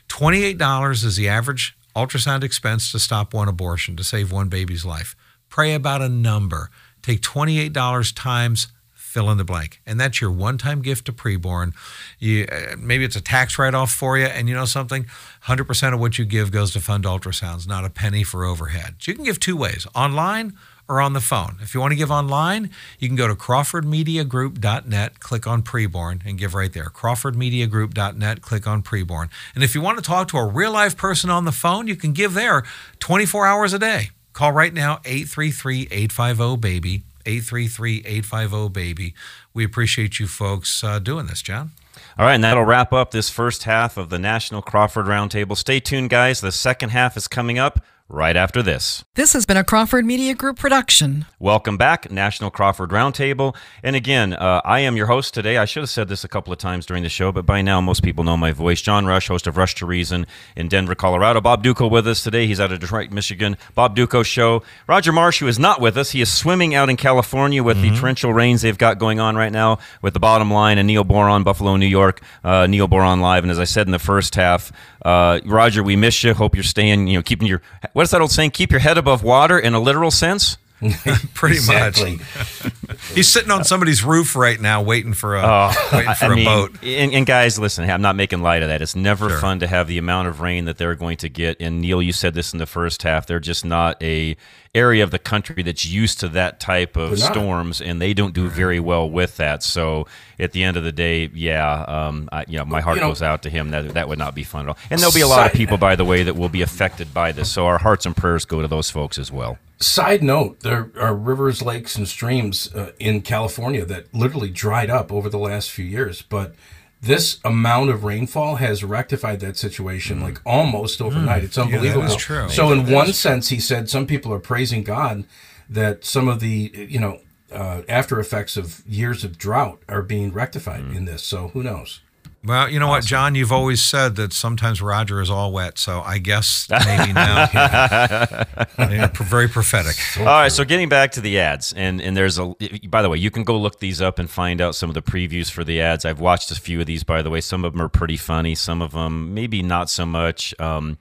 $28 0.09 1.05
is 1.05 1.17
the 1.17 1.29
average 1.29 1.77
ultrasound 1.97 2.45
expense 2.45 2.93
to 2.93 2.99
stop 2.99 3.35
one 3.35 3.49
abortion, 3.49 3.97
to 3.97 4.05
save 4.05 4.31
one 4.31 4.49
baby's 4.49 4.85
life. 4.85 5.17
Pray 5.49 5.75
about 5.75 6.03
a 6.03 6.09
number. 6.09 6.71
Take 7.03 7.23
$28 7.23 8.13
times 8.15 8.69
fill 9.17 9.31
in 9.31 9.39
the 9.39 9.45
blank. 9.45 9.81
And 9.87 9.99
that's 9.99 10.21
your 10.21 10.31
one 10.31 10.59
time 10.59 10.83
gift 10.83 11.07
to 11.07 11.13
preborn. 11.13 11.73
You, 12.19 12.45
uh, 12.53 12.77
maybe 12.79 13.03
it's 13.03 13.17
a 13.17 13.23
tax 13.23 13.59
write 13.59 13.73
off 13.73 13.91
for 13.91 14.19
you. 14.19 14.27
And 14.27 14.47
you 14.47 14.55
know 14.55 14.67
something? 14.67 15.07
100% 15.45 15.95
of 15.95 16.01
what 16.01 16.19
you 16.19 16.27
give 16.27 16.53
goes 16.53 16.73
to 16.75 16.81
fund 16.81 17.05
ultrasounds, 17.05 17.67
not 17.67 17.87
a 17.87 17.89
penny 17.89 18.25
for 18.25 18.45
overhead. 18.45 18.97
So 18.99 19.11
you 19.11 19.15
can 19.15 19.25
give 19.25 19.41
two 19.41 19.57
ways 19.57 19.87
online 19.95 20.53
or 20.89 21.01
on 21.01 21.13
the 21.13 21.21
phone. 21.21 21.57
If 21.61 21.75
you 21.75 21.81
want 21.81 21.93
to 21.93 21.97
give 21.97 22.11
online, 22.11 22.71
you 22.99 23.09
can 23.09 23.17
go 23.17 23.27
to 23.29 23.35
crawfordmediagroup.net, 23.35 25.21
click 25.21 25.47
on 25.47 25.63
preborn, 25.63 26.21
and 26.25 26.39
give 26.39 26.55
right 26.55 26.73
there. 26.73 26.87
crawfordmediagroup.net, 26.87 28.43
click 28.43 28.67
on 28.67 28.83
preborn. 28.83 29.29
And 29.55 29.65
if 29.65 29.75
you 29.75 29.81
want 29.81 29.99
to 29.99 30.05
talk 30.05 30.29
to 30.29 30.39
a 30.39 30.47
real 30.47 30.73
life 30.73 30.97
person 30.97 31.31
on 31.31 31.45
the 31.45 31.53
phone, 31.53 31.89
you 31.89 31.97
can 31.97 32.13
give 32.13 32.35
there 32.35 32.63
24 33.01 33.47
hours 33.47 33.73
a 33.73 33.79
day. 33.79 34.11
Call 34.33 34.53
right 34.53 34.73
now 34.73 35.01
833 35.05 35.89
850 35.91 36.57
BABY. 36.59 37.03
833 37.25 38.03
850 38.05 38.69
BABY. 38.69 39.15
We 39.55 39.65
appreciate 39.65 40.21
you 40.21 40.27
folks 40.27 40.85
uh, 40.85 40.99
doing 40.99 41.27
this, 41.27 41.43
John. 41.43 41.73
All 42.19 42.27
right, 42.27 42.35
and 42.35 42.45
that'll 42.45 42.65
wrap 42.65 42.93
up 42.93 43.11
this 43.11 43.31
first 43.31 43.65
half 43.65 43.97
of 43.97 44.11
the 44.11 44.19
National 44.19 44.63
Crawford 44.63 45.07
Roundtable. 45.07 45.57
Stay 45.57 45.81
tuned, 45.81 46.11
guys. 46.11 46.41
The 46.41 46.53
second 46.53 46.91
half 46.91 47.17
is 47.17 47.27
coming 47.29 47.59
up 47.59 47.81
right 48.09 48.37
after 48.37 48.63
this. 48.63 49.05
This 49.15 49.33
has 49.33 49.45
been 49.47 49.57
a 49.57 49.65
Crawford 49.65 50.05
Media 50.05 50.35
Group 50.35 50.59
production. 50.59 51.27
Welcome 51.39 51.77
back, 51.77 52.11
National 52.11 52.51
Crawford 52.51 52.91
Roundtable. 52.91 53.57
And 53.83 53.97
again, 53.97 54.33
uh, 54.33 54.61
I 54.65 54.81
am 54.81 54.97
your 54.97 55.07
host 55.07 55.35
today. 55.35 55.57
I 55.57 55.65
should 55.65 55.83
have 55.83 55.91
said 55.91 56.09
this 56.09 56.23
a 56.23 56.29
couple 56.29 56.53
of 56.53 56.59
times 56.59 56.87
during 56.87 57.03
the 57.03 57.09
show, 57.09 57.33
but 57.33 57.45
by 57.45 57.63
now 57.63 57.81
most 57.81 58.03
people 58.03 58.23
know 58.25 58.37
my 58.37 58.53
voice. 58.53 58.81
John 58.81 59.07
Rush, 59.07 59.29
host 59.29 59.47
of 59.47 59.57
Rush 59.57 59.75
to 59.77 59.87
Reason 59.87 60.27
in 60.55 60.69
Denver, 60.69 60.95
Colorado. 60.95 61.41
Bob 61.41 61.65
Dutko 61.65 61.91
with 61.91 62.07
us 62.07 62.23
today. 62.23 62.47
He's 62.47 62.61
out 62.61 62.73
of 62.73 62.81
Detroit, 62.81 63.11
Michigan. 63.11 63.57
Bob 63.75 63.97
Dutko 63.97 64.25
Show. 64.25 64.63
Roger 64.87 65.13
Marsh, 65.13 65.41
who 65.41 65.49
is 65.49 65.59
not 65.59 65.81
with 65.81 65.97
us, 65.97 66.11
he 66.11 66.21
is 66.21 66.33
swimming 66.33 66.75
out 66.75 66.89
in 66.89 66.97
California 66.97 67.63
with 67.63 67.81
the 67.83 67.91
torrential 67.97 68.33
rains 68.33 68.63
they've 68.63 68.79
got 68.79 68.99
going 68.99 69.19
on 69.21 69.37
right 69.37 69.53
now 69.53 69.79
with 70.03 70.15
the 70.15 70.21
bottom 70.21 70.51
line 70.51 70.79
and 70.79 70.87
Neil 70.87 71.05
Boron, 71.05 71.43
Buffalo, 71.43 71.77
New 71.77 71.87
York. 71.87 72.21
Uh, 72.45 72.67
Neil 72.67 72.87
Boron 72.87 73.21
live. 73.21 73.43
And 73.43 73.51
as 73.51 73.59
I 73.59 73.65
said 73.65 73.87
in 73.87 73.93
the 73.93 73.99
first 73.99 74.35
half, 74.37 74.73
uh, 75.05 75.41
Roger, 75.45 75.83
we 75.83 75.97
miss 75.97 76.25
you. 76.25 76.35
Hope 76.35 76.55
you're 76.55 76.65
staying, 76.65 77.07
you 77.07 77.19
know, 77.19 77.23
keeping 77.23 77.47
your, 77.47 77.63
what 77.97 78.03
is 78.03 78.11
that 78.11 78.21
old 78.21 78.31
saying? 78.31 78.51
Keep 78.51 78.73
your 78.73 78.81
head 78.81 78.99
above 78.99 79.23
water 79.23 79.59
in 79.59 79.73
a 79.73 79.81
literal 79.81 80.11
sense. 80.11 80.59
Pretty 81.33 81.67
much. 81.67 81.99
He's 83.15 83.27
sitting 83.27 83.51
on 83.51 83.65
somebody's 83.65 84.05
roof 84.05 84.37
right 84.37 84.61
now, 84.61 84.83
waiting 84.83 85.15
for 85.15 85.35
a 85.37 85.41
oh, 85.43 85.73
waiting 85.95 86.13
for 86.13 86.27
Oh, 86.27 86.29
I 86.29 86.33
a 86.33 86.37
mean, 86.37 86.45
boat. 86.45 86.85
And, 86.85 87.15
and 87.15 87.25
guys, 87.25 87.59
listen, 87.59 87.89
I'm 87.89 88.03
not 88.03 88.15
making 88.15 88.43
light 88.43 88.63
of 88.63 88.69
that. 88.69 88.83
It's 88.83 88.95
never 88.95 89.31
Sure. 89.31 89.39
fun 89.39 89.61
to 89.61 89.67
have 89.67 89.89
the 89.89 89.97
amount 89.97 90.29
of 90.29 90.43
rain 90.43 90.67
that 90.67 90.77
they're 90.77 90.95
going 90.95 91.17
to 91.17 91.31
get. 91.31 91.57
And 91.59 91.81
Neil, 91.81 92.03
you 92.03 92.13
said 92.13 92.35
this 92.35 92.53
in 92.53 92.59
the 92.59 92.67
first 92.67 93.03
half. 93.03 93.27
They're 93.27 93.41
just 93.41 93.65
not 93.65 93.97
a 94.03 94.37
area 94.77 95.03
of 95.03 95.11
the 95.11 95.19
country 95.19 95.63
that's 95.63 95.87
used 95.87 96.21
to 96.21 96.29
that 96.29 96.61
type 96.61 96.97
of 96.97 97.19
storms, 97.19 97.81
and 97.81 98.01
they 98.01 98.13
don't 98.15 98.35
do 98.35 98.49
very 98.49 98.79
well 98.79 99.09
with 99.11 99.37
that. 99.39 99.63
So 99.63 100.07
at 100.39 100.53
the 100.53 100.63
end 100.63 100.77
of 100.77 100.85
the 100.85 100.93
day, 100.93 101.31
yeah, 101.35 101.85
um, 101.89 102.29
I, 102.31 102.45
you 102.47 102.59
know, 102.59 102.65
my 102.65 102.81
heart 102.81 102.97
You 102.97 103.03
know- 103.03 103.09
goes 103.09 103.23
out 103.23 103.43
to 103.45 103.51
him. 103.51 103.71
That 103.71 103.95
that 103.95 104.09
would 104.09 104.19
not 104.19 104.35
be 104.35 104.45
fun 104.45 104.67
at 104.67 104.69
all. 104.69 104.79
And 104.91 105.01
there'll 105.01 105.13
be 105.15 105.23
a 105.23 105.27
lot 105.27 105.47
of 105.47 105.53
people, 105.53 105.79
by 105.79 105.97
the 105.97 106.05
way, 106.05 106.23
that 106.23 106.37
will 106.37 106.49
be 106.51 106.63
affected 106.63 107.13
by 107.15 107.33
this. 107.33 107.51
So 107.51 107.67
our 107.67 107.79
hearts 107.79 108.07
and 108.07 108.17
prayers 108.17 108.45
go 108.45 108.61
to 108.63 108.69
those 108.69 108.91
folks 108.91 109.19
as 109.19 109.33
well. 109.33 109.59
Side 109.79 110.23
note: 110.23 110.61
There 110.61 110.91
are 110.99 111.15
rivers, 111.15 111.61
lakes, 111.63 111.97
and 111.97 112.07
streams 112.09 112.75
uh, 112.75 112.93
in 112.99 113.23
California 113.23 113.85
that 113.87 114.15
literally 114.15 114.51
dried 114.51 114.91
up 114.91 115.13
over 115.13 115.29
the 115.29 115.39
last 115.39 115.71
few 115.71 115.85
years, 115.85 116.23
but 116.23 116.55
this 117.03 117.39
amount 117.45 117.91
of 117.91 118.05
rainfall 118.05 118.57
has 118.57 118.83
rectified 118.83 119.41
that 119.41 119.57
situation 119.57 120.21
like 120.21 120.41
almost 120.45 121.01
overnight. 121.03 121.45
It's 121.45 121.57
Mm. 121.57 121.71
that 121.71 121.73
is 121.75 121.75
unbelievable. 121.95 122.17
true. 122.17 122.49
So 122.49 122.73
in 122.73 122.91
one 122.91 123.13
sense, 123.13 123.49
he 123.51 123.61
said 123.61 123.89
some 123.89 124.07
people 124.07 124.33
are 124.33 124.39
praising 124.41 124.83
God 124.83 125.25
that 125.69 126.05
some 126.05 126.27
of 126.29 126.41
the 126.41 126.73
you 126.89 126.99
know 126.99 127.21
uh, 127.53 127.83
after 127.89 128.19
effects 128.19 128.57
of 128.57 128.83
years 128.89 129.23
of 129.25 129.39
drought 129.39 129.81
are 129.89 130.03
being 130.03 130.33
rectified 130.33 130.85
Mm. 130.85 130.97
in 130.97 131.05
this. 131.05 131.23
So 131.23 131.49
who 131.49 131.63
knows? 131.63 132.01
Well, 132.47 132.69
you 132.69 132.79
know 132.79 132.87
what, 132.87 133.05
John? 133.05 133.35
You've 133.35 133.51
always 133.51 133.83
said 133.83 134.15
that 134.17 134.33
sometimes 134.33 134.81
Roger 134.81 135.21
is 135.21 135.29
all 135.29 135.53
wet, 135.53 135.79
so 135.79 136.01
I 136.03 136.19
guess 136.19 136.69
maybe 136.71 137.13
now. 137.13 137.49
Yeah, 138.79 139.09
very 139.15 139.49
prophetic. 139.49 139.97
All 140.19 140.25
right, 140.27 140.53
so 140.53 140.65
getting 140.65 140.89
back 140.89 141.13
to 141.13 141.21
the 141.21 141.41
ads, 141.41 141.73
and 141.73 142.01
and 142.01 142.17
there's 142.17 142.39
a. 142.39 142.55
By 142.89 143.03
the 143.03 143.09
way, 143.09 143.19
you 143.19 143.31
can 143.31 143.43
go 143.43 143.57
look 143.59 143.81
these 143.81 144.01
up 144.01 144.19
and 144.19 144.31
find 144.31 144.61
out 144.61 144.75
some 144.75 144.89
of 144.91 144.95
the 144.95 145.03
previews 145.03 145.51
for 145.51 145.65
the 145.65 145.81
ads. 145.81 146.05
I've 146.05 146.21
watched 146.21 146.51
a 146.51 146.55
few 146.55 146.81
of 146.81 146.87
these. 146.87 147.03
By 147.03 147.23
the 147.23 147.31
way, 147.31 147.41
some 147.41 147.65
of 147.65 147.73
them 147.73 147.83
are 147.83 147.89
pretty 147.89 148.17
funny. 148.17 148.55
Some 148.55 148.83
of 148.83 148.93
them 148.93 149.35
maybe 149.35 149.63
not 149.63 149.91
so 149.91 150.07
much. 150.07 150.55
Um, 150.61 150.99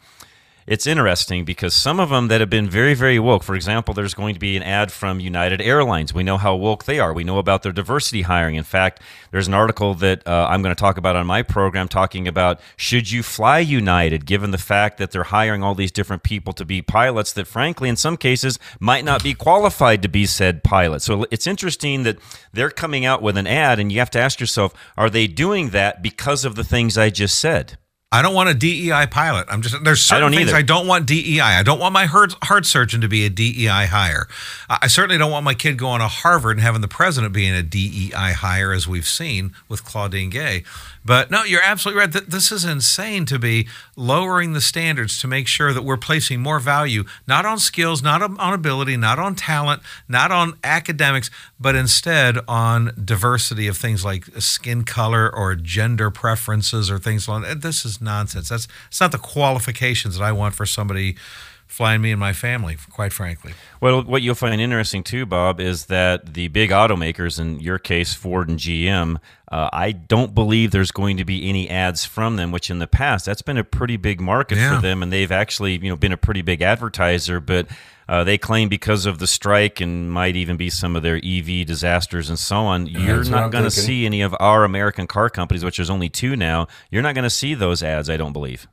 it's 0.67 0.87
interesting 0.87 1.45
because 1.45 1.75
some 1.75 1.99
of 1.99 2.09
them 2.09 2.27
that 2.29 2.41
have 2.41 2.49
been 2.49 2.67
very, 2.67 2.95
very 2.95 3.19
woke. 3.19 3.43
For 3.43 3.53
example, 3.53 3.93
there's 3.93 4.15
going 4.15 4.33
to 4.33 4.39
be 4.39 4.57
an 4.57 4.63
ad 4.63 4.91
from 4.91 5.19
United 5.19 5.61
Airlines. 5.61 6.11
We 6.11 6.23
know 6.23 6.37
how 6.37 6.55
woke 6.55 6.85
they 6.85 6.99
are. 6.99 7.13
We 7.13 7.23
know 7.23 7.37
about 7.37 7.61
their 7.61 7.71
diversity 7.71 8.23
hiring. 8.23 8.55
In 8.55 8.63
fact, 8.63 8.99
there's 9.29 9.47
an 9.47 9.53
article 9.53 9.93
that 9.95 10.27
uh, 10.27 10.47
I'm 10.49 10.63
going 10.63 10.73
to 10.73 10.79
talk 10.79 10.97
about 10.97 11.15
on 11.15 11.27
my 11.27 11.43
program 11.43 11.87
talking 11.87 12.27
about 12.27 12.59
should 12.77 13.11
you 13.11 13.21
fly 13.21 13.59
United, 13.59 14.25
given 14.25 14.49
the 14.49 14.57
fact 14.57 14.97
that 14.97 15.11
they're 15.11 15.23
hiring 15.23 15.61
all 15.61 15.75
these 15.75 15.91
different 15.91 16.23
people 16.23 16.51
to 16.53 16.65
be 16.65 16.81
pilots 16.81 17.31
that, 17.33 17.45
frankly, 17.45 17.87
in 17.87 17.95
some 17.95 18.17
cases, 18.17 18.57
might 18.79 19.05
not 19.05 19.21
be 19.21 19.35
qualified 19.35 20.01
to 20.01 20.07
be 20.07 20.25
said 20.25 20.63
pilot. 20.63 21.03
So 21.03 21.27
it's 21.29 21.45
interesting 21.45 22.03
that 22.03 22.17
they're 22.53 22.71
coming 22.71 23.05
out 23.05 23.21
with 23.21 23.37
an 23.37 23.45
ad, 23.45 23.77
and 23.77 23.91
you 23.91 23.99
have 23.99 24.11
to 24.11 24.19
ask 24.19 24.39
yourself, 24.39 24.73
are 24.97 25.11
they 25.11 25.27
doing 25.27 25.69
that 25.69 26.01
because 26.01 26.43
of 26.43 26.55
the 26.55 26.63
things 26.63 26.97
I 26.97 27.11
just 27.11 27.37
said? 27.37 27.77
I 28.15 28.21
don't 28.21 28.33
want 28.33 28.49
a 28.49 28.53
DEI 28.53 29.07
pilot. 29.07 29.47
I'm 29.49 29.61
just 29.61 29.83
there's 29.83 30.01
certain 30.01 30.31
don't 30.31 30.31
things 30.31 30.49
either. 30.49 30.57
I 30.57 30.61
don't 30.61 30.87
want 30.87 31.05
DEI. 31.05 31.41
I 31.41 31.63
don't 31.63 31.79
want 31.79 31.93
my 31.93 32.05
heart, 32.05 32.33
heart 32.43 32.65
surgeon 32.65 33.01
to 33.01 33.09
be 33.09 33.25
a 33.25 33.29
DEI 33.29 33.87
hire. 33.87 34.27
I 34.69 34.85
I 34.85 34.87
certainly 34.87 35.17
don't 35.17 35.31
want 35.31 35.43
my 35.43 35.55
kid 35.55 35.77
going 35.77 35.99
to 35.99 36.07
Harvard 36.07 36.57
and 36.57 36.61
having 36.61 36.81
the 36.81 36.87
president 36.87 37.33
being 37.33 37.53
a 37.53 37.63
DEI 37.63 38.33
hire, 38.33 38.71
as 38.71 38.87
we've 38.87 39.07
seen 39.07 39.53
with 39.67 39.83
Claudine 39.83 40.29
Gay. 40.29 40.63
But 41.05 41.29
no, 41.29 41.43
you're 41.43 41.61
absolutely 41.61 41.99
right. 41.99 42.11
This 42.11 42.51
is 42.51 42.65
insane 42.65 43.25
to 43.27 43.37
be 43.37 43.67
lowering 43.95 44.53
the 44.53 44.61
standards 44.61 45.19
to 45.19 45.27
make 45.27 45.47
sure 45.47 45.71
that 45.71 45.83
we're 45.83 45.97
placing 45.97 46.39
more 46.41 46.59
value 46.59 47.03
not 47.27 47.45
on 47.45 47.59
skills, 47.59 48.01
not 48.01 48.23
on 48.23 48.39
on 48.39 48.53
ability, 48.53 48.97
not 48.97 49.19
on 49.19 49.35
talent, 49.35 49.83
not 50.09 50.31
on 50.31 50.57
academics, 50.63 51.29
but 51.59 51.75
instead 51.75 52.39
on 52.47 52.91
diversity 53.03 53.67
of 53.67 53.77
things 53.77 54.03
like 54.03 54.25
skin 54.39 54.83
color 54.83 55.33
or 55.33 55.55
gender 55.55 56.09
preferences 56.09 56.89
or 56.89 56.97
things 56.97 57.27
like 57.27 57.43
that. 57.43 57.61
This 57.61 57.85
is 57.85 58.01
nonsense. 58.05 58.49
That's 58.49 58.67
it's 58.87 59.01
not 59.01 59.11
the 59.11 59.17
qualifications 59.17 60.17
that 60.17 60.23
I 60.23 60.31
want 60.31 60.55
for 60.55 60.65
somebody 60.65 61.17
flying 61.67 62.01
me 62.01 62.11
and 62.11 62.19
my 62.19 62.33
family, 62.33 62.77
quite 62.91 63.11
frankly. 63.13 63.53
Well, 63.81 64.03
what 64.03 64.21
you'll 64.21 64.35
find 64.35 64.59
interesting 64.61 65.03
too, 65.03 65.25
Bob, 65.25 65.59
is 65.59 65.85
that 65.87 66.33
the 66.33 66.47
big 66.47 66.69
automakers, 66.69 67.39
in 67.39 67.59
your 67.59 67.79
case, 67.79 68.13
Ford 68.13 68.49
and 68.49 68.57
GM, 68.59 69.17
uh, 69.51 69.69
I 69.71 69.91
don't 69.91 70.33
believe 70.33 70.71
there's 70.71 70.91
going 70.91 71.17
to 71.17 71.25
be 71.25 71.47
any 71.49 71.69
ads 71.69 72.05
from 72.05 72.35
them. 72.35 72.51
Which 72.51 72.69
in 72.69 72.79
the 72.79 72.87
past, 72.87 73.25
that's 73.25 73.41
been 73.41 73.57
a 73.57 73.63
pretty 73.63 73.97
big 73.97 74.19
market 74.21 74.57
Yeah. 74.57 74.75
for 74.75 74.81
them, 74.81 75.03
and 75.03 75.11
they've 75.11 75.31
actually, 75.31 75.73
you 75.77 75.89
know, 75.89 75.95
been 75.95 76.11
a 76.11 76.17
pretty 76.17 76.41
big 76.41 76.61
advertiser. 76.61 77.39
But 77.39 77.67
uh, 78.07 78.23
they 78.23 78.37
claim 78.37 78.69
because 78.69 79.05
of 79.05 79.19
the 79.19 79.27
strike 79.27 79.81
and 79.81 80.11
might 80.11 80.35
even 80.35 80.57
be 80.57 80.69
some 80.69 80.95
of 80.95 81.03
their 81.03 81.17
EV 81.23 81.65
disasters 81.65 82.29
and 82.29 82.37
so 82.37 82.57
on, 82.57 82.85
you're 82.87 83.17
That's 83.17 83.29
not 83.29 83.51
going 83.51 83.63
to 83.63 83.71
see 83.71 84.05
any 84.05 84.21
of 84.21 84.35
our 84.39 84.63
American 84.63 85.07
car 85.07 85.29
companies, 85.29 85.63
which 85.65 85.77
there's 85.77 85.89
only 85.89 86.09
two 86.09 86.35
now. 86.35 86.67
You're 86.91 87.01
not 87.01 87.15
going 87.15 87.23
to 87.23 87.29
see 87.31 87.53
those 87.55 87.81
ads. 87.81 88.09
I 88.09 88.17
don't 88.17 88.33
believe. 88.33 88.67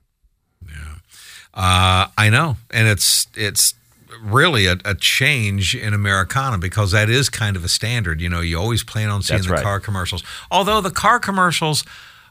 Uh, 1.55 2.07
I 2.17 2.31
know, 2.31 2.57
and 2.71 2.89
it's 2.89 3.27
it's 3.35 3.75
really 4.23 4.67
a, 4.67 4.77
a 4.85 4.95
change 4.95 5.75
in 5.75 5.95
Americana 5.95 6.59
because 6.59 6.93
that 6.93 7.11
is 7.11 7.29
kind 7.29 7.57
of 7.57 7.65
a 7.65 7.69
standard. 7.69 8.21
You 8.21 8.29
know, 8.29 8.41
you 8.41 8.59
always 8.59 8.83
plan 8.85 9.11
on 9.11 9.23
seeing 9.23 9.39
That's 9.39 9.49
the 9.49 9.55
right. 9.55 9.63
car 9.63 9.81
commercials. 9.81 10.23
Although 10.51 10.81
the 10.81 10.91
car 10.91 11.19
commercials 11.19 11.85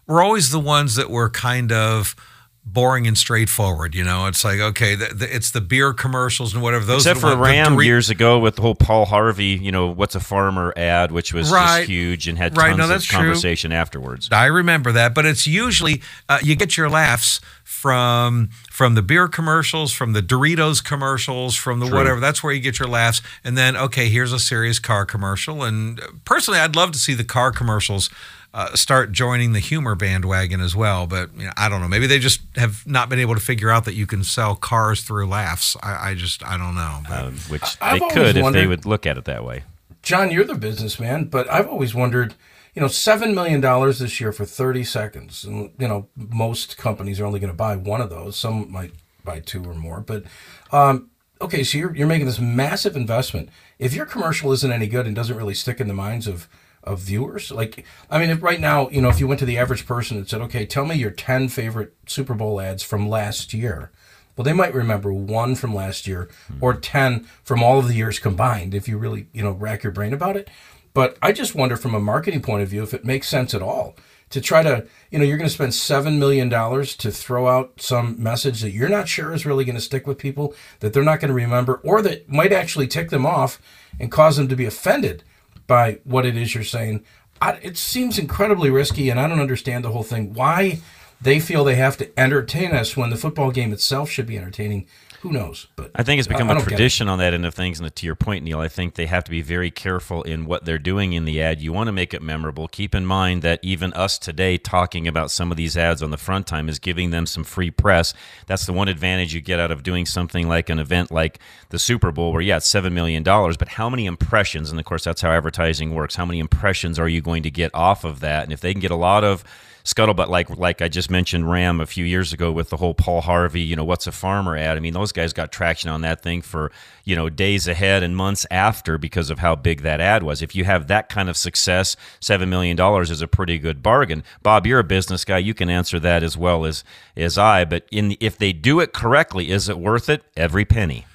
were 0.08 0.22
always 0.22 0.50
the 0.50 0.60
ones 0.60 0.96
that 0.96 1.10
were 1.10 1.30
kind 1.30 1.72
of 1.72 2.16
boring 2.64 3.08
and 3.08 3.18
straightforward. 3.18 3.96
You 3.96 4.04
know, 4.04 4.28
it's 4.28 4.44
like 4.44 4.60
okay, 4.60 4.96
the, 4.96 5.08
the, 5.14 5.36
it's 5.36 5.52
the 5.52 5.62
beer 5.62 5.94
commercials 5.94 6.54
and 6.54 6.62
whatever. 6.62 6.86
Those 6.86 7.06
Except 7.06 7.20
for 7.20 7.30
one- 7.30 7.40
Ram 7.40 7.74
Dore- 7.74 7.84
years 7.84 8.10
ago 8.10 8.38
with 8.40 8.56
the 8.56 8.62
whole 8.62 8.76
Paul 8.76 9.06
Harvey, 9.06 9.60
you 9.62 9.72
know, 9.72 9.88
what's 9.88 10.16
a 10.16 10.20
farmer 10.20 10.74
ad, 10.78 11.12
which 11.12 11.34
was 11.34 11.52
Right. 11.52 11.80
just 11.80 11.90
huge 11.90 12.28
and 12.28 12.38
had 12.38 12.56
Right, 12.56 12.68
tons 12.70 12.78
no, 12.78 12.88
that's 12.88 13.04
of 13.06 13.10
true. 13.10 13.18
conversation 13.20 13.72
afterwards. 13.72 14.30
I 14.32 14.46
remember 14.46 14.92
that, 14.92 15.14
but 15.16 15.26
it's 15.26 15.48
usually 15.48 16.02
uh, 16.30 16.40
you 16.44 16.56
get 16.56 16.78
your 16.78 16.90
laughs 16.90 17.42
from 17.64 18.50
from 18.70 18.94
the 18.96 19.02
beer 19.02 19.28
commercials, 19.28 19.92
from 19.92 20.14
the 20.14 20.22
Doritos 20.22 20.84
commercials, 20.84 21.56
from 21.56 21.80
the 21.80 21.88
True. 21.88 21.98
whatever. 21.98 22.20
That's 22.20 22.44
where 22.44 22.54
you 22.54 22.60
get 22.60 22.78
your 22.80 22.88
laughs, 22.88 23.22
and 23.44 23.58
then 23.58 23.76
okay, 23.76 24.08
here's 24.10 24.32
a 24.34 24.40
serious 24.40 24.78
car 24.78 25.06
commercial. 25.06 25.64
And 25.64 26.00
personally, 26.26 26.60
I'd 26.60 26.76
love 26.76 26.92
to 26.92 27.00
see 27.00 27.14
the 27.16 27.24
car 27.24 27.52
commercials. 27.52 28.10
Uh, 28.54 28.76
start 28.76 29.14
joining 29.14 29.54
the 29.54 29.60
humor 29.60 29.96
bandwagon 29.96 30.60
as 30.60 30.76
well, 30.76 31.08
but 31.08 31.34
you 31.38 31.46
know, 31.46 31.52
I 31.56 31.70
don't 31.70 31.80
know. 31.80 31.88
Maybe 31.88 32.06
they 32.06 32.20
just 32.20 32.42
have 32.56 32.86
not 32.86 33.08
been 33.08 33.20
able 33.20 33.34
to 33.34 33.40
figure 33.40 33.70
out 33.70 33.86
that 33.86 33.94
you 33.94 34.06
can 34.06 34.26
sell 34.26 34.56
cars 34.56 35.04
through 35.04 35.28
laughs. 35.28 35.78
I, 35.82 36.10
I 36.10 36.16
just 36.16 36.46
I 36.46 36.58
don't 36.58 36.76
know. 36.76 37.00
But 37.08 37.24
Um, 37.24 37.36
which 37.48 37.78
I've 37.80 38.00
they 38.00 38.00
always 38.02 38.14
could 38.14 38.38
if 38.38 38.54
they 38.54 38.68
would 38.68 38.86
look 38.86 39.06
at 39.06 39.18
it 39.18 39.24
that 39.24 39.46
way. 39.46 39.64
John, 40.02 40.32
you're 40.32 40.44
the 40.44 40.56
businessman, 40.56 41.26
but 41.26 41.50
I've 41.50 41.70
always 41.70 41.96
wondered, 41.96 42.34
you 42.76 42.82
know, 42.82 42.90
seven 42.90 43.34
million 43.34 43.62
dollars 43.62 44.00
this 44.00 44.20
year 44.20 44.34
for 44.34 44.44
thirty 44.44 44.84
seconds, 44.84 45.46
and 45.46 45.72
you 45.80 45.88
know, 45.88 46.10
most 46.18 46.76
companies 46.76 47.22
are 47.22 47.26
only 47.26 47.40
going 47.40 47.54
to 47.54 47.58
buy 47.58 47.78
one 47.78 48.02
of 48.02 48.10
those. 48.10 48.36
Some 48.36 48.70
might 48.70 48.92
buy 49.24 49.40
two 49.40 49.64
or 49.64 49.76
more, 49.76 50.02
but 50.02 50.26
um, 50.74 51.10
okay, 51.40 51.64
so 51.64 51.78
you're 51.78 51.96
you're 51.96 52.08
making 52.08 52.26
this 52.26 52.40
massive 52.40 52.98
investment. 52.98 53.48
If 53.80 53.94
your 53.94 54.06
commercial 54.06 54.52
isn't 54.52 54.72
any 54.74 54.88
good 54.88 55.06
and 55.06 55.16
doesn't 55.16 55.38
really 55.38 55.54
stick 55.54 55.80
in 55.80 55.88
the 55.88 55.94
minds 55.94 56.28
of 56.28 56.50
of 56.84 57.00
viewers, 57.00 57.52
like 57.52 57.86
I 58.10 58.20
mean, 58.20 58.30
if 58.30 58.42
right 58.42 58.60
now, 58.60 58.90
you 58.90 59.02
know, 59.02 59.10
if 59.10 59.20
you 59.20 59.28
went 59.28 59.40
to 59.40 59.46
the 59.46 59.58
average 59.58 59.86
person 59.86 60.18
and 60.18 60.28
said, 60.28 60.42
okay, 60.42 60.66
tell 60.66 60.86
me 60.86 60.96
your 60.96 61.12
ten 61.12 61.48
favorite 61.50 61.94
Super 62.06 62.34
Bowl 62.34 62.60
ads 62.60 62.84
from 62.84 63.10
last 63.10 63.54
year. 63.54 63.92
Well, 64.36 64.46
they 64.46 64.54
might 64.54 64.74
remember 64.74 65.14
one 65.14 65.56
from 65.56 65.76
last 65.76 66.08
year 66.08 66.30
hmm. 66.48 66.58
or 66.62 66.74
10 66.74 67.28
from 67.44 67.62
all 67.62 67.80
of 67.80 67.88
the 67.88 67.94
years 67.94 68.18
combined 68.18 68.74
if 68.74 68.88
you 68.88 68.98
really, 68.98 69.28
you 69.34 69.44
know, 69.44 69.52
rack 69.52 69.84
your 69.84 69.92
brain 69.92 70.14
about 70.14 70.38
it. 70.38 70.50
But 70.94 71.18
I 71.22 71.32
just 71.32 71.56
wonder 71.56 71.78
from 71.78 71.94
a 71.94 72.00
marketing 72.00 72.42
point 72.42 72.64
of 72.64 72.70
view 72.70 72.84
if 72.84 72.94
it 72.94 73.06
makes 73.06 73.28
sense 73.28 73.54
at 73.54 73.62
all 73.62 73.96
to 74.32 74.42
try 74.42 74.64
to, 74.64 74.88
you 75.10 75.20
know, 75.20 75.26
you're 75.26 75.38
going 75.38 75.50
to 75.50 75.54
spend 75.54 75.74
$7 75.74 76.18
million 76.18 76.50
to 76.50 77.12
throw 77.12 77.48
out 77.48 77.82
some 77.82 78.22
message 78.22 78.62
that 78.62 78.72
you're 78.72 78.90
not 78.90 79.08
sure 79.08 79.34
is 79.34 79.46
really 79.46 79.66
going 79.66 79.76
to 79.76 79.82
stick 79.82 80.08
with 80.08 80.18
people, 80.18 80.54
that 80.80 80.94
they're 80.94 81.04
not 81.04 81.20
going 81.20 81.30
to 81.30 81.36
remember, 81.36 81.76
or 81.84 82.02
that 82.02 82.30
might 82.30 82.54
actually 82.54 82.88
tick 82.88 83.10
them 83.10 83.26
off 83.26 83.62
and 84.00 84.12
cause 84.12 84.38
them 84.38 84.48
to 84.48 84.56
be 84.56 84.66
offended 84.66 85.24
by 85.72 86.00
what 86.04 86.26
it 86.26 86.36
is 86.36 86.54
you're 86.54 86.66
saying. 86.66 87.02
I, 87.42 87.54
it 87.62 87.78
seems 87.78 88.20
incredibly 88.20 88.70
risky, 88.70 89.10
and 89.10 89.18
I 89.18 89.26
don't 89.30 89.40
understand 89.40 89.86
the 89.86 89.92
whole 89.92 90.04
thing. 90.04 90.34
Why 90.34 90.82
they 91.22 91.40
feel 91.40 91.64
they 91.64 91.76
have 91.76 91.96
to 92.00 92.20
entertain 92.20 92.74
us 92.74 92.98
when 92.98 93.10
the 93.10 93.16
football 93.16 93.52
game 93.52 93.72
itself 93.72 94.10
should 94.10 94.28
be 94.28 94.38
entertaining? 94.38 94.86
Who 95.22 95.32
knows? 95.32 95.68
But 95.76 95.92
I 95.94 96.02
think 96.02 96.18
it's 96.18 96.28
become 96.28 96.50
I 96.50 96.56
a 96.56 96.58
it. 96.58 96.64
tradition 96.64 97.08
on 97.08 97.20
that 97.20 97.36
end 97.36 97.46
of 97.46 97.54
things. 97.54 97.80
And 97.80 97.96
to 97.96 98.06
your 98.08 98.16
point, 98.16 98.44
Neil, 98.44 98.60
I 98.60 98.68
think 98.68 98.96
they 98.96 99.06
have 99.06 99.24
to 99.26 99.32
be 99.32 99.44
very 99.44 99.70
careful 99.70 100.24
in 100.24 100.46
what 100.46 100.66
they're 100.66 100.80
doing 100.80 101.14
in 101.14 101.26
the 101.26 101.40
ad. 101.44 101.62
You 101.62 101.72
want 101.72 101.90
to 101.90 101.92
make 101.92 102.16
it 102.16 102.24
memorable. 102.24 102.68
Keep 102.68 102.96
in 102.96 103.06
mind 103.06 103.44
that 103.44 103.60
even 103.62 103.94
us 103.94 104.18
today 104.18 104.58
talking 104.58 105.08
about 105.08 105.30
some 105.30 105.52
of 105.52 105.58
these 105.58 105.78
ads 105.78 106.02
on 106.02 106.10
the 106.10 106.18
front 106.18 106.48
time 106.48 106.68
is 106.68 106.80
giving 106.80 107.12
them 107.12 107.28
some 107.28 107.44
free 107.44 107.70
press. 107.70 108.16
That's 108.48 108.66
the 108.66 108.74
one 108.74 108.88
advantage 108.88 109.36
you 109.36 109.42
get 109.42 109.60
out 109.60 109.70
of 109.70 109.84
doing 109.84 110.08
something 110.08 110.48
like 110.48 110.70
an 110.70 110.80
event 110.80 111.12
like 111.12 111.38
the 111.70 111.78
Super 111.78 112.12
Bowl, 112.12 112.34
where, 112.34 112.42
yeah, 112.42 112.58
it's 112.58 112.72
$7 112.72 112.92
million, 112.92 113.22
but 113.22 113.68
how 113.68 113.92
many 113.92 114.08
impressions, 114.08 114.72
and 114.72 114.80
of 114.80 114.86
course, 114.86 115.04
that's 115.04 115.22
how 115.22 115.30
advertising 115.30 115.94
works, 115.94 116.16
how 116.16 116.26
many 116.26 116.40
impressions 116.40 116.98
are 116.98 117.08
you 117.08 117.22
going 117.22 117.44
to 117.44 117.52
get 117.52 117.70
off 117.76 118.04
of 118.04 118.22
that? 118.22 118.44
And 118.44 118.52
if 118.52 118.60
they 118.60 118.74
can 118.74 118.82
get 118.82 118.92
a 118.92 118.96
lot 118.96 119.24
of 119.24 119.44
scuttlebutt 119.84 120.28
like 120.28 120.50
like 120.58 120.82
I 120.82 120.88
just 120.88 121.10
mentioned 121.10 121.50
Ram 121.50 121.80
a 121.80 121.86
few 121.86 122.06
years 122.06 122.34
ago 122.34 122.52
with 122.52 122.70
the 122.70 122.78
whole 122.78 122.94
Paul 122.94 123.22
Harvey, 123.22 123.62
you 123.62 123.76
know, 123.76 123.84
what's 123.84 124.08
a 124.08 124.12
farmer 124.12 124.56
ad? 124.56 124.78
I 124.78 124.80
mean, 124.80 124.94
those 124.94 125.12
guys 125.12 125.34
got 125.34 125.52
traction 125.52 125.90
on 125.90 126.02
that 126.02 126.22
thing 126.22 126.42
for, 126.42 126.72
you 127.04 127.16
know, 127.16 127.30
days 127.30 127.68
ahead 127.68 128.04
and 128.04 128.16
months 128.16 128.46
after 128.52 128.98
because 128.98 129.30
of 129.30 129.40
how 129.40 129.56
big 129.56 129.82
that 129.82 130.00
ad 130.00 130.24
was. 130.24 130.42
If 130.42 130.56
you 130.56 130.64
have 130.66 130.88
that 130.88 131.10
kind 131.10 131.30
of 131.30 131.38
success, 131.38 131.96
7 132.20 132.50
million 132.50 132.78
dollars 132.78 133.12
is 133.12 133.22
a 133.22 133.28
pretty 133.28 133.58
good 133.58 133.82
bargain. 133.84 134.24
Bob, 134.44 134.66
you're 134.68 134.80
a 134.80 134.84
business 134.84 135.26
guy, 135.26 135.38
you 135.38 135.54
can 135.54 135.70
answer 135.70 136.00
that 136.00 136.24
as 136.24 136.38
well 136.38 136.66
as 136.66 136.84
as 137.16 137.38
I, 137.38 137.66
but 137.66 137.86
in 137.92 138.16
if 138.20 138.38
they 138.38 138.54
do 138.54 138.80
it 138.80 138.94
correctly, 138.94 139.50
is 139.52 139.70
it 139.70 139.78
worth 139.78 140.10
it? 140.10 140.24
Every 140.36 140.66
penny. 140.66 141.06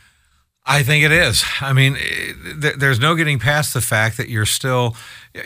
I 0.68 0.82
think 0.82 1.04
it 1.04 1.12
is. 1.12 1.44
I 1.60 1.72
mean, 1.72 1.96
eh, 1.96 2.32
th- 2.60 2.74
there's 2.76 2.98
no 2.98 3.14
getting 3.14 3.38
past 3.38 3.72
the 3.72 3.80
fact 3.80 4.16
that 4.16 4.28
you're 4.28 4.46
still 4.46 4.96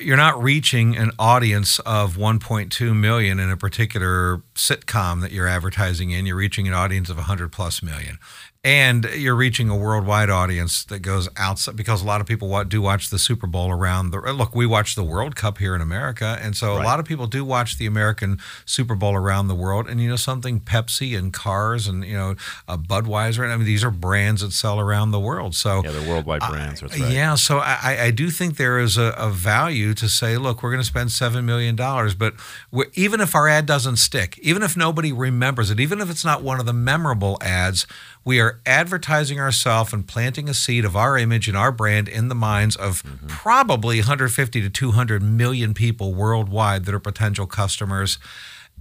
you're 0.00 0.16
not 0.16 0.40
reaching 0.42 0.96
an 0.96 1.11
audience 1.18 1.78
of 1.80 2.16
1.2 2.16 2.96
million 2.96 3.38
in 3.38 3.50
a 3.50 3.56
particular 3.56 4.42
sitcom 4.54 5.20
that 5.20 5.33
you're 5.33 5.48
advertising 5.48 6.11
in. 6.11 6.26
You're 6.26 6.37
reaching 6.37 6.66
an 6.68 6.74
audience 6.74 7.11
of 7.11 7.16
100 7.16 7.52
plus 7.52 7.83
million 7.83 8.18
and 8.62 9.06
you're 9.16 9.34
reaching 9.34 9.70
a 9.70 9.76
worldwide 9.76 10.28
audience 10.28 10.84
that 10.84 10.98
goes 10.98 11.30
outside 11.38 11.76
because 11.76 12.02
a 12.02 12.04
lot 12.04 12.20
of 12.20 12.26
people 12.26 12.62
do 12.64 12.82
watch 12.82 13.08
the 13.08 13.18
Super 13.18 13.46
Bowl 13.46 13.70
around 13.70 14.10
the 14.10 14.18
look. 14.34 14.54
We 14.54 14.66
watch 14.66 14.94
the 14.94 15.02
World 15.02 15.34
Cup 15.34 15.56
here 15.56 15.74
in 15.74 15.80
America, 15.80 16.38
and 16.42 16.54
so 16.54 16.74
right. 16.74 16.82
a 16.82 16.84
lot 16.84 17.00
of 17.00 17.06
people 17.06 17.26
do 17.26 17.42
watch 17.42 17.78
the 17.78 17.86
American 17.86 18.38
Super 18.66 18.94
Bowl 18.94 19.14
around 19.14 19.48
the 19.48 19.54
world. 19.54 19.88
And 19.88 19.98
you 19.98 20.10
know 20.10 20.16
something, 20.16 20.60
Pepsi 20.60 21.16
and 21.16 21.32
cars 21.32 21.86
and 21.86 22.04
you 22.04 22.12
know 22.12 22.34
uh, 22.68 22.76
Budweiser. 22.76 23.42
And 23.42 23.50
I 23.50 23.56
mean, 23.56 23.64
these 23.64 23.82
are 23.82 23.90
brands 23.90 24.42
that 24.42 24.52
sell 24.52 24.78
around 24.78 25.12
the 25.12 25.20
world. 25.20 25.54
So 25.54 25.82
yeah, 25.82 25.92
they're 25.92 26.08
worldwide 26.08 26.42
brands. 26.42 26.82
Right. 26.82 26.98
Yeah, 26.98 27.36
so 27.36 27.60
I, 27.60 27.96
I, 28.02 28.11
do 28.11 28.30
think 28.30 28.56
there 28.56 28.78
is 28.78 28.98
a, 28.98 29.14
a 29.16 29.30
value 29.30 29.94
to 29.94 30.08
say, 30.08 30.36
look, 30.36 30.62
we're 30.62 30.70
going 30.70 30.82
to 30.82 30.86
spend 30.86 31.12
seven 31.12 31.46
million 31.46 31.76
dollars, 31.76 32.14
but 32.14 32.34
even 32.94 33.20
if 33.20 33.34
our 33.34 33.48
ad 33.48 33.64
doesn't 33.64 33.96
stick, 33.96 34.38
even 34.42 34.62
if 34.62 34.76
nobody 34.76 35.12
remembers 35.12 35.70
it, 35.70 35.80
even 35.80 36.00
if 36.00 36.11
it's 36.11 36.24
not 36.24 36.42
one 36.42 36.61
of 36.61 36.66
the 36.66 36.74
memorable 36.74 37.38
ads 37.40 37.86
we 38.24 38.40
are 38.40 38.60
advertising 38.66 39.40
ourselves 39.40 39.92
and 39.92 40.06
planting 40.06 40.48
a 40.48 40.54
seed 40.54 40.84
of 40.84 40.94
our 40.94 41.16
image 41.16 41.48
and 41.48 41.56
our 41.56 41.72
brand 41.72 42.08
in 42.08 42.28
the 42.28 42.34
minds 42.34 42.76
of 42.76 43.02
mm-hmm. 43.02 43.26
probably 43.26 43.98
150 43.98 44.60
to 44.60 44.70
200 44.70 45.22
million 45.22 45.74
people 45.74 46.14
worldwide 46.14 46.84
that 46.84 46.94
are 46.94 47.00
potential 47.00 47.46
customers. 47.46 48.18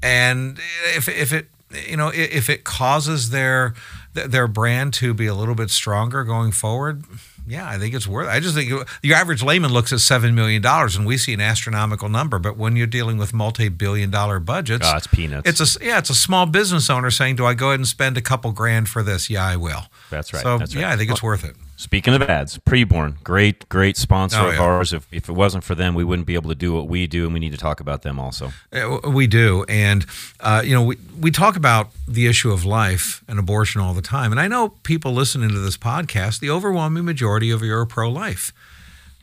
And 0.03 0.59
if, 0.95 1.07
if 1.07 1.33
it 1.33 1.47
you 1.87 1.95
know 1.95 2.11
if 2.13 2.49
it 2.49 2.63
causes 2.63 3.29
their 3.29 3.75
their 4.13 4.47
brand 4.47 4.93
to 4.95 5.13
be 5.13 5.27
a 5.27 5.35
little 5.35 5.55
bit 5.55 5.69
stronger 5.69 6.23
going 6.23 6.51
forward 6.51 7.03
yeah, 7.49 7.67
I 7.67 7.79
think 7.79 7.95
it's 7.95 8.07
worth. 8.07 8.27
It. 8.27 8.31
I 8.31 8.39
just 8.39 8.53
think 8.53 8.69
your 9.01 9.15
average 9.17 9.41
layman 9.41 9.71
looks 9.71 9.91
at 9.91 9.99
seven 10.01 10.35
million 10.35 10.61
dollars, 10.61 10.95
and 10.95 11.05
we 11.05 11.17
see 11.17 11.33
an 11.33 11.41
astronomical 11.41 12.07
number. 12.07 12.37
But 12.37 12.57
when 12.57 12.75
you're 12.75 12.87
dealing 12.87 13.17
with 13.17 13.33
multi-billion-dollar 13.33 14.39
budgets, 14.41 14.87
oh, 14.87 14.97
it's 14.97 15.07
peanuts. 15.07 15.49
It's 15.49 15.75
a 15.75 15.83
yeah, 15.83 15.97
it's 15.97 16.11
a 16.11 16.15
small 16.15 16.45
business 16.45 16.89
owner 16.89 17.09
saying, 17.09 17.37
"Do 17.37 17.45
I 17.45 17.55
go 17.55 17.69
ahead 17.69 17.79
and 17.79 17.87
spend 17.87 18.17
a 18.17 18.21
couple 18.21 18.51
grand 18.51 18.87
for 18.87 19.01
this?" 19.01 19.29
Yeah, 19.29 19.43
I 19.43 19.55
will. 19.55 19.81
That's 20.11 20.31
right. 20.31 20.43
So 20.43 20.59
That's 20.59 20.75
right. 20.75 20.81
yeah, 20.81 20.91
I 20.91 20.97
think 20.97 21.09
it's 21.09 21.23
worth 21.23 21.43
it. 21.43 21.55
Speaking 21.79 22.13
of 22.13 22.21
ads, 22.23 22.57
Preborn, 22.57 23.23
great, 23.23 23.69
great 23.69 23.95
sponsor 23.95 24.37
oh, 24.37 24.47
yeah. 24.49 24.55
of 24.55 24.59
ours. 24.59 24.91
If, 24.91 25.07
if 25.13 25.29
it 25.29 25.31
wasn't 25.31 25.63
for 25.63 25.75
them, 25.75 25.95
we 25.95 26.03
wouldn't 26.03 26.27
be 26.27 26.35
able 26.35 26.49
to 26.49 26.55
do 26.55 26.73
what 26.73 26.89
we 26.89 27.07
do, 27.07 27.23
and 27.23 27.33
we 27.33 27.39
need 27.39 27.53
to 27.53 27.57
talk 27.57 27.79
about 27.79 28.01
them 28.01 28.19
also. 28.19 28.51
Uh, 28.73 28.99
we 29.09 29.27
do, 29.27 29.63
and 29.69 30.05
uh, 30.41 30.61
you 30.61 30.75
know, 30.75 30.83
we 30.83 30.97
we 31.17 31.31
talk 31.31 31.55
about 31.55 31.91
the 32.05 32.27
issue 32.27 32.51
of 32.51 32.65
life 32.65 33.23
and 33.29 33.39
abortion 33.39 33.79
all 33.79 33.93
the 33.93 34.01
time, 34.01 34.31
and 34.31 34.41
I 34.41 34.49
know 34.49 34.73
people 34.83 35.13
listening 35.13 35.51
to 35.51 35.59
this 35.59 35.77
podcast, 35.77 36.41
the 36.41 36.49
overwhelming 36.49 37.05
majority 37.05 37.49
of 37.49 37.63
you 37.63 37.73
are 37.73 37.85
pro-life, 37.85 38.51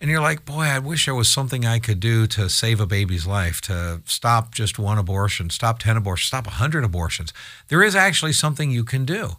and 0.01 0.11
you're 0.11 0.23
like, 0.23 0.47
boy, 0.47 0.63
I 0.63 0.79
wish 0.79 1.05
there 1.05 1.15
was 1.15 1.29
something 1.29 1.67
I 1.67 1.79
could 1.79 2.01
do 2.01 2.27
to 2.29 2.49
save 2.49 2.81
a 2.81 2.87
baby's 2.87 3.27
life, 3.27 3.61
to 3.63 4.01
stop 4.07 4.55
just 4.55 4.79
one 4.79 4.97
abortion, 4.97 5.51
stop 5.51 5.79
ten 5.81 5.99
abortions, 5.99 6.29
stop 6.29 6.47
hundred 6.47 6.85
abortions. 6.85 7.35
There 7.69 7.83
is 7.83 7.95
actually 7.95 8.33
something 8.33 8.71
you 8.71 8.85
can 8.85 9.05
do 9.05 9.37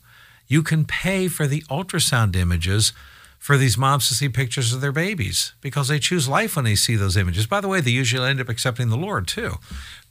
you 0.47 0.63
can 0.63 0.85
pay 0.85 1.27
for 1.27 1.47
the 1.47 1.61
ultrasound 1.63 2.35
images 2.35 2.93
for 3.37 3.57
these 3.57 3.77
moms 3.77 4.07
to 4.07 4.15
see 4.15 4.29
pictures 4.29 4.73
of 4.73 4.81
their 4.81 4.91
babies 4.91 5.53
because 5.61 5.87
they 5.87 5.99
choose 5.99 6.27
life 6.27 6.55
when 6.55 6.65
they 6.65 6.75
see 6.75 6.95
those 6.95 7.15
images. 7.15 7.45
By 7.45 7.61
the 7.61 7.67
way, 7.67 7.81
they 7.81 7.91
usually 7.91 8.27
end 8.27 8.41
up 8.41 8.49
accepting 8.49 8.89
the 8.89 8.97
Lord 8.97 9.27
too. 9.27 9.55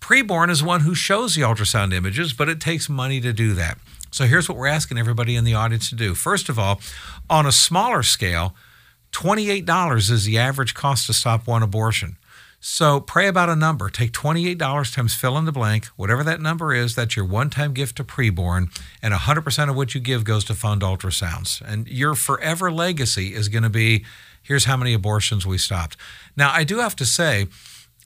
Preborn 0.01 0.49
is 0.49 0.63
one 0.63 0.83
who 0.83 0.95
shows 0.95 1.35
the 1.35 1.43
ultrasound 1.43 1.93
images, 1.93 2.33
but 2.33 2.49
it 2.49 2.61
takes 2.61 2.89
money 2.89 3.21
to 3.21 3.33
do 3.33 3.55
that. 3.55 3.79
So 4.13 4.25
here's 4.25 4.49
what 4.49 4.57
we're 4.57 4.69
asking 4.69 4.99
everybody 4.99 5.35
in 5.35 5.45
the 5.45 5.55
audience 5.55 5.91
to 5.91 5.97
do. 5.97 6.15
First 6.15 6.49
of 6.49 6.59
all, 6.59 6.81
on 7.29 7.47
a 7.47 7.53
smaller 7.53 8.03
scale, 8.03 8.55
$28 9.13 10.11
is 10.11 10.25
the 10.25 10.39
average 10.39 10.75
cost 10.75 11.07
to 11.07 11.13
stop 11.13 11.47
one 11.47 11.63
abortion. 11.63 12.17
So 12.69 12.99
pray 12.99 13.29
about 13.29 13.49
a 13.49 13.55
number. 13.55 13.89
Take 13.89 14.11
$28 14.11 14.93
times 14.93 15.15
fill 15.15 15.39
in 15.39 15.45
the 15.45 15.53
blank, 15.53 15.87
whatever 15.95 16.25
that 16.25 16.41
number 16.41 16.75
is, 16.75 16.97
that's 16.97 17.15
your 17.15 17.25
one 17.25 17.49
time 17.49 17.73
gift 17.73 17.97
to 17.99 18.05
preborn, 18.05 18.77
and 19.01 19.15
100% 19.15 19.71
of 19.71 19.77
what 19.77 19.95
you 19.95 20.01
give 20.01 20.25
goes 20.25 20.43
to 20.47 20.55
fund 20.55 20.83
ultrasounds. 20.83 21.63
And 21.63 21.87
your 21.87 22.17
forever 22.17 22.73
legacy 22.73 23.35
is 23.35 23.49
going 23.49 23.63
to 23.63 23.71
be 23.71 24.05
here's 24.43 24.65
how 24.65 24.77
many 24.77 24.93
abortions 24.95 25.47
we 25.47 25.59
stopped. 25.59 25.97
Now, 26.37 26.51
I 26.53 26.65
do 26.65 26.79
have 26.79 26.97
to 26.97 27.07
say, 27.07 27.47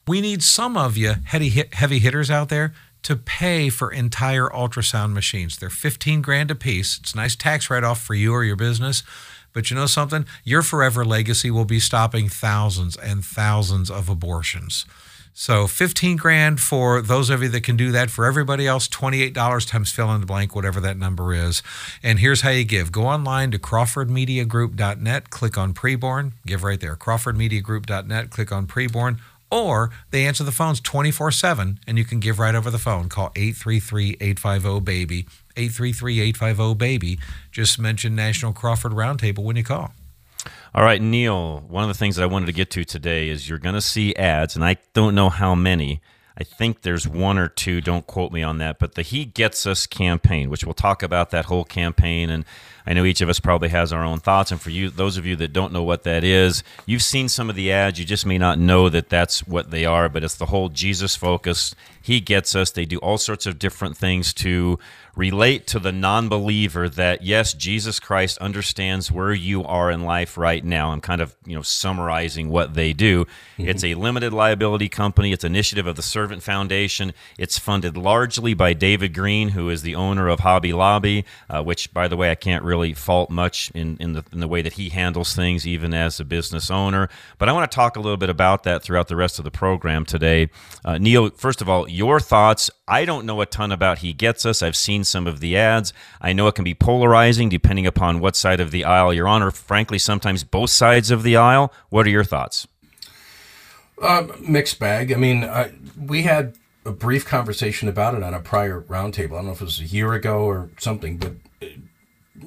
we 0.07 0.21
need 0.21 0.43
some 0.43 0.77
of 0.77 0.95
you 0.95 1.15
heavy, 1.25 1.65
heavy 1.73 1.99
hitters 1.99 2.31
out 2.31 2.51
there 2.51 2.75
to 3.05 3.17
pay 3.17 3.71
for 3.71 3.91
entire 3.91 4.49
ultrasound 4.49 5.15
machines. 5.15 5.57
They're 5.57 5.71
15 5.71 6.21
grand 6.21 6.51
a 6.51 6.55
piece. 6.55 6.99
It's 6.99 7.15
a 7.15 7.17
nice 7.17 7.35
tax 7.35 7.71
write 7.71 7.83
off 7.83 8.03
for 8.03 8.13
you 8.13 8.35
or 8.35 8.45
your 8.45 8.57
business. 8.57 9.03
But 9.53 9.71
you 9.71 9.77
know 9.77 9.87
something? 9.87 10.27
Your 10.45 10.63
forever 10.63 11.05
legacy 11.05 11.51
will 11.51 11.65
be 11.65 11.81
stopping 11.81 12.29
thousands 12.29 12.97
and 12.97 13.25
thousands 13.25 13.91
of 13.91 14.09
abortions. 14.09 14.87
So 15.33 15.67
15 15.67 16.17
grand 16.17 16.61
for 16.61 17.01
those 17.01 17.31
of 17.31 17.43
you 17.43 17.49
that 17.49 17.63
can 17.63 17.77
do 17.77 17.93
that. 17.93 18.11
For 18.11 18.27
everybody 18.27 18.67
else, 18.67 18.89
$28 18.89 19.67
times 19.67 19.93
fill 19.93 20.13
in 20.13 20.21
the 20.21 20.27
blank, 20.27 20.55
whatever 20.55 20.81
that 20.81 20.99
number 20.99 21.33
is. 21.33 21.63
And 22.03 22.19
here's 22.19 22.43
how 22.43 22.51
you 22.51 22.65
give. 22.65 22.93
Go 22.93 23.07
online 23.07 23.51
to 23.53 23.59
crawfordmediagroup.net, 23.59 25.31
click 25.31 25.57
on 25.57 25.73
preborn, 25.73 26.33
give 26.47 26.63
right 26.63 26.81
there. 26.81 26.97
crawfordmediagroup.net, 26.97 28.31
click 28.31 28.53
on 28.53 28.67
preborn. 28.67 29.19
Or 29.51 29.91
they 30.11 30.27
answer 30.27 30.45
the 30.45 30.53
phones 30.53 30.81
24 30.81 31.33
7 31.33 31.81
and 31.87 31.99
you 31.99 32.05
can 32.05 32.21
give 32.21 32.39
right 32.39 32.55
over 32.55 32.71
the 32.71 32.79
phone. 32.79 33.09
Call 33.09 33.33
833 33.35 34.19
850 34.21 34.81
BABY. 34.81 35.27
833-850-BABY. 35.57 37.19
Just 37.51 37.79
mention 37.79 38.15
National 38.15 38.53
Crawford 38.53 38.93
Roundtable 38.93 39.45
when 39.45 39.57
you 39.57 39.65
call. 39.65 39.93
All 40.75 40.85
right, 40.85 41.03
Neil, 41.03 41.61
one 41.69 41.83
of 41.83 41.89
the 41.89 41.95
things 41.95 42.17
that 42.17 42.23
I 42.23 42.27
wanted 42.27 42.47
to 42.47 42.53
get 42.53 42.71
to 42.71 42.85
today 42.85 43.29
is 43.29 43.49
you're 43.49 43.59
going 43.59 43.75
to 43.75 43.81
see 43.81 44.15
ads, 44.15 44.55
and 44.55 44.65
I 44.65 44.77
don't 44.95 45.15
know 45.15 45.29
how 45.29 45.55
many. 45.55 46.01
I 46.39 46.45
think 46.45 46.83
there's 46.83 47.07
one 47.07 47.37
or 47.37 47.49
two, 47.49 47.83
don't 47.83 48.07
quote 48.07 48.33
me 48.33 48.43
on 48.43 48.59
that, 48.59 48.79
but 48.79 48.95
the 48.95 49.03
He 49.03 49.27
Gets 49.27 49.67
Us 49.67 49.87
campaign, 49.87 50.49
which 50.49 50.65
we'll 50.65 50.73
talk 50.73 51.03
about 51.03 51.31
that 51.31 51.47
whole 51.47 51.65
campaign. 51.65 52.31
And 52.31 52.47
I 52.87 52.95
know 52.95 53.05
each 53.05 53.21
of 53.21 53.29
us 53.29 53.41
probably 53.41 53.69
has 53.69 53.93
our 53.93 54.03
own 54.03 54.21
thoughts. 54.21 54.51
And 54.51 54.59
for 54.59 54.71
you, 54.71 54.89
those 54.89 55.19
of 55.19 55.27
you 55.27 55.37
that 55.37 55.53
don't 55.53 55.73
know 55.73 55.83
what 55.83 56.05
that 56.05 56.25
is, 56.25 56.63
you've 56.87 57.03
seen 57.03 57.29
some 57.29 57.51
of 57.51 57.57
the 57.57 57.71
ads. 57.71 57.99
You 57.99 58.07
just 58.07 58.25
may 58.25 58.39
not 58.39 58.59
know 58.59 58.89
that 58.89 59.11
that's 59.11 59.47
what 59.47 59.71
they 59.71 59.85
are, 59.85 60.09
but 60.09 60.25
it's 60.25 60.37
the 60.37 60.47
whole 60.47 60.71
Jesus 60.71 61.15
focus. 61.15 61.75
He 62.03 62.21
Gets 62.21 62.55
Us. 62.55 62.71
They 62.71 62.85
do 62.85 62.99
all 62.99 63.19
sorts 63.19 63.47
of 63.47 63.59
different 63.59 63.97
things 63.97 64.33
to 64.35 64.79
relate 65.17 65.67
to 65.67 65.79
the 65.79 65.93
non 65.93 66.29
believer 66.29 66.89
that, 66.89 67.23
yes, 67.23 67.53
Jesus 67.53 68.01
Christ 68.01 68.39
understands 68.39 69.11
where 69.11 69.33
you 69.33 69.65
are 69.65 69.91
in 69.91 70.05
life 70.05 70.39
right 70.39 70.65
now. 70.65 70.93
I'm 70.93 71.01
kind 71.01 71.21
of, 71.21 71.37
you 71.45 71.55
know, 71.55 71.63
summarizing 71.63 72.49
what 72.49 72.75
they 72.75 72.93
do. 72.93 73.25
Mm-hmm. 73.25 73.69
It's 73.69 73.85
a 73.85 73.95
limited 73.95 74.33
liability 74.33 74.89
company, 74.89 75.33
it's 75.33 75.45
an 75.45 75.55
initiative 75.55 75.87
of 75.87 75.97
the 75.97 76.03
Servant 76.03 76.43
Foundation. 76.43 77.13
It's 77.39 77.59
funded 77.59 77.97
largely 77.97 78.55
by 78.55 78.73
David 78.73 79.13
Green, 79.13 79.51
who 79.51 79.69
is 79.69 79.83
the 79.83 79.95
owner 79.95 80.29
of 80.29 80.41
Hobby 80.41 80.73
Lobby, 80.73 81.25
uh, 81.49 81.63
which, 81.63 81.93
by 81.93 82.09
the 82.09 82.17
way, 82.17 82.31
I 82.31 82.35
can't 82.35 82.65
really 82.65 82.95
fault 82.95 83.31
much 83.31 83.71
in, 83.75 83.97
in, 83.99 84.15
the, 84.15 84.25
in 84.33 84.41
the 84.41 84.49
way 84.49 84.63
that 84.63 84.75
he 84.75 84.89
handles 84.89 85.35
things, 85.35 85.67
even 85.67 85.93
as 85.93 86.21
a 86.21 86.25
business 86.25 86.71
owner. 86.71 87.09
But 87.39 87.49
I 87.49 87.53
want 87.53 87.71
to 87.71 87.75
talk 87.75 87.97
a 87.97 88.01
little 88.01 88.17
bit 88.17 88.31
about 88.31 88.63
that 88.63 88.83
throughout 88.83 89.09
the 89.09 89.17
rest 89.17 89.39
of 89.39 89.45
the 89.45 89.51
program 89.51 90.05
today. 90.07 90.49
Uh, 90.85 90.99
Neil, 90.99 91.31
first 91.31 91.61
of 91.61 91.69
all, 91.69 91.90
your 91.91 92.21
thoughts. 92.21 92.71
I 92.89 93.05
don't 93.05 93.27
know 93.27 93.41
a 93.41 93.47
ton 93.47 93.73
about 93.73 93.99
He 93.99 94.13
Gets 94.13 94.47
Us. 94.47 94.63
I've 94.63 94.77
seen 94.77 95.05
some 95.05 95.27
of 95.27 95.41
the 95.41 95.57
ads. 95.57 95.93
I 96.21 96.33
know 96.33 96.47
it 96.47 96.55
can 96.55 96.65
be 96.65 96.75
polarizing 96.75 97.49
depending 97.49 97.87
upon 97.87 98.21
what 98.21 98.37
side 98.37 98.61
of 98.61 98.71
the 98.71 98.85
aisle 98.85 99.13
you're 99.13 99.29
on, 99.29 99.43
or 99.43 99.51
frankly, 99.51 99.99
sometimes 99.99 100.45
both 100.45 100.71
sides 100.71 101.11
of 101.11 101.23
the 101.23 101.37
aisle. 101.37 101.73
What 101.89 102.07
are 102.07 102.11
your 102.11 102.25
thoughts? 102.25 102.67
Uh, 104.01 104.29
mixed 104.41 104.79
bag. 104.79 105.13
I 105.13 105.17
mean, 105.17 105.45
uh, 105.45 105.71
we 105.99 106.23
had 106.23 106.55
a 106.87 106.93
brief 106.93 107.27
conversation 107.27 107.89
about 107.89 108.15
it 108.15 108.23
on 108.23 108.33
a 108.33 108.41
prior 108.41 108.81
roundtable. 108.83 109.33
I 109.33 109.37
don't 109.37 109.47
know 109.47 109.53
if 109.53 109.61
it 109.61 109.65
was 109.65 109.81
a 109.81 109.85
year 109.85 110.15
ago 110.15 110.45
or 110.45 110.71
something, 110.79 111.19
but 111.19 111.33
uh, 111.63 111.67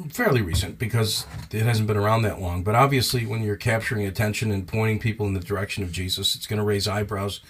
fairly 0.09 0.41
recent 0.41 0.79
because 0.79 1.27
it 1.51 1.61
hasn't 1.61 1.87
been 1.87 1.97
around 1.97 2.23
that 2.23 2.41
long. 2.41 2.63
But 2.63 2.75
obviously, 2.75 3.25
when 3.25 3.43
you're 3.43 3.55
capturing 3.55 4.05
attention 4.05 4.51
and 4.51 4.67
pointing 4.67 4.99
people 4.99 5.27
in 5.27 5.33
the 5.33 5.39
direction 5.39 5.83
of 5.83 5.91
Jesus, 5.91 6.35
it's 6.35 6.47
going 6.47 6.57
to 6.57 6.63
raise 6.63 6.87
eyebrows 6.87 7.41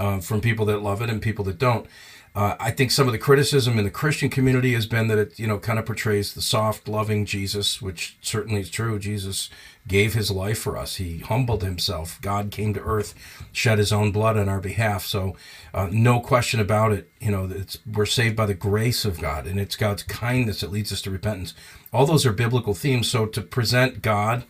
uh, 0.00 0.18
from 0.18 0.40
people 0.40 0.64
that 0.64 0.82
love 0.82 1.02
it 1.02 1.10
and 1.10 1.20
people 1.20 1.44
that 1.44 1.58
don't. 1.58 1.86
Uh, 2.32 2.54
I 2.60 2.70
think 2.70 2.92
some 2.92 3.08
of 3.08 3.12
the 3.12 3.18
criticism 3.18 3.76
in 3.76 3.84
the 3.84 3.90
Christian 3.90 4.30
community 4.30 4.72
has 4.74 4.86
been 4.86 5.08
that 5.08 5.18
it, 5.18 5.38
you 5.38 5.48
know, 5.48 5.58
kind 5.58 5.80
of 5.80 5.84
portrays 5.84 6.32
the 6.32 6.40
soft, 6.40 6.88
loving 6.88 7.26
Jesus, 7.26 7.82
which 7.82 8.16
certainly 8.22 8.60
is 8.60 8.70
true. 8.70 9.00
Jesus 9.00 9.50
gave 9.88 10.14
his 10.14 10.30
life 10.30 10.58
for 10.58 10.78
us. 10.78 10.96
He 10.96 11.18
humbled 11.18 11.64
himself. 11.64 12.20
God 12.22 12.52
came 12.52 12.72
to 12.74 12.80
earth, 12.80 13.14
shed 13.52 13.78
his 13.78 13.92
own 13.92 14.12
blood 14.12 14.38
on 14.38 14.48
our 14.48 14.60
behalf. 14.60 15.04
So, 15.04 15.36
uh, 15.74 15.88
no 15.90 16.20
question 16.20 16.60
about 16.60 16.92
it. 16.92 17.10
You 17.20 17.32
know, 17.32 17.50
we're 17.92 18.06
saved 18.06 18.36
by 18.36 18.46
the 18.46 18.54
grace 18.54 19.04
of 19.04 19.20
God, 19.20 19.46
and 19.46 19.58
it's 19.58 19.74
God's 19.74 20.04
kindness 20.04 20.60
that 20.60 20.70
leads 20.70 20.92
us 20.92 21.02
to 21.02 21.10
repentance. 21.10 21.52
All 21.92 22.06
those 22.06 22.24
are 22.24 22.32
biblical 22.32 22.74
themes. 22.74 23.10
So, 23.10 23.26
to 23.26 23.42
present 23.42 24.02
God 24.02 24.44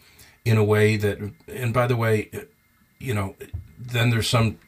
in 0.45 0.59
a 0.59 0.65
way 0.65 0.99
that, 0.99 1.19
and 1.49 1.73
by 1.73 1.87
the 1.87 1.97
way, 1.97 2.31
you 2.99 3.15
know, 3.15 3.37
then 3.79 4.11
there's 4.11 4.29
some 4.29 4.59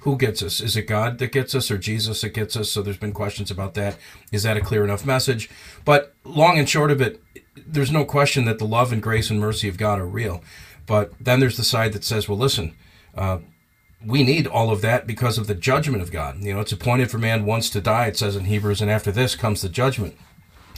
who 0.00 0.16
gets 0.16 0.42
us? 0.42 0.60
Is 0.60 0.76
it 0.76 0.82
God 0.82 1.18
that 1.18 1.32
gets 1.32 1.54
us 1.54 1.70
or 1.70 1.78
Jesus 1.78 2.20
that 2.20 2.30
gets 2.30 2.56
us? 2.56 2.70
So 2.70 2.82
there's 2.82 2.96
been 2.96 3.12
questions 3.12 3.50
about 3.50 3.74
that. 3.74 3.96
Is 4.32 4.42
that 4.42 4.56
a 4.56 4.60
clear 4.60 4.84
enough 4.84 5.06
message? 5.06 5.50
But 5.84 6.14
long 6.24 6.58
and 6.58 6.68
short 6.68 6.90
of 6.90 7.00
it, 7.00 7.22
there's 7.66 7.92
no 7.92 8.04
question 8.04 8.44
that 8.44 8.58
the 8.58 8.66
love 8.66 8.92
and 8.92 9.02
grace 9.02 9.30
and 9.30 9.40
mercy 9.40 9.68
of 9.68 9.78
God 9.78 9.98
are 9.98 10.06
real. 10.06 10.42
But 10.86 11.12
then 11.20 11.40
there's 11.40 11.56
the 11.56 11.64
side 11.64 11.92
that 11.94 12.04
says, 12.04 12.28
well, 12.28 12.38
listen, 12.38 12.74
uh, 13.16 13.38
we 14.04 14.22
need 14.22 14.46
all 14.46 14.70
of 14.70 14.82
that 14.82 15.06
because 15.06 15.38
of 15.38 15.46
the 15.46 15.54
judgment 15.54 16.02
of 16.02 16.12
God. 16.12 16.42
You 16.42 16.54
know, 16.54 16.60
it's 16.60 16.72
appointed 16.72 17.10
for 17.10 17.18
man 17.18 17.44
once 17.44 17.70
to 17.70 17.80
die, 17.80 18.06
it 18.06 18.16
says 18.16 18.36
in 18.36 18.44
Hebrews, 18.44 18.80
and 18.80 18.90
after 18.90 19.10
this 19.10 19.34
comes 19.34 19.62
the 19.62 19.68
judgment. 19.68 20.16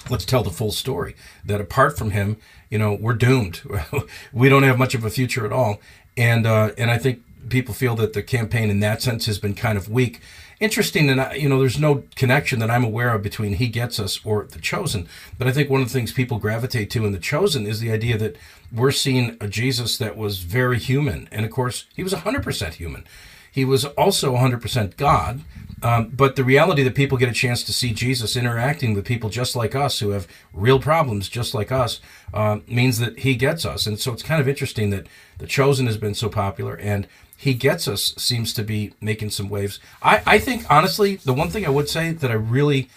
Let's 0.08 0.24
tell 0.24 0.42
the 0.42 0.50
full 0.50 0.72
story 0.72 1.14
that 1.44 1.60
apart 1.60 1.98
from 1.98 2.12
him, 2.12 2.38
you 2.70 2.78
know, 2.78 2.96
we're 2.98 3.14
doomed. 3.14 3.60
we 4.32 4.48
don't 4.48 4.62
have 4.62 4.78
much 4.78 4.94
of 4.94 5.04
a 5.04 5.10
future 5.10 5.44
at 5.44 5.52
all. 5.52 5.80
And, 6.16 6.46
uh, 6.46 6.70
and 6.78 6.90
I 6.90 6.96
think 6.96 7.22
people 7.48 7.74
feel 7.74 7.94
that 7.96 8.12
the 8.12 8.22
campaign 8.22 8.70
in 8.70 8.80
that 8.80 9.02
sense 9.02 9.26
has 9.26 9.38
been 9.38 9.54
kind 9.54 9.78
of 9.78 9.88
weak. 9.88 10.20
Interesting 10.60 11.08
and 11.08 11.40
you 11.40 11.48
know 11.48 11.60
there's 11.60 11.78
no 11.78 12.02
connection 12.16 12.58
that 12.58 12.70
i'm 12.70 12.84
aware 12.84 13.14
of 13.14 13.22
between 13.22 13.54
he 13.54 13.68
gets 13.68 14.00
us 14.00 14.18
or 14.24 14.44
the 14.44 14.58
chosen. 14.58 15.08
But 15.38 15.46
i 15.46 15.52
think 15.52 15.70
one 15.70 15.80
of 15.80 15.86
the 15.86 15.92
things 15.92 16.12
people 16.12 16.38
gravitate 16.38 16.90
to 16.90 17.06
in 17.06 17.12
the 17.12 17.18
chosen 17.18 17.64
is 17.64 17.78
the 17.78 17.92
idea 17.92 18.18
that 18.18 18.36
we're 18.72 18.90
seeing 18.90 19.36
a 19.40 19.46
jesus 19.46 19.96
that 19.98 20.16
was 20.16 20.40
very 20.40 20.78
human. 20.78 21.28
And 21.30 21.44
of 21.44 21.52
course 21.52 21.86
he 21.94 22.02
was 22.02 22.12
100% 22.12 22.74
human. 22.74 23.04
He 23.52 23.64
was 23.64 23.84
also 23.84 24.34
100% 24.34 24.96
god. 24.96 25.42
Um, 25.80 26.08
but 26.08 26.34
the 26.34 26.42
reality 26.42 26.82
that 26.82 26.96
people 26.96 27.18
get 27.18 27.28
a 27.28 27.32
chance 27.32 27.62
to 27.62 27.72
see 27.72 27.92
jesus 27.92 28.36
interacting 28.36 28.94
with 28.94 29.04
people 29.04 29.30
just 29.30 29.54
like 29.54 29.76
us 29.76 30.00
who 30.00 30.10
have 30.10 30.26
real 30.52 30.80
problems 30.80 31.28
just 31.28 31.54
like 31.54 31.70
us 31.70 32.00
uh, 32.34 32.58
means 32.66 32.98
that 32.98 33.20
he 33.20 33.36
gets 33.36 33.64
us. 33.64 33.86
And 33.86 34.00
so 34.00 34.12
it's 34.12 34.24
kind 34.24 34.40
of 34.40 34.48
interesting 34.48 34.90
that 34.90 35.06
the 35.38 35.46
chosen 35.46 35.86
has 35.86 35.96
been 35.96 36.14
so 36.14 36.28
popular 36.28 36.74
and 36.74 37.06
he 37.38 37.54
gets 37.54 37.86
us 37.86 38.14
seems 38.16 38.52
to 38.52 38.64
be 38.64 38.92
making 39.00 39.30
some 39.30 39.48
waves. 39.48 39.78
I, 40.02 40.20
I 40.26 40.38
think 40.40 40.68
honestly, 40.68 41.16
the 41.16 41.32
one 41.32 41.50
thing 41.50 41.64
I 41.64 41.70
would 41.70 41.88
say 41.88 42.10
that 42.10 42.32
I 42.32 42.34
really 42.34 42.90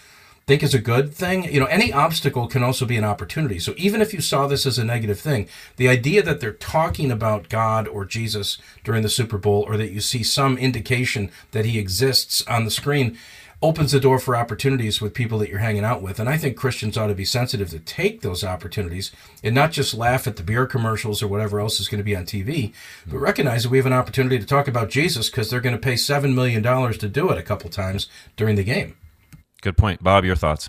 think 0.48 0.64
is 0.64 0.74
a 0.74 0.80
good 0.80 1.14
thing, 1.14 1.44
you 1.44 1.60
know, 1.60 1.66
any 1.66 1.92
obstacle 1.92 2.48
can 2.48 2.64
also 2.64 2.84
be 2.84 2.96
an 2.96 3.04
opportunity. 3.04 3.60
So 3.60 3.72
even 3.76 4.02
if 4.02 4.12
you 4.12 4.20
saw 4.20 4.48
this 4.48 4.66
as 4.66 4.78
a 4.78 4.84
negative 4.84 5.20
thing, 5.20 5.46
the 5.76 5.88
idea 5.88 6.24
that 6.24 6.40
they're 6.40 6.52
talking 6.52 7.12
about 7.12 7.48
God 7.48 7.86
or 7.86 8.04
Jesus 8.04 8.58
during 8.82 9.04
the 9.04 9.08
Super 9.08 9.38
Bowl 9.38 9.64
or 9.68 9.76
that 9.76 9.92
you 9.92 10.00
see 10.00 10.24
some 10.24 10.58
indication 10.58 11.30
that 11.52 11.64
he 11.64 11.78
exists 11.78 12.44
on 12.48 12.64
the 12.64 12.70
screen 12.72 13.16
opens 13.62 13.92
the 13.92 14.00
door 14.00 14.18
for 14.18 14.36
opportunities 14.36 15.00
with 15.00 15.14
people 15.14 15.38
that 15.38 15.48
you're 15.48 15.60
hanging 15.60 15.84
out 15.84 16.02
with. 16.02 16.18
And 16.18 16.28
I 16.28 16.36
think 16.36 16.56
Christians 16.56 16.98
ought 16.98 17.06
to 17.06 17.14
be 17.14 17.24
sensitive 17.24 17.70
to 17.70 17.78
take 17.78 18.20
those 18.20 18.42
opportunities 18.42 19.12
and 19.42 19.54
not 19.54 19.72
just 19.72 19.94
laugh 19.94 20.26
at 20.26 20.36
the 20.36 20.42
beer 20.42 20.66
commercials 20.66 21.22
or 21.22 21.28
whatever 21.28 21.60
else 21.60 21.80
is 21.80 21.88
going 21.88 21.98
to 21.98 22.04
be 22.04 22.16
on 22.16 22.24
TV, 22.24 22.72
but 23.06 23.18
recognize 23.18 23.62
that 23.62 23.70
we 23.70 23.78
have 23.78 23.86
an 23.86 23.92
opportunity 23.92 24.38
to 24.38 24.46
talk 24.46 24.68
about 24.68 24.90
Jesus 24.90 25.30
because 25.30 25.48
they're 25.48 25.60
going 25.60 25.76
to 25.76 25.80
pay 25.80 25.94
$7 25.94 26.34
million 26.34 26.62
to 26.62 27.08
do 27.08 27.30
it 27.30 27.38
a 27.38 27.42
couple 27.42 27.70
times 27.70 28.08
during 28.36 28.56
the 28.56 28.64
game. 28.64 28.96
Good 29.60 29.76
point. 29.76 30.02
Bob, 30.02 30.24
your 30.24 30.36
thoughts? 30.36 30.68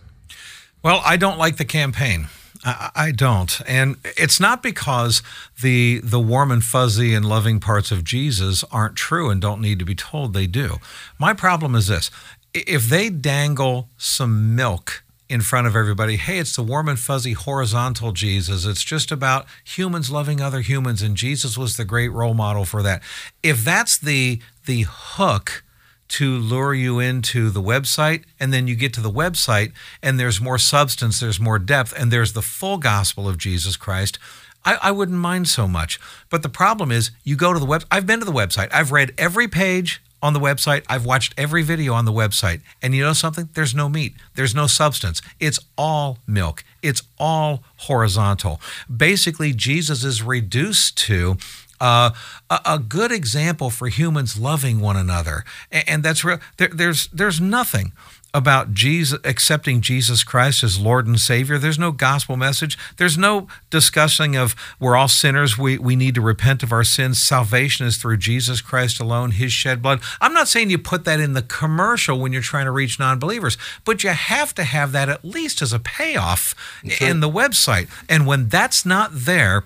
Well, 0.84 1.02
I 1.04 1.18
don't 1.18 1.40
like 1.40 1.58
the 1.58 1.66
campaign. 1.66 2.28
I, 2.66 3.12
don't, 3.12 3.60
and 3.68 3.98
it's 4.18 4.40
not 4.40 4.64
because 4.64 5.22
the 5.62 6.00
the 6.02 6.20
warm 6.20 6.50
and 6.50 6.64
fuzzy 6.64 7.14
and 7.14 7.26
loving 7.26 7.60
parts 7.60 7.92
of 7.92 8.06
Jesus 8.06 8.64
aren't 8.72 8.96
true 8.96 9.30
and 9.30 9.42
don't 9.42 9.60
need 9.60 9.80
to 9.80 9.86
be 9.86 9.96
told. 9.96 10.34
They 10.34 10.48
do. 10.48 10.78
My 11.20 11.34
problem 11.34 11.76
is 11.76 11.88
this: 11.88 12.10
if 12.54 12.88
they 12.88 13.10
dangle 13.10 13.90
some 13.98 14.56
milk 14.56 15.04
in 15.30 15.42
front 15.42 15.66
of 15.66 15.76
everybody, 15.76 16.18
hey, 16.18 16.38
it's 16.38 16.56
the 16.56 16.64
warm 16.64 16.88
and 16.88 17.00
fuzzy 17.00 17.34
horizontal 17.34 18.12
Jesus. 18.12 18.66
It's 18.66 18.84
just 18.84 19.12
about 19.12 19.46
humans 19.64 20.12
loving 20.12 20.42
other 20.42 20.62
humans, 20.62 21.02
and 21.02 21.16
Jesus 21.16 21.58
was 21.58 21.78
the 21.78 21.86
great 21.86 22.10
role 22.10 22.34
model 22.34 22.66
for 22.66 22.84
that. 22.84 23.02
If 23.42 23.64
that's 23.64 23.98
the 23.98 24.40
the 24.66 24.86
hook 24.88 25.64
to 26.10 26.38
lure 26.38 26.76
you 26.76 27.00
into 27.00 27.50
the 27.50 27.62
website, 27.62 28.24
and 28.40 28.54
then 28.54 28.68
you 28.68 28.76
get 28.76 28.94
to 28.94 29.02
the 29.02 29.10
website 29.10 29.72
and 30.04 30.20
there's 30.20 30.40
more 30.40 30.60
substance, 30.60 31.20
there's 31.20 31.40
more 31.40 31.58
depth, 31.58 31.94
and 31.98 32.12
there's 32.12 32.34
the 32.34 32.42
full 32.42 32.78
gospel 32.78 33.28
of 33.28 33.40
Jesus 33.40 33.76
Christ. 33.76 34.20
I, 34.64 34.78
I 34.84 34.92
wouldn't 34.92 35.18
mind 35.18 35.48
so 35.48 35.68
much. 35.68 36.00
But 36.30 36.44
the 36.44 36.50
problem 36.50 36.92
is, 36.92 37.12
you 37.24 37.36
go 37.36 37.52
to 37.52 37.60
the 37.60 37.66
web. 37.66 37.86
I've 37.90 38.06
been 38.06 38.20
to 38.20 38.26
the 38.26 38.32
website. 38.32 38.70
I've 38.72 38.92
read 38.92 39.14
every 39.18 39.48
page 39.48 40.02
on 40.24 40.34
the 40.34 40.40
website. 40.40 40.84
I've 40.88 41.06
watched 41.06 41.36
every 41.38 41.62
video 41.62 41.94
on 41.94 42.06
the 42.06 42.14
website. 42.14 42.62
And 42.82 42.96
you 42.96 43.04
know 43.04 43.14
something? 43.14 43.50
There's 43.54 43.76
no 43.76 43.90
meat, 43.90 44.16
there's 44.36 44.56
no 44.56 44.66
substance. 44.66 45.22
It's 45.40 45.60
all 45.78 46.18
milk, 46.26 46.64
it's 46.82 47.04
all 47.20 47.64
horizontal. 47.78 48.62
Basically, 48.96 49.54
Jesus 49.54 50.04
is 50.04 50.24
reduced 50.24 50.98
to 51.00 51.38
uh, 51.82 52.12
a, 52.50 52.80
good 52.80 53.12
example 53.12 53.70
for 53.70 53.90
humans 53.90 54.40
loving 54.40 54.80
one 54.80 54.96
another, 54.96 55.44
and, 55.70 55.84
and 55.90 56.04
that's 56.04 56.24
real. 56.24 56.40
There, 56.56 56.70
there's 56.70 57.08
there's 57.08 57.42
nothing 57.42 57.92
about 58.34 58.74
Jesus 58.74 59.20
accepting 59.24 59.80
Jesus 59.80 60.24
Christ 60.24 60.64
as 60.64 60.80
Lord 60.80 61.06
and 61.06 61.20
Savior. 61.20 61.60
There's 61.60 61.78
no 61.78 61.92
gospel 61.92 62.36
message. 62.36 62.78
There's 62.98 63.18
no 63.18 63.48
discussing 63.70 64.36
of 64.36 64.56
we're 64.80 64.96
all 64.96 65.08
sinners. 65.08 65.58
We 65.58 65.78
we 65.78 65.96
need 65.96 66.16
to 66.16 66.22
repent 66.22 66.64
of 66.64 66.72
our 66.72 66.84
sins. 66.84 67.22
Salvation 67.22 67.86
is 67.86 67.98
through 67.98 68.18
Jesus 68.18 68.60
Christ 68.62 69.00
alone, 69.00 69.32
his 69.32 69.54
shed 69.54 69.82
blood. 69.82 70.02
I'm 70.20 70.34
not 70.34 70.48
saying 70.48 70.72
you 70.72 70.80
put 70.80 71.06
that 71.06 71.20
in 71.20 71.34
the 71.34 71.44
commercial 71.44 72.20
when 72.20 72.34
you're 72.34 72.42
trying 72.42 72.66
to 72.66 72.72
reach 72.72 73.00
non-believers, 73.00 73.58
but 73.86 74.04
you 74.04 74.10
have 74.10 74.56
to 74.56 74.64
have 74.64 74.92
that 74.94 75.10
at 75.10 75.24
least 75.24 75.62
as 75.62 75.72
a 75.72 75.80
payoff 75.80 76.56
in 77.00 77.20
the 77.20 77.30
website. 77.30 77.88
And 78.10 78.26
when 78.26 78.48
that's 78.50 78.86
not 78.86 79.12
there, 79.14 79.64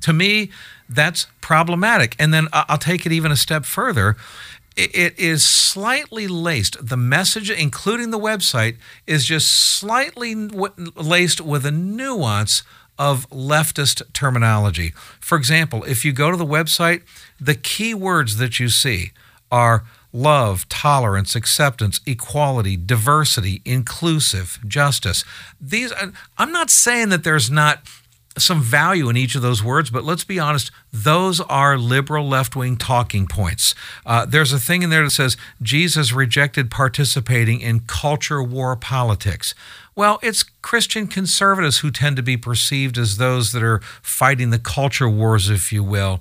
to 0.00 0.12
me, 0.12 0.50
that's 0.88 1.26
problematic. 1.40 2.16
And 2.18 2.32
then 2.32 2.48
I'll 2.52 2.78
take 2.78 3.06
it 3.06 3.12
even 3.12 3.30
a 3.30 3.36
step 3.36 3.64
further 3.64 4.16
it 4.76 5.18
is 5.18 5.44
slightly 5.44 6.26
laced. 6.26 6.86
The 6.86 6.96
message, 6.96 7.50
including 7.50 8.10
the 8.10 8.18
website, 8.18 8.76
is 9.06 9.24
just 9.24 9.50
slightly 9.50 10.34
laced 10.34 11.40
with 11.40 11.66
a 11.66 11.70
nuance 11.70 12.62
of 12.98 13.28
leftist 13.30 14.12
terminology. 14.12 14.90
For 15.20 15.36
example, 15.36 15.84
if 15.84 16.04
you 16.04 16.12
go 16.12 16.30
to 16.30 16.36
the 16.36 16.46
website, 16.46 17.02
the 17.40 17.54
key 17.54 17.94
words 17.94 18.36
that 18.36 18.60
you 18.60 18.68
see 18.68 19.12
are 19.50 19.84
love, 20.12 20.68
tolerance, 20.68 21.34
acceptance, 21.34 22.00
equality, 22.06 22.76
diversity, 22.76 23.62
inclusive, 23.64 24.58
justice. 24.66 25.24
These 25.60 25.92
I'm 26.38 26.52
not 26.52 26.70
saying 26.70 27.08
that 27.08 27.24
there's 27.24 27.50
not 27.50 27.88
some 28.38 28.62
value 28.62 29.08
in 29.08 29.16
each 29.16 29.34
of 29.34 29.42
those 29.42 29.62
words, 29.62 29.90
but 29.90 30.04
let's 30.04 30.24
be 30.24 30.38
honest, 30.38 30.70
those 30.92 31.40
are 31.40 31.76
liberal 31.76 32.26
left 32.26 32.56
wing 32.56 32.76
talking 32.76 33.26
points. 33.26 33.74
Uh, 34.06 34.24
there's 34.24 34.52
a 34.52 34.58
thing 34.58 34.82
in 34.82 34.90
there 34.90 35.04
that 35.04 35.10
says 35.10 35.36
Jesus 35.60 36.12
rejected 36.12 36.70
participating 36.70 37.60
in 37.60 37.80
culture 37.80 38.42
war 38.42 38.76
politics. 38.76 39.54
Well, 39.94 40.18
it's 40.22 40.42
Christian 40.42 41.06
conservatives 41.06 41.78
who 41.78 41.90
tend 41.90 42.16
to 42.16 42.22
be 42.22 42.38
perceived 42.38 42.96
as 42.96 43.18
those 43.18 43.52
that 43.52 43.62
are 43.62 43.80
fighting 44.00 44.48
the 44.48 44.58
culture 44.58 45.08
wars, 45.08 45.50
if 45.50 45.70
you 45.70 45.84
will. 45.84 46.20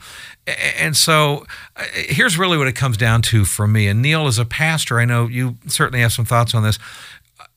And 0.77 0.97
so 0.97 1.45
uh, 1.77 1.85
here's 1.93 2.37
really 2.37 2.57
what 2.57 2.67
it 2.67 2.75
comes 2.75 2.97
down 2.97 3.21
to 3.23 3.45
for 3.45 3.67
me. 3.67 3.87
And 3.87 4.01
Neil, 4.01 4.27
as 4.27 4.37
a 4.37 4.45
pastor, 4.45 4.99
I 4.99 5.05
know 5.05 5.27
you 5.27 5.55
certainly 5.67 6.01
have 6.01 6.11
some 6.11 6.25
thoughts 6.25 6.53
on 6.53 6.63
this. 6.63 6.77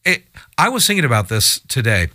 It, 0.04 0.24
I 0.56 0.68
was 0.68 0.86
thinking 0.86 1.04
about 1.04 1.28
this 1.28 1.60
today. 1.66 2.08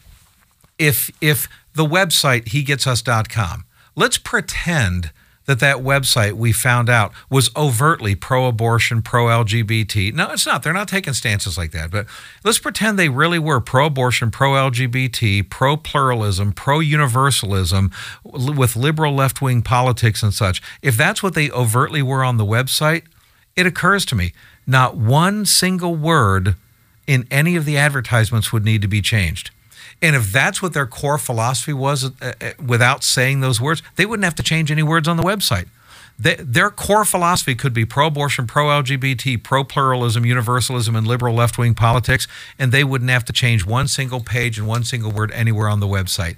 If, 0.78 1.12
if 1.20 1.50
the 1.74 1.86
website 1.86 2.46
hegetsus.com. 2.46 3.66
Let's 3.96 4.18
pretend 4.18 5.12
that 5.50 5.60
that 5.60 5.78
website 5.78 6.34
we 6.34 6.52
found 6.52 6.92
out 6.92 7.12
was 7.28 7.50
overtly 7.56 8.14
pro-abortion, 8.14 9.02
pro-LGBT. 9.02 10.14
No, 10.14 10.30
it's 10.32 10.46
not. 10.46 10.62
They're 10.62 10.74
not 10.74 10.88
taking 10.88 11.14
stances 11.14 11.58
like 11.58 11.72
that. 11.72 11.90
But 11.90 12.06
let's 12.44 12.60
pretend 12.60 13.00
they 13.00 13.10
really 13.10 13.40
were 13.40 13.60
pro-abortion, 13.60 14.30
pro-LGBT, 14.30 15.50
pro-pluralism, 15.50 16.52
pro-universalism 16.54 17.92
with 18.24 18.76
liberal 18.76 19.16
left-wing 19.16 19.64
politics 19.64 20.22
and 20.22 20.36
such. 20.36 20.62
If 20.84 20.96
that's 20.96 21.24
what 21.24 21.34
they 21.34 21.50
overtly 21.50 22.04
were 22.04 22.24
on 22.24 22.38
the 22.38 22.46
website, 22.46 23.06
it 23.56 23.66
occurs 23.66 24.06
to 24.06 24.16
me 24.16 24.34
not 24.68 24.98
one 24.98 25.48
single 25.48 25.96
word 25.96 26.56
in 27.08 27.26
any 27.32 27.56
of 27.56 27.66
the 27.66 27.76
advertisements 27.76 28.54
would 28.54 28.64
need 28.64 28.84
to 28.84 28.88
be 28.88 29.02
changed. 29.02 29.50
And 30.02 30.16
if 30.16 30.32
that's 30.32 30.62
what 30.62 30.74
their 30.74 30.86
core 30.86 31.18
philosophy 31.18 31.74
was 31.74 32.06
uh, 32.06 32.12
uh, 32.22 32.52
without 32.66 33.04
saying 33.04 33.42
those 33.42 33.60
words, 33.60 33.84
they 33.96 34.06
wouldn't 34.06 34.24
have 34.24 34.36
to 34.36 34.44
change 34.44 34.72
any 34.72 34.84
words 34.84 35.08
on 35.08 35.18
the 35.18 35.24
website. 35.24 35.68
They, 36.18 36.36
their 36.36 36.70
core 36.70 37.06
philosophy 37.06 37.56
could 37.56 37.74
be 37.74 37.86
pro 37.86 38.08
abortion, 38.08 38.46
pro 38.46 38.66
LGBT, 38.66 39.42
pro 39.42 39.64
pluralism, 39.64 40.26
universalism, 40.26 40.96
and 40.96 41.08
liberal 41.08 41.34
left 41.34 41.58
wing 41.58 41.74
politics, 41.74 42.28
and 42.58 42.74
they 42.74 42.84
wouldn't 42.84 43.10
have 43.10 43.24
to 43.26 43.34
change 43.34 43.66
one 43.66 43.88
single 43.88 44.20
page 44.20 44.60
and 44.60 44.68
one 44.68 44.84
single 44.84 45.12
word 45.12 45.32
anywhere 45.32 45.70
on 45.70 45.80
the 45.80 45.88
website. 45.88 46.36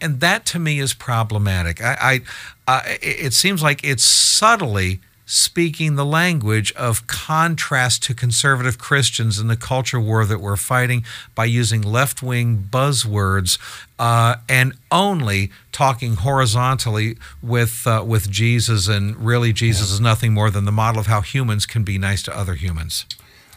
And 0.00 0.20
that 0.20 0.46
to 0.46 0.60
me 0.60 0.78
is 0.78 0.94
problematic. 0.94 1.82
I, 1.82 1.96
I 2.00 2.20
uh, 2.66 2.82
it 3.02 3.32
seems 3.32 3.62
like 3.62 3.82
it's 3.82 4.04
subtly 4.04 5.00
speaking 5.26 5.96
the 5.96 6.04
language 6.04 6.72
of 6.72 7.06
contrast 7.06 8.02
to 8.04 8.14
conservative 8.14 8.78
Christians 8.78 9.38
in 9.38 9.46
the 9.46 9.56
culture 9.56 10.00
war 10.00 10.24
that 10.24 10.40
we're 10.40 10.56
fighting 10.56 11.04
by 11.34 11.46
using 11.46 11.82
left 11.82 12.22
wing 12.22 12.68
buzzwords 12.70 13.58
uh, 13.98 14.36
and 14.48 14.74
only 14.90 15.50
talking 15.72 16.16
horizontally 16.16 17.16
with 17.42 17.86
uh, 17.86 18.04
with 18.06 18.30
Jesus. 18.30 18.88
And 18.88 19.16
really, 19.16 19.52
Jesus 19.52 19.88
yeah. 19.88 19.94
is 19.94 20.00
nothing 20.00 20.34
more 20.34 20.50
than 20.50 20.64
the 20.64 20.72
model 20.72 21.00
of 21.00 21.06
how 21.06 21.20
humans 21.20 21.66
can 21.66 21.84
be 21.84 21.98
nice 21.98 22.22
to 22.24 22.36
other 22.36 22.54
humans. 22.54 23.06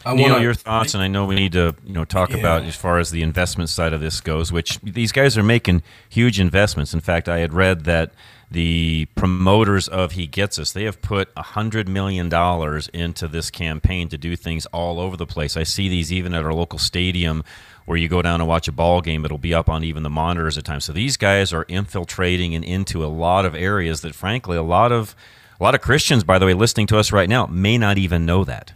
I 0.06 0.14
Neil, 0.14 0.30
wanna- 0.30 0.42
your 0.42 0.54
thoughts, 0.54 0.94
and 0.94 1.02
I 1.02 1.08
know 1.08 1.26
we 1.26 1.34
need 1.34 1.52
to, 1.52 1.74
you 1.84 1.92
know, 1.92 2.04
talk 2.04 2.32
about 2.32 2.62
as 2.62 2.76
far 2.76 2.98
as 2.98 3.10
the 3.10 3.22
investment 3.22 3.68
side 3.68 3.92
of 3.92 4.00
this 4.00 4.20
goes. 4.20 4.52
Which 4.52 4.78
these 4.80 5.12
guys 5.12 5.36
are 5.36 5.42
making 5.42 5.82
huge 6.08 6.40
investments. 6.40 6.94
In 6.94 7.00
fact, 7.00 7.28
I 7.28 7.40
had 7.40 7.52
read 7.52 7.84
that 7.84 8.12
the 8.50 9.06
promoters 9.14 9.88
of 9.88 10.12
He 10.12 10.26
Gets 10.26 10.58
Us 10.58 10.72
they 10.72 10.84
have 10.84 11.02
put 11.02 11.30
a 11.36 11.42
hundred 11.42 11.88
million 11.88 12.28
dollars 12.28 12.88
into 12.88 13.28
this 13.28 13.50
campaign 13.50 14.08
to 14.08 14.18
do 14.18 14.36
things 14.36 14.66
all 14.66 14.98
over 15.00 15.16
the 15.16 15.26
place. 15.26 15.56
I 15.56 15.64
see 15.64 15.88
these 15.88 16.12
even 16.12 16.34
at 16.34 16.44
our 16.44 16.54
local 16.54 16.78
stadium. 16.78 17.44
Where 17.84 17.96
you 17.96 18.06
go 18.08 18.20
down 18.20 18.42
and 18.42 18.46
watch 18.46 18.68
a 18.68 18.72
ball 18.72 19.00
game, 19.00 19.24
it'll 19.24 19.38
be 19.38 19.54
up 19.54 19.70
on 19.70 19.82
even 19.82 20.02
the 20.02 20.10
monitors 20.10 20.58
at 20.58 20.66
times. 20.66 20.84
So 20.84 20.92
these 20.92 21.16
guys 21.16 21.54
are 21.54 21.64
infiltrating 21.68 22.54
and 22.54 22.62
into 22.62 23.02
a 23.02 23.08
lot 23.08 23.46
of 23.46 23.54
areas 23.54 24.02
that, 24.02 24.14
frankly, 24.14 24.58
a 24.58 24.62
lot 24.62 24.92
of 24.92 25.16
a 25.58 25.64
lot 25.64 25.74
of 25.74 25.80
Christians, 25.80 26.22
by 26.22 26.38
the 26.38 26.44
way, 26.44 26.52
listening 26.52 26.86
to 26.88 26.98
us 26.98 27.12
right 27.12 27.28
now, 27.28 27.46
may 27.46 27.78
not 27.78 27.96
even 27.96 28.26
know 28.26 28.44
that. 28.44 28.74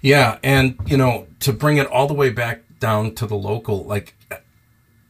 Yeah, 0.00 0.38
and 0.42 0.78
you 0.86 0.96
know, 0.96 1.26
to 1.40 1.52
bring 1.52 1.76
it 1.76 1.86
all 1.86 2.06
the 2.06 2.14
way 2.14 2.30
back 2.30 2.62
down 2.80 3.14
to 3.16 3.26
the 3.26 3.36
local, 3.36 3.84
like 3.84 4.14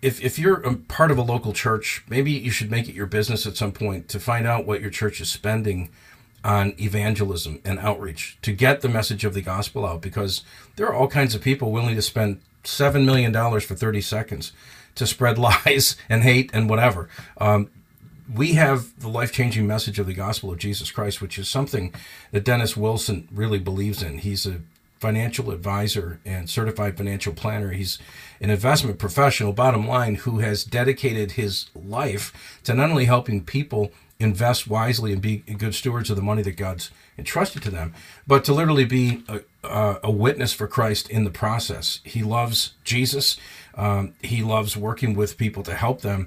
if 0.00 0.22
if 0.22 0.38
you're 0.38 0.60
a 0.60 0.74
part 0.74 1.10
of 1.10 1.18
a 1.18 1.22
local 1.22 1.52
church, 1.52 2.04
maybe 2.08 2.30
you 2.30 2.50
should 2.50 2.70
make 2.70 2.88
it 2.88 2.94
your 2.94 3.06
business 3.06 3.46
at 3.46 3.56
some 3.56 3.72
point 3.72 4.08
to 4.08 4.20
find 4.20 4.46
out 4.46 4.66
what 4.66 4.80
your 4.80 4.90
church 4.90 5.20
is 5.20 5.30
spending 5.30 5.90
on 6.44 6.72
evangelism 6.78 7.60
and 7.64 7.78
outreach 7.80 8.38
to 8.42 8.52
get 8.52 8.80
the 8.80 8.88
message 8.88 9.24
of 9.24 9.34
the 9.34 9.42
gospel 9.42 9.84
out 9.84 10.00
because 10.00 10.44
there 10.76 10.86
are 10.86 10.94
all 10.94 11.08
kinds 11.08 11.34
of 11.34 11.42
people 11.42 11.72
willing 11.72 11.96
to 11.96 12.02
spend 12.02 12.40
7 12.62 13.04
million 13.04 13.32
dollars 13.32 13.64
for 13.64 13.74
30 13.74 14.00
seconds 14.00 14.52
to 14.94 15.06
spread 15.06 15.38
lies 15.66 15.96
and 16.08 16.22
hate 16.22 16.50
and 16.52 16.70
whatever. 16.70 17.08
Um, 17.38 17.70
we 18.32 18.52
have 18.52 19.00
the 19.00 19.08
life 19.08 19.32
changing 19.32 19.66
message 19.66 19.98
of 19.98 20.06
the 20.06 20.12
gospel 20.12 20.52
of 20.52 20.58
Jesus 20.58 20.90
Christ, 20.90 21.20
which 21.22 21.38
is 21.38 21.48
something 21.48 21.94
that 22.30 22.44
Dennis 22.44 22.76
Wilson 22.76 23.26
really 23.32 23.58
believes 23.58 24.02
in. 24.02 24.18
He's 24.18 24.46
a 24.46 24.60
financial 25.00 25.50
advisor 25.50 26.20
and 26.24 26.50
certified 26.50 26.96
financial 26.96 27.32
planner. 27.32 27.70
He's 27.70 27.98
an 28.40 28.50
investment 28.50 28.98
professional, 28.98 29.52
bottom 29.52 29.86
line, 29.86 30.16
who 30.16 30.38
has 30.38 30.64
dedicated 30.64 31.32
his 31.32 31.66
life 31.74 32.60
to 32.64 32.74
not 32.74 32.90
only 32.90 33.04
helping 33.04 33.44
people 33.44 33.92
invest 34.20 34.66
wisely 34.66 35.12
and 35.12 35.22
be 35.22 35.38
good 35.38 35.74
stewards 35.74 36.10
of 36.10 36.16
the 36.16 36.22
money 36.22 36.42
that 36.42 36.56
God's 36.56 36.90
entrusted 37.16 37.62
to 37.62 37.70
them, 37.70 37.94
but 38.26 38.44
to 38.44 38.52
literally 38.52 38.84
be 38.84 39.22
a, 39.28 39.96
a, 40.02 40.10
witness 40.10 40.52
for 40.52 40.66
Christ 40.66 41.08
in 41.08 41.24
the 41.24 41.30
process. 41.30 42.00
He 42.04 42.22
loves 42.22 42.74
Jesus. 42.82 43.36
Um, 43.74 44.14
he 44.22 44.42
loves 44.42 44.76
working 44.76 45.14
with 45.14 45.38
people 45.38 45.62
to 45.64 45.74
help 45.74 46.00
them 46.00 46.26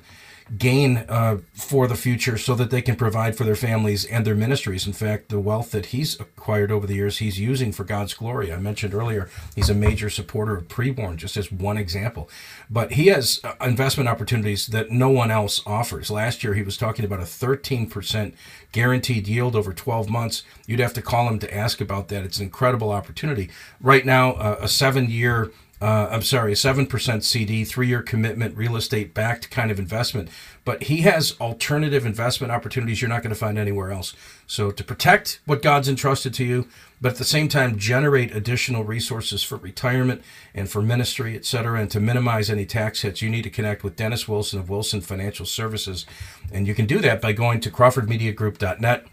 gain 0.57 0.97
uh, 1.09 1.37
for 1.53 1.87
the 1.87 1.95
future 1.95 2.37
so 2.37 2.55
that 2.55 2.69
they 2.69 2.81
can 2.81 2.95
provide 2.95 3.35
for 3.35 3.43
their 3.43 3.55
families 3.55 4.05
and 4.05 4.25
their 4.25 4.35
ministries. 4.35 4.85
In 4.85 4.93
fact, 4.93 5.29
the 5.29 5.39
wealth 5.39 5.71
that 5.71 5.87
he's 5.87 6.19
acquired 6.19 6.71
over 6.71 6.85
the 6.85 6.95
years, 6.95 7.19
he's 7.19 7.39
using 7.39 7.71
for 7.71 7.83
God's 7.83 8.13
glory. 8.13 8.51
I 8.51 8.57
mentioned 8.57 8.93
earlier, 8.93 9.29
he's 9.55 9.69
a 9.69 9.73
major 9.73 10.09
supporter 10.09 10.55
of 10.55 10.67
preborn, 10.67 11.15
just 11.17 11.37
as 11.37 11.51
one 11.51 11.77
example. 11.77 12.29
But 12.69 12.93
he 12.93 13.07
has 13.07 13.39
uh, 13.43 13.53
investment 13.61 14.09
opportunities 14.09 14.67
that 14.67 14.91
no 14.91 15.09
one 15.09 15.31
else 15.31 15.61
offers. 15.65 16.11
Last 16.11 16.43
year, 16.43 16.53
he 16.53 16.63
was 16.63 16.77
talking 16.77 17.05
about 17.05 17.19
a 17.19 17.23
13% 17.23 18.33
guaranteed 18.71 19.27
yield 19.27 19.55
over 19.55 19.73
12 19.73 20.09
months. 20.09 20.43
You'd 20.67 20.79
have 20.79 20.93
to 20.93 21.01
call 21.01 21.27
him 21.27 21.39
to 21.39 21.55
ask 21.55 21.81
about 21.81 22.07
that. 22.09 22.23
It's 22.23 22.37
an 22.37 22.45
incredible 22.45 22.91
opportunity. 22.91 23.49
Right 23.79 24.05
now, 24.05 24.33
uh, 24.33 24.57
a 24.61 24.67
seven 24.67 25.09
year 25.09 25.51
uh, 25.81 26.09
I'm 26.11 26.21
sorry, 26.21 26.51
a 26.51 26.55
7% 26.55 27.23
CD, 27.23 27.65
three 27.65 27.87
year 27.87 28.03
commitment, 28.03 28.55
real 28.55 28.75
estate 28.75 29.15
backed 29.15 29.49
kind 29.49 29.71
of 29.71 29.79
investment. 29.79 30.29
But 30.63 30.83
he 30.83 30.97
has 30.97 31.35
alternative 31.41 32.05
investment 32.05 32.53
opportunities 32.53 33.01
you're 33.01 33.09
not 33.09 33.23
going 33.23 33.33
to 33.33 33.39
find 33.39 33.57
anywhere 33.57 33.91
else. 33.91 34.13
So, 34.45 34.69
to 34.69 34.83
protect 34.83 35.39
what 35.47 35.63
God's 35.63 35.89
entrusted 35.89 36.35
to 36.35 36.45
you, 36.45 36.67
but 37.01 37.13
at 37.13 37.17
the 37.17 37.23
same 37.23 37.47
time, 37.47 37.79
generate 37.79 38.35
additional 38.35 38.83
resources 38.83 39.41
for 39.41 39.57
retirement 39.57 40.21
and 40.53 40.69
for 40.69 40.83
ministry, 40.83 41.35
et 41.35 41.45
cetera, 41.45 41.81
and 41.81 41.89
to 41.89 41.99
minimize 41.99 42.51
any 42.51 42.67
tax 42.67 43.01
hits, 43.01 43.23
you 43.23 43.29
need 43.29 43.43
to 43.43 43.49
connect 43.49 43.83
with 43.83 43.95
Dennis 43.95 44.27
Wilson 44.27 44.59
of 44.59 44.69
Wilson 44.69 45.01
Financial 45.01 45.47
Services. 45.47 46.05
And 46.51 46.67
you 46.67 46.75
can 46.75 46.85
do 46.85 46.99
that 46.99 47.21
by 47.21 47.33
going 47.33 47.59
to 47.61 47.71
CrawfordMediaGroup.net 47.71 49.07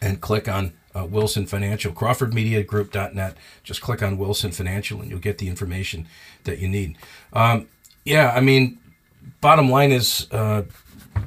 and 0.00 0.22
click 0.22 0.48
on 0.48 0.72
uh, 0.98 1.06
Wilson 1.06 1.46
Financial, 1.46 1.92
CrawfordMediaGroup.net. 1.92 3.36
Just 3.62 3.80
click 3.80 4.02
on 4.02 4.18
Wilson 4.18 4.52
Financial 4.52 5.00
and 5.00 5.10
you'll 5.10 5.20
get 5.20 5.38
the 5.38 5.48
information 5.48 6.06
that 6.44 6.58
you 6.58 6.68
need. 6.68 6.96
Um, 7.32 7.68
yeah, 8.04 8.32
I 8.34 8.40
mean, 8.40 8.78
bottom 9.40 9.70
line 9.70 9.92
is 9.92 10.26
uh, 10.32 10.62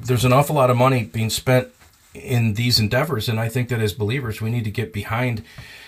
there's 0.02 0.24
an 0.24 0.32
awful 0.32 0.56
lot 0.56 0.70
of 0.70 0.76
money 0.76 1.04
being 1.04 1.30
spent 1.30 1.68
in 2.14 2.54
these 2.54 2.78
endeavors, 2.78 3.28
and 3.28 3.40
I 3.40 3.48
think 3.48 3.68
that 3.68 3.80
as 3.80 3.92
believers, 3.92 4.40
we 4.40 4.50
need 4.50 4.64
to 4.64 4.70
get 4.70 4.92
behind 4.92 5.42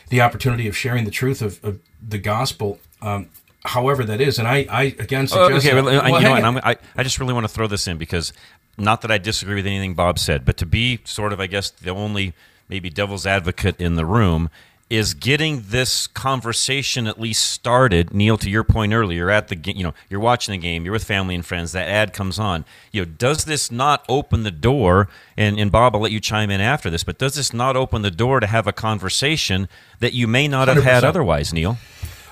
the 0.09 0.21
opportunity 0.21 0.69
of 0.69 0.77
sharing 0.77 1.05
the 1.05 1.11
truth 1.11 1.43
of, 1.43 1.63
of 1.65 1.81
the 2.07 2.19
gospel. 2.19 2.79
Um, 3.03 3.29
however 3.67 4.05
that 4.05 4.21
is 4.21 4.39
and 4.39 4.47
i, 4.47 4.67
I 4.71 4.83
again 4.99 5.25
Oh, 5.33 5.49
suggest 5.49 5.67
okay, 5.67 5.75
well, 5.75 5.87
well, 5.87 6.21
you 6.21 6.21
know 6.21 6.33
what? 6.33 6.45
I'm, 6.45 6.59
I, 6.59 6.77
I 6.95 7.03
just 7.03 7.19
really 7.19 7.33
want 7.33 7.45
to 7.45 7.49
throw 7.49 7.67
this 7.67 7.89
in 7.89 7.97
because 7.97 8.31
not 8.77 9.03
that 9.03 9.11
I 9.11 9.19
disagree 9.19 9.57
with 9.57 9.67
anything 9.67 9.95
Bob 9.95 10.19
said, 10.19 10.45
but 10.45 10.57
to 10.59 10.67
be 10.67 11.01
sort 11.05 11.33
of, 11.33 11.41
I 11.41 11.47
guess, 11.47 11.71
the 11.71 11.91
only 11.91 12.35
maybe 12.69 12.91
devil's 12.91 13.27
advocate 13.27 13.81
in 13.81 13.95
the 13.95 14.07
room 14.07 14.51
is 14.91 15.15
getting 15.15 15.65
this 15.69 16.07
conversation 16.07 17.07
at 17.07 17.19
least 17.19 17.43
started. 17.43 18.13
Neil, 18.13 18.37
to 18.37 18.51
your 18.51 18.63
point 18.63 18.93
earlier, 18.93 19.17
you're 19.17 19.31
at 19.31 19.49
the 19.49 19.57
you 19.75 19.83
know 19.83 19.95
you're 20.11 20.21
watching 20.21 20.53
the 20.53 20.59
game, 20.59 20.85
you're 20.85 20.93
with 20.93 21.05
family 21.05 21.35
and 21.35 21.45
friends. 21.45 21.73
That 21.73 21.89
ad 21.89 22.13
comes 22.13 22.39
on. 22.39 22.65
You 22.93 23.03
know, 23.05 23.13
does 23.19 23.45
this 23.45 23.71
not 23.71 24.05
open 24.09 24.43
the 24.43 24.51
door? 24.51 25.09
And 25.37 25.59
and 25.59 25.73
Bob, 25.73 25.95
I'll 25.95 26.03
let 26.03 26.13
you 26.13 26.21
chime 26.21 26.51
in 26.51 26.61
after 26.61 26.91
this, 26.91 27.03
but 27.03 27.19
does 27.19 27.35
this 27.35 27.53
not 27.53 27.77
open 27.77 28.03
the 28.03 28.11
door 28.11 28.41
to 28.41 28.47
have 28.47 28.67
a 28.67 28.73
conversation 28.73 29.69
that 30.01 30.13
you 30.13 30.29
may 30.29 30.49
not 30.49 30.69
have 30.69 30.85
had 30.85 31.03
otherwise, 31.03 31.53
Neil? 31.53 31.79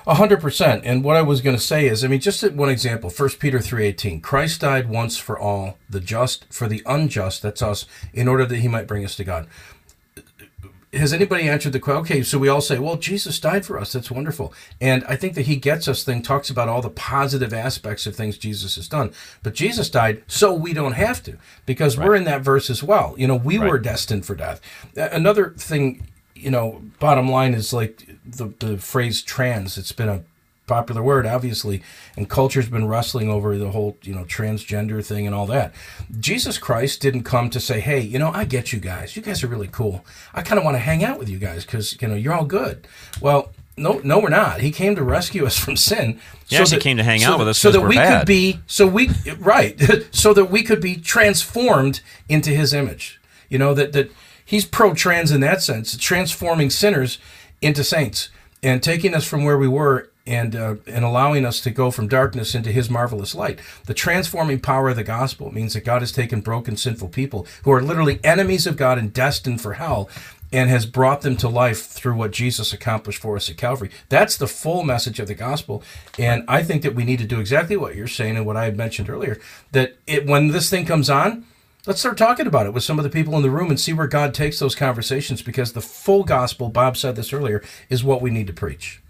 A 0.05 0.15
hundred 0.15 0.41
percent. 0.41 0.83
And 0.85 1.03
what 1.03 1.15
I 1.15 1.21
was 1.21 1.39
going 1.39 1.55
to 1.55 1.61
say 1.61 1.87
is, 1.87 2.03
I 2.03 2.09
mean, 2.09 2.19
just 2.19 2.43
one 2.51 2.69
example. 2.69 3.09
First 3.09 3.39
Peter 3.39 3.59
three 3.59 3.85
eighteen. 3.85 4.19
Christ 4.19 4.61
died 4.61 4.89
once 4.89 5.17
for 5.17 5.39
all, 5.39 5.77
the 5.89 6.01
just 6.01 6.45
for 6.53 6.67
the 6.67 6.83
unjust. 6.85 7.41
That's 7.41 7.61
us, 7.61 7.85
in 8.13 8.27
order 8.27 8.45
that 8.45 8.57
He 8.57 8.67
might 8.67 8.87
bring 8.87 9.05
us 9.05 9.15
to 9.15 9.23
God. 9.23 9.47
Has 10.93 11.11
anybody 11.11 11.49
answered 11.49 11.73
the 11.73 11.79
question? 11.79 12.01
Okay, 12.01 12.23
so 12.23 12.37
we 12.37 12.47
all 12.47 12.61
say, 12.61 12.77
"Well, 12.79 12.97
Jesus 12.97 13.39
died 13.39 13.65
for 13.65 13.79
us. 13.79 13.93
That's 13.93 14.11
wonderful." 14.11 14.53
And 14.79 15.03
I 15.05 15.15
think 15.15 15.33
that 15.35 15.47
He 15.47 15.55
gets 15.55 15.87
us 15.87 16.03
thing 16.03 16.21
talks 16.21 16.49
about 16.49 16.69
all 16.69 16.81
the 16.81 16.89
positive 16.89 17.53
aspects 17.53 18.05
of 18.05 18.15
things 18.15 18.37
Jesus 18.37 18.75
has 18.75 18.87
done. 18.87 19.11
But 19.41 19.55
Jesus 19.55 19.89
died 19.89 20.23
so 20.27 20.53
we 20.53 20.73
don't 20.73 20.93
have 20.93 21.23
to, 21.23 21.37
because 21.65 21.97
we're 21.97 22.15
in 22.15 22.25
that 22.25 22.41
verse 22.41 22.69
as 22.69 22.83
well. 22.83 23.15
You 23.17 23.27
know, 23.27 23.35
we 23.35 23.57
were 23.57 23.79
destined 23.79 24.25
for 24.25 24.35
death. 24.35 24.61
Another 24.95 25.51
thing 25.57 26.07
you 26.35 26.51
know, 26.51 26.81
bottom 26.99 27.29
line 27.29 27.53
is 27.53 27.73
like 27.73 28.07
the, 28.25 28.53
the 28.59 28.77
phrase 28.77 29.21
trans. 29.21 29.77
It's 29.77 29.91
been 29.91 30.09
a 30.09 30.23
popular 30.67 31.03
word, 31.03 31.25
obviously, 31.25 31.81
and 32.15 32.29
culture's 32.29 32.69
been 32.69 32.87
wrestling 32.87 33.29
over 33.29 33.57
the 33.57 33.71
whole, 33.71 33.97
you 34.01 34.13
know, 34.13 34.23
transgender 34.23 35.05
thing 35.05 35.25
and 35.25 35.35
all 35.35 35.45
that. 35.47 35.73
Jesus 36.19 36.57
Christ 36.57 37.01
didn't 37.01 37.23
come 37.23 37.49
to 37.49 37.59
say, 37.59 37.79
hey, 37.79 37.99
you 37.99 38.17
know, 38.17 38.31
I 38.31 38.45
get 38.45 38.71
you 38.71 38.79
guys. 38.79 39.15
You 39.15 39.21
guys 39.21 39.43
are 39.43 39.47
really 39.47 39.67
cool. 39.67 40.05
I 40.33 40.41
kind 40.41 40.57
of 40.57 40.65
want 40.65 40.75
to 40.75 40.79
hang 40.79 41.03
out 41.03 41.19
with 41.19 41.29
you 41.29 41.37
guys 41.37 41.65
because, 41.65 41.99
you 42.01 42.07
know, 42.07 42.15
you're 42.15 42.33
all 42.33 42.45
good. 42.45 42.87
Well, 43.21 43.51
no, 43.75 43.99
no, 44.03 44.19
we're 44.19 44.29
not. 44.29 44.61
He 44.61 44.71
came 44.71 44.95
to 44.95 45.03
rescue 45.03 45.45
us 45.45 45.57
from 45.63 45.75
sin. 45.75 46.19
He 46.47 46.55
actually 46.55 46.81
came 46.81 46.97
to 46.97 47.03
hang 47.03 47.23
out 47.23 47.39
with 47.39 47.47
us 47.47 47.57
so 47.57 47.71
that 47.71 47.81
we 47.81 47.95
bad. 47.95 48.19
could 48.19 48.27
be, 48.27 48.59
so 48.67 48.87
we, 48.87 49.09
right, 49.39 49.79
so 50.11 50.33
that 50.33 50.45
we 50.45 50.63
could 50.63 50.81
be 50.81 50.95
transformed 50.95 52.01
into 52.29 52.51
His 52.51 52.73
image. 52.73 53.19
You 53.49 53.57
know 53.57 53.73
that 53.73 53.93
that 53.93 54.11
He's 54.45 54.65
pro-trans 54.65 55.31
in 55.31 55.41
that 55.41 55.61
sense, 55.61 55.97
transforming 55.97 56.69
sinners 56.69 57.17
into 57.61 57.83
saints 57.83 58.29
and 58.61 58.83
taking 58.83 59.15
us 59.15 59.25
from 59.25 59.43
where 59.43 59.57
we 59.57 59.67
were 59.67 60.09
and 60.25 60.55
uh, 60.55 60.75
and 60.87 61.03
allowing 61.03 61.45
us 61.45 61.59
to 61.61 61.71
go 61.71 61.91
from 61.91 62.07
darkness 62.07 62.55
into 62.55 62.71
His 62.71 62.89
marvelous 62.89 63.35
light. 63.35 63.59
The 63.85 63.93
transforming 63.93 64.59
power 64.59 64.89
of 64.89 64.95
the 64.95 65.03
gospel 65.03 65.53
means 65.53 65.73
that 65.73 65.85
God 65.85 66.01
has 66.01 66.11
taken 66.11 66.41
broken, 66.41 66.77
sinful 66.77 67.09
people 67.09 67.45
who 67.63 67.71
are 67.71 67.81
literally 67.81 68.19
enemies 68.23 68.65
of 68.65 68.77
God 68.77 68.97
and 68.97 69.11
destined 69.11 69.61
for 69.61 69.73
hell, 69.73 70.09
and 70.51 70.69
has 70.69 70.85
brought 70.85 71.21
them 71.21 71.35
to 71.37 71.49
life 71.49 71.85
through 71.85 72.15
what 72.15 72.31
Jesus 72.31 72.71
accomplished 72.71 73.21
for 73.21 73.35
us 73.35 73.49
at 73.49 73.57
Calvary. 73.57 73.89
That's 74.09 74.37
the 74.37 74.47
full 74.47 74.83
message 74.83 75.19
of 75.19 75.27
the 75.27 75.35
gospel, 75.35 75.83
and 76.17 76.45
I 76.47 76.63
think 76.63 76.83
that 76.83 76.95
we 76.95 77.03
need 77.03 77.19
to 77.19 77.27
do 77.27 77.39
exactly 77.39 77.75
what 77.75 77.95
you're 77.95 78.07
saying 78.07 78.37
and 78.37 78.45
what 78.45 78.57
I 78.57 78.65
had 78.65 78.77
mentioned 78.77 79.09
earlier. 79.09 79.39
That 79.71 79.97
it 80.07 80.25
when 80.25 80.49
this 80.49 80.69
thing 80.69 80.85
comes 80.85 81.09
on. 81.09 81.45
Let's 81.85 81.99
start 81.99 82.17
talking 82.17 82.47
about 82.47 82.65
it 82.65 82.73
with 82.73 82.85
some 82.85 82.97
of 82.97 83.03
the 83.03 83.09
people 83.09 83.35
in 83.35 83.41
the 83.41 83.49
room 83.49 83.69
and 83.69 83.77
see 83.77 83.91
where 83.91 84.07
God 84.07 84.33
takes 84.33 84.57
those 84.57 84.73
conversations 84.73 85.41
because 85.41 85.73
the 85.73 85.81
full 85.81 86.23
gospel, 86.23 86.69
Bob 86.69 86.95
said 86.95 87.17
this 87.17 87.33
earlier, 87.33 87.61
is 87.89 88.05
what 88.05 88.21
we 88.21 88.31
need 88.31 88.47
to 88.47 88.53
preach. 88.53 89.02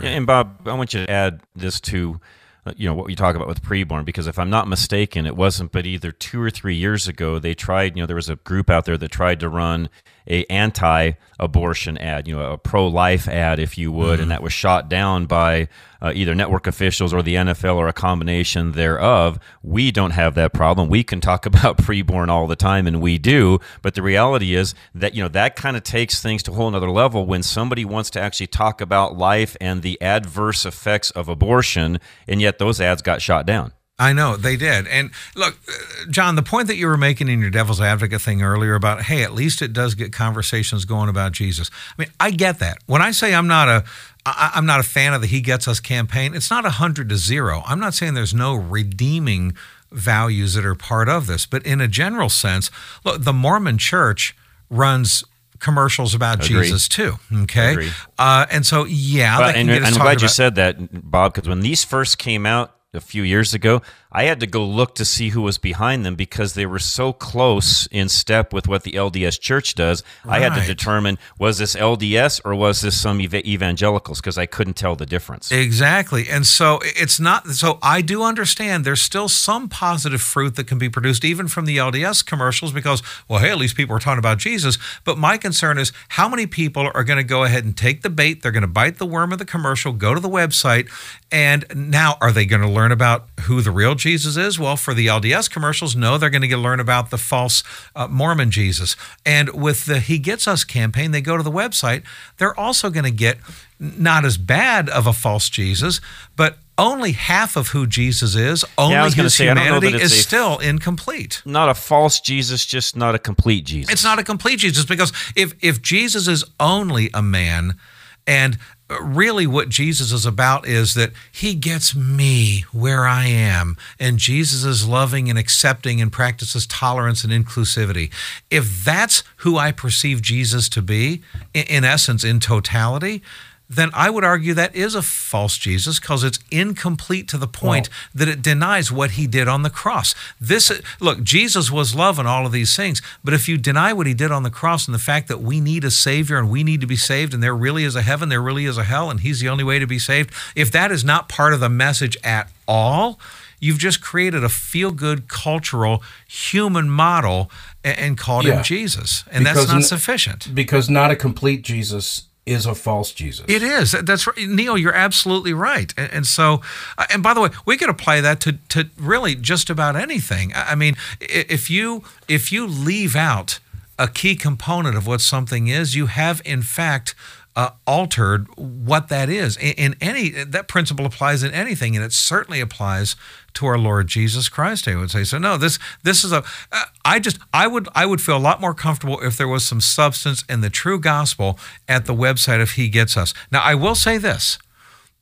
Yeah, 0.00 0.10
and 0.10 0.26
Bob, 0.26 0.66
I 0.66 0.74
want 0.74 0.94
you 0.94 1.04
to 1.04 1.10
add 1.10 1.40
this 1.54 1.80
to 1.80 2.20
uh, 2.66 2.72
you 2.76 2.88
know 2.88 2.94
what 2.94 3.08
you 3.10 3.16
talk 3.16 3.36
about 3.36 3.48
with 3.48 3.62
preborn 3.62 4.04
because 4.04 4.26
if 4.26 4.38
I'm 4.38 4.50
not 4.50 4.68
mistaken, 4.68 5.24
it 5.26 5.36
wasn't 5.36 5.72
but 5.72 5.86
either 5.86 6.10
two 6.10 6.42
or 6.42 6.50
three 6.50 6.74
years 6.74 7.06
ago 7.06 7.38
they 7.38 7.54
tried. 7.54 7.96
You 7.96 8.02
know, 8.02 8.06
there 8.06 8.16
was 8.16 8.28
a 8.28 8.36
group 8.36 8.68
out 8.68 8.84
there 8.84 8.98
that 8.98 9.10
tried 9.10 9.40
to 9.40 9.48
run 9.48 9.88
a 10.28 10.44
anti-abortion 10.46 11.98
ad, 11.98 12.26
you 12.26 12.36
know, 12.36 12.52
a 12.52 12.58
pro-life 12.58 13.28
ad, 13.28 13.58
if 13.58 13.78
you 13.78 13.92
would, 13.92 14.20
and 14.20 14.30
that 14.30 14.42
was 14.42 14.52
shot 14.52 14.88
down 14.88 15.26
by 15.26 15.68
uh, 16.02 16.12
either 16.14 16.34
network 16.34 16.66
officials 16.66 17.14
or 17.14 17.22
the 17.22 17.36
NFL 17.36 17.76
or 17.76 17.88
a 17.88 17.92
combination 17.92 18.72
thereof. 18.72 19.38
We 19.62 19.90
don't 19.90 20.10
have 20.10 20.34
that 20.34 20.52
problem. 20.52 20.88
We 20.88 21.04
can 21.04 21.20
talk 21.20 21.46
about 21.46 21.78
preborn 21.78 22.28
all 22.28 22.46
the 22.46 22.56
time, 22.56 22.86
and 22.86 23.00
we 23.00 23.18
do. 23.18 23.60
But 23.82 23.94
the 23.94 24.02
reality 24.02 24.54
is 24.54 24.74
that 24.94 25.14
you 25.14 25.22
know 25.22 25.28
that 25.28 25.56
kind 25.56 25.76
of 25.76 25.82
takes 25.82 26.20
things 26.20 26.42
to 26.44 26.52
a 26.52 26.54
whole 26.54 26.68
another 26.68 26.90
level 26.90 27.26
when 27.26 27.42
somebody 27.42 27.84
wants 27.84 28.10
to 28.10 28.20
actually 28.20 28.48
talk 28.48 28.80
about 28.80 29.16
life 29.16 29.56
and 29.60 29.82
the 29.82 30.00
adverse 30.02 30.66
effects 30.66 31.10
of 31.12 31.28
abortion, 31.28 32.00
and 32.26 32.40
yet 32.40 32.58
those 32.58 32.80
ads 32.80 33.02
got 33.02 33.22
shot 33.22 33.46
down. 33.46 33.72
I 33.98 34.12
know 34.12 34.36
they 34.36 34.56
did. 34.56 34.86
And 34.88 35.10
look, 35.34 35.56
uh, 35.68 36.10
John, 36.10 36.36
the 36.36 36.42
point 36.42 36.68
that 36.68 36.76
you 36.76 36.86
were 36.86 36.98
making 36.98 37.28
in 37.28 37.40
your 37.40 37.50
devil's 37.50 37.80
advocate 37.80 38.20
thing 38.20 38.42
earlier 38.42 38.74
about, 38.74 39.04
hey, 39.04 39.22
at 39.22 39.32
least 39.32 39.62
it 39.62 39.72
does 39.72 39.94
get 39.94 40.12
conversations 40.12 40.84
going 40.84 41.08
about 41.08 41.32
Jesus. 41.32 41.70
I 41.98 42.02
mean, 42.02 42.10
I 42.20 42.30
get 42.30 42.58
that. 42.58 42.78
When 42.86 43.00
I 43.00 43.10
say 43.10 43.34
I'm 43.34 43.46
not 43.46 43.68
a 43.68 43.84
I, 44.26 44.52
am 44.56 44.66
not 44.66 44.80
a 44.80 44.82
fan 44.82 45.14
of 45.14 45.20
the 45.20 45.26
He 45.26 45.40
Gets 45.40 45.68
Us 45.68 45.80
campaign, 45.80 46.34
it's 46.34 46.50
not 46.50 46.66
a 46.66 46.70
hundred 46.70 47.08
to 47.10 47.16
zero. 47.16 47.62
I'm 47.64 47.78
not 47.78 47.94
saying 47.94 48.14
there's 48.14 48.34
no 48.34 48.54
redeeming 48.54 49.56
values 49.92 50.54
that 50.54 50.64
are 50.64 50.74
part 50.74 51.08
of 51.08 51.26
this, 51.28 51.46
but 51.46 51.64
in 51.64 51.80
a 51.80 51.86
general 51.86 52.28
sense, 52.28 52.70
look, 53.04 53.22
the 53.22 53.32
Mormon 53.32 53.78
Church 53.78 54.36
runs 54.68 55.22
commercials 55.60 56.12
about 56.12 56.44
Agreed. 56.44 56.64
Jesus 56.64 56.88
too. 56.88 57.14
Okay, 57.32 57.90
uh, 58.18 58.46
and 58.50 58.66
so 58.66 58.84
yeah, 58.84 59.38
Well, 59.38 59.48
and, 59.54 59.70
and 59.70 59.86
I'm 59.86 59.94
glad 59.94 60.20
you 60.20 60.28
said 60.28 60.56
that, 60.56 60.76
Bob, 61.08 61.34
because 61.34 61.48
when 61.48 61.60
these 61.60 61.84
first 61.84 62.18
came 62.18 62.44
out 62.44 62.75
a 62.96 63.00
few 63.00 63.22
years 63.22 63.54
ago, 63.54 63.82
I 64.16 64.22
had 64.22 64.40
to 64.40 64.46
go 64.46 64.64
look 64.64 64.94
to 64.94 65.04
see 65.04 65.28
who 65.28 65.42
was 65.42 65.58
behind 65.58 66.06
them 66.06 66.14
because 66.14 66.54
they 66.54 66.64
were 66.64 66.78
so 66.78 67.12
close 67.12 67.86
in 67.88 68.08
step 68.08 68.50
with 68.50 68.66
what 68.66 68.82
the 68.82 68.92
LDS 68.92 69.38
Church 69.38 69.74
does. 69.74 70.02
I 70.24 70.38
had 70.38 70.54
to 70.54 70.66
determine 70.66 71.18
was 71.38 71.58
this 71.58 71.76
LDS 71.76 72.40
or 72.42 72.54
was 72.54 72.80
this 72.80 72.98
some 72.98 73.20
eva- 73.20 73.46
evangelicals 73.46 74.22
because 74.22 74.38
I 74.38 74.46
couldn't 74.46 74.72
tell 74.72 74.96
the 74.96 75.04
difference. 75.04 75.52
Exactly. 75.52 76.30
And 76.30 76.46
so 76.46 76.80
it's 76.82 77.20
not, 77.20 77.48
so 77.48 77.78
I 77.82 78.00
do 78.00 78.22
understand 78.22 78.86
there's 78.86 79.02
still 79.02 79.28
some 79.28 79.68
positive 79.68 80.22
fruit 80.22 80.56
that 80.56 80.66
can 80.66 80.78
be 80.78 80.88
produced 80.88 81.22
even 81.22 81.46
from 81.46 81.66
the 81.66 81.76
LDS 81.76 82.24
commercials 82.24 82.72
because, 82.72 83.02
well, 83.28 83.40
hey, 83.40 83.50
at 83.50 83.58
least 83.58 83.76
people 83.76 83.94
are 83.94 84.00
talking 84.00 84.18
about 84.18 84.38
Jesus. 84.38 84.78
But 85.04 85.18
my 85.18 85.36
concern 85.36 85.76
is 85.76 85.92
how 86.08 86.26
many 86.26 86.46
people 86.46 86.90
are 86.94 87.04
going 87.04 87.18
to 87.18 87.22
go 87.22 87.44
ahead 87.44 87.66
and 87.66 87.76
take 87.76 88.00
the 88.00 88.08
bait? 88.08 88.40
They're 88.40 88.50
going 88.50 88.62
to 88.62 88.66
bite 88.66 88.96
the 88.96 89.04
worm 89.04 89.30
of 89.30 89.38
the 89.38 89.44
commercial, 89.44 89.92
go 89.92 90.14
to 90.14 90.20
the 90.20 90.30
website, 90.30 90.88
and 91.30 91.66
now 91.74 92.16
are 92.22 92.32
they 92.32 92.46
going 92.46 92.62
to 92.62 92.70
learn 92.70 92.92
about 92.92 93.28
who 93.40 93.60
the 93.60 93.70
real 93.70 93.94
Jesus 93.94 94.05
is? 94.14 94.58
Well, 94.58 94.76
for 94.76 94.94
the 94.94 95.06
LDS 95.06 95.50
commercials, 95.50 95.96
no, 95.96 96.18
they're 96.18 96.30
going 96.30 96.42
to 96.42 96.48
get 96.48 96.58
learn 96.58 96.80
about 96.80 97.10
the 97.10 97.18
false 97.18 97.62
uh, 97.94 98.06
Mormon 98.08 98.50
Jesus. 98.50 98.96
And 99.24 99.50
with 99.50 99.84
the 99.84 100.00
He 100.00 100.18
Gets 100.18 100.46
Us 100.46 100.64
campaign, 100.64 101.10
they 101.10 101.20
go 101.20 101.36
to 101.36 101.42
the 101.42 101.50
website, 101.50 102.02
they're 102.38 102.58
also 102.58 102.90
going 102.90 103.04
to 103.04 103.10
get 103.10 103.38
not 103.78 104.24
as 104.24 104.38
bad 104.38 104.88
of 104.88 105.06
a 105.06 105.12
false 105.12 105.48
Jesus, 105.48 106.00
but 106.36 106.58
only 106.78 107.12
half 107.12 107.56
of 107.56 107.68
who 107.68 107.86
Jesus 107.86 108.34
is, 108.34 108.64
only 108.76 108.96
I 108.96 109.10
his 109.10 109.34
say, 109.34 109.48
I 109.48 109.54
don't 109.54 109.64
know 109.64 109.74
humanity 109.76 110.04
is 110.04 110.12
a- 110.12 110.16
still 110.16 110.58
incomplete. 110.58 111.42
Not 111.44 111.68
a 111.68 111.74
false 111.74 112.20
Jesus, 112.20 112.66
just 112.66 112.96
not 112.96 113.14
a 113.14 113.18
complete 113.18 113.64
Jesus. 113.64 113.92
It's 113.92 114.04
not 114.04 114.18
a 114.18 114.24
complete 114.24 114.58
Jesus 114.58 114.84
because 114.84 115.12
if 115.34 115.54
if 115.62 115.80
Jesus 115.80 116.28
is 116.28 116.44
only 116.60 117.10
a 117.14 117.22
man 117.22 117.78
and 118.26 118.58
really 119.00 119.46
what 119.46 119.68
Jesus 119.68 120.12
is 120.12 120.26
about 120.26 120.66
is 120.66 120.94
that 120.94 121.12
he 121.32 121.54
gets 121.54 121.94
me 121.94 122.64
where 122.72 123.04
I 123.06 123.26
am 123.26 123.76
and 123.98 124.18
Jesus 124.18 124.64
is 124.64 124.86
loving 124.86 125.28
and 125.28 125.38
accepting 125.38 126.00
and 126.00 126.12
practices 126.12 126.66
tolerance 126.66 127.24
and 127.24 127.32
inclusivity. 127.32 128.12
If 128.50 128.84
that's 128.84 129.24
who 129.38 129.56
I 129.56 129.72
perceive 129.72 130.22
Jesus 130.22 130.68
to 130.70 130.82
be 130.82 131.22
in, 131.52 131.84
essence 131.84 132.22
in 132.22 132.38
totality, 132.38 133.22
then 133.68 133.90
I 133.94 134.10
would 134.10 134.22
argue 134.24 134.54
that 134.54 134.74
is 134.76 134.94
a 134.94 135.02
false 135.02 135.58
Jesus 135.58 135.98
because 135.98 136.22
it's 136.22 136.38
incomplete 136.52 137.26
to 137.28 137.38
the 137.38 137.48
point 137.48 137.88
that 138.14 138.28
it 138.28 138.40
denies 138.40 138.92
what 138.92 139.12
he 139.12 139.26
did 139.26 139.48
on 139.48 139.62
the 139.62 139.70
cross. 139.70 140.14
This 140.40 140.70
look, 141.00 141.22
Jesus 141.24 141.70
was 141.70 141.94
love 141.94 142.18
and 142.18 142.28
all 142.28 142.46
of 142.46 142.52
these 142.52 142.76
things, 142.76 143.02
but 143.24 143.34
if 143.34 143.48
you 143.48 143.58
deny 143.58 143.92
what 143.92 144.06
he 144.06 144.14
did 144.14 144.30
on 144.30 144.44
the 144.44 144.50
cross 144.50 144.86
and 144.86 144.94
the 144.94 144.98
fact 145.00 145.26
that 145.28 145.40
we 145.40 145.60
need 145.60 145.84
a 145.84 145.90
savior 145.90 146.38
and 146.38 146.48
we 146.50 146.62
need 146.62 146.80
to 146.80 146.86
be 146.86 146.96
saved 146.96 147.34
and 147.34 147.42
there 147.42 147.56
really 147.56 147.82
is 147.84 147.96
a 147.96 148.02
heaven, 148.02 148.28
there 148.28 148.42
really 148.42 148.66
is 148.66 148.78
a 148.78 148.84
hell 148.84 149.10
and 149.10 149.20
he's 149.20 149.40
the 149.40 149.48
only 149.48 149.64
way 149.64 149.78
to 149.78 149.86
be 149.86 149.98
saved, 149.98 150.30
if 150.54 150.70
that 150.70 150.92
is 150.92 151.04
not 151.04 151.28
part 151.28 151.52
of 151.52 151.60
the 151.60 151.68
message 151.68 152.16
at 152.22 152.48
all, 152.68 153.18
you've 153.58 153.78
just 153.78 154.00
created 154.00 154.44
a 154.44 154.48
feel-good 154.48 155.28
cultural 155.28 156.02
human 156.28 156.88
model 156.88 157.50
and, 157.82 158.16
called 158.18 158.44
Yeah. 158.44 158.58
him 158.58 158.64
Jesus. 158.64 159.24
And 159.30 159.44
that's 159.46 159.66
not 159.66 159.76
n- 159.76 159.82
sufficient. 159.82 160.54
because 160.54 160.88
not 160.90 161.10
a 161.10 161.16
complete 161.16 161.62
Jesus 161.62 162.24
is 162.46 162.64
a 162.64 162.74
false 162.74 163.12
Jesus. 163.12 163.44
It 163.48 163.62
is. 163.62 163.90
That's 163.90 164.26
right. 164.26 164.48
Neil, 164.48 164.78
you're 164.78 164.94
absolutely 164.94 165.52
right. 165.52 165.92
And, 165.96 166.12
and 166.12 166.26
so, 166.26 166.62
uh, 166.96 167.04
and 167.10 167.22
by 167.22 167.34
the 167.34 167.40
way, 167.40 167.50
we 167.66 167.76
could 167.76 167.90
apply 167.90 168.20
that 168.20 168.40
to, 168.40 168.52
to 168.70 168.88
really 168.96 169.34
just 169.34 169.68
about 169.68 169.96
anything. 169.96 170.52
I 170.54 170.76
I 170.76 170.78
mean, 170.78 170.96
if 171.20 171.70
you 171.70 172.04
if 172.28 172.52
you 172.52 172.66
leave 172.66 173.16
out 173.16 173.60
a 173.98 174.08
key 174.08 174.36
component 174.36 174.94
of 174.94 175.06
what 175.06 175.22
something 175.22 175.68
is, 175.68 175.94
you 175.94 176.06
have 176.06 176.42
in 176.44 176.60
fact 176.60 177.14
uh, 177.56 177.70
altered 177.86 178.46
what 178.56 179.08
that 179.08 179.30
is. 179.30 179.56
In, 179.56 179.72
in 179.72 179.96
any 180.00 180.28
that 180.28 180.68
principle 180.68 181.06
applies 181.06 181.42
in 181.42 181.52
anything, 181.52 181.96
and 181.96 182.04
it 182.04 182.12
certainly 182.12 182.60
applies 182.60 183.16
to 183.54 183.66
our 183.66 183.78
Lord 183.78 184.06
Jesus 184.06 184.50
Christ. 184.50 184.86
I 184.86 184.94
would 184.94 185.10
say 185.10 185.24
so. 185.24 185.38
No, 185.38 185.56
this 185.56 185.78
this 186.04 186.22
is 186.22 186.32
a. 186.32 186.44
Uh, 186.70 186.84
I 187.04 187.18
just 187.18 187.38
I 187.54 187.66
would 187.66 187.88
I 187.94 188.04
would 188.04 188.20
feel 188.20 188.36
a 188.36 188.38
lot 188.38 188.60
more 188.60 188.74
comfortable 188.74 189.18
if 189.20 189.38
there 189.38 189.48
was 189.48 189.64
some 189.64 189.80
substance 189.80 190.44
in 190.48 190.60
the 190.60 190.70
true 190.70 191.00
gospel 191.00 191.58
at 191.88 192.04
the 192.04 192.14
website 192.14 192.60
if 192.60 192.72
He 192.72 192.88
gets 192.88 193.16
us. 193.16 193.32
Now 193.50 193.62
I 193.62 193.74
will 193.74 193.94
say 193.94 194.18
this: 194.18 194.58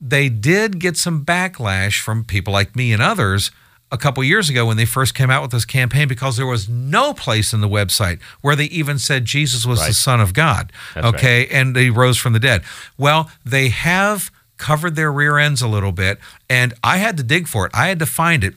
they 0.01 0.27
did 0.27 0.79
get 0.79 0.97
some 0.97 1.23
backlash 1.23 2.01
from 2.01 2.25
people 2.25 2.51
like 2.51 2.75
me 2.75 2.91
and 2.91 3.01
others 3.01 3.49
a 3.95 3.97
couple 3.97 4.23
years 4.23 4.49
ago 4.49 4.67
when 4.67 4.77
they 4.77 4.85
first 4.85 5.15
came 5.15 5.31
out 5.31 5.41
with 5.41 5.51
this 5.51 5.65
campaign 5.65 6.07
because 6.07 6.37
there 6.37 6.45
was 6.45 6.69
no 6.69 7.13
place 7.13 7.53
in 7.53 7.61
the 7.61 7.69
website 7.69 8.21
where 8.41 8.55
they 8.55 8.65
even 8.65 8.99
said 8.99 9.25
Jesus 9.25 9.65
was 9.65 9.79
the 9.87 9.93
Son 9.93 10.21
of 10.21 10.33
God. 10.33 10.71
That's 10.93 11.05
right. 11.05 11.15
okay, 11.15 11.47
and 11.47 11.75
he 11.75 11.89
rose 11.89 12.17
from 12.17 12.33
the 12.33 12.39
dead. 12.39 12.61
Well, 12.97 13.31
they 13.43 13.69
have 13.69 14.31
covered 14.57 14.95
their 14.95 15.11
rear 15.11 15.37
ends 15.37 15.61
a 15.61 15.67
little 15.67 15.91
bit, 15.91 16.19
and 16.49 16.73
I 16.83 16.97
had 16.97 17.17
to 17.17 17.23
dig 17.23 17.47
for 17.47 17.65
it. 17.65 17.71
I 17.73 17.87
had 17.87 17.99
to 17.99 18.05
find 18.05 18.43
it. 18.43 18.53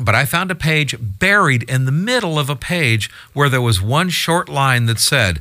But 0.00 0.14
I 0.14 0.26
found 0.26 0.52
a 0.52 0.54
page 0.54 0.94
buried 1.00 1.64
in 1.64 1.84
the 1.84 1.90
middle 1.92 2.38
of 2.38 2.48
a 2.48 2.54
page 2.54 3.10
where 3.32 3.48
there 3.48 3.60
was 3.60 3.82
one 3.82 4.10
short 4.10 4.48
line 4.48 4.86
that 4.86 5.00
said, 5.00 5.40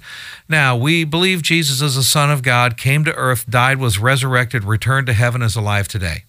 Now 0.50 0.76
we 0.76 1.04
believe 1.04 1.44
Jesus 1.44 1.80
is 1.80 1.94
the 1.96 2.02
Son 2.02 2.32
of 2.32 2.42
God, 2.42 2.76
came 2.76 3.06
to 3.06 3.14
earth, 3.14 3.48
died, 3.48 3.78
was 3.78 4.00
resurrected, 4.00 4.64
returned 4.64 5.06
to 5.08 5.14
heaven, 5.14 5.44
is 5.44 5.56
alive 5.56 5.88
today. 5.88 6.24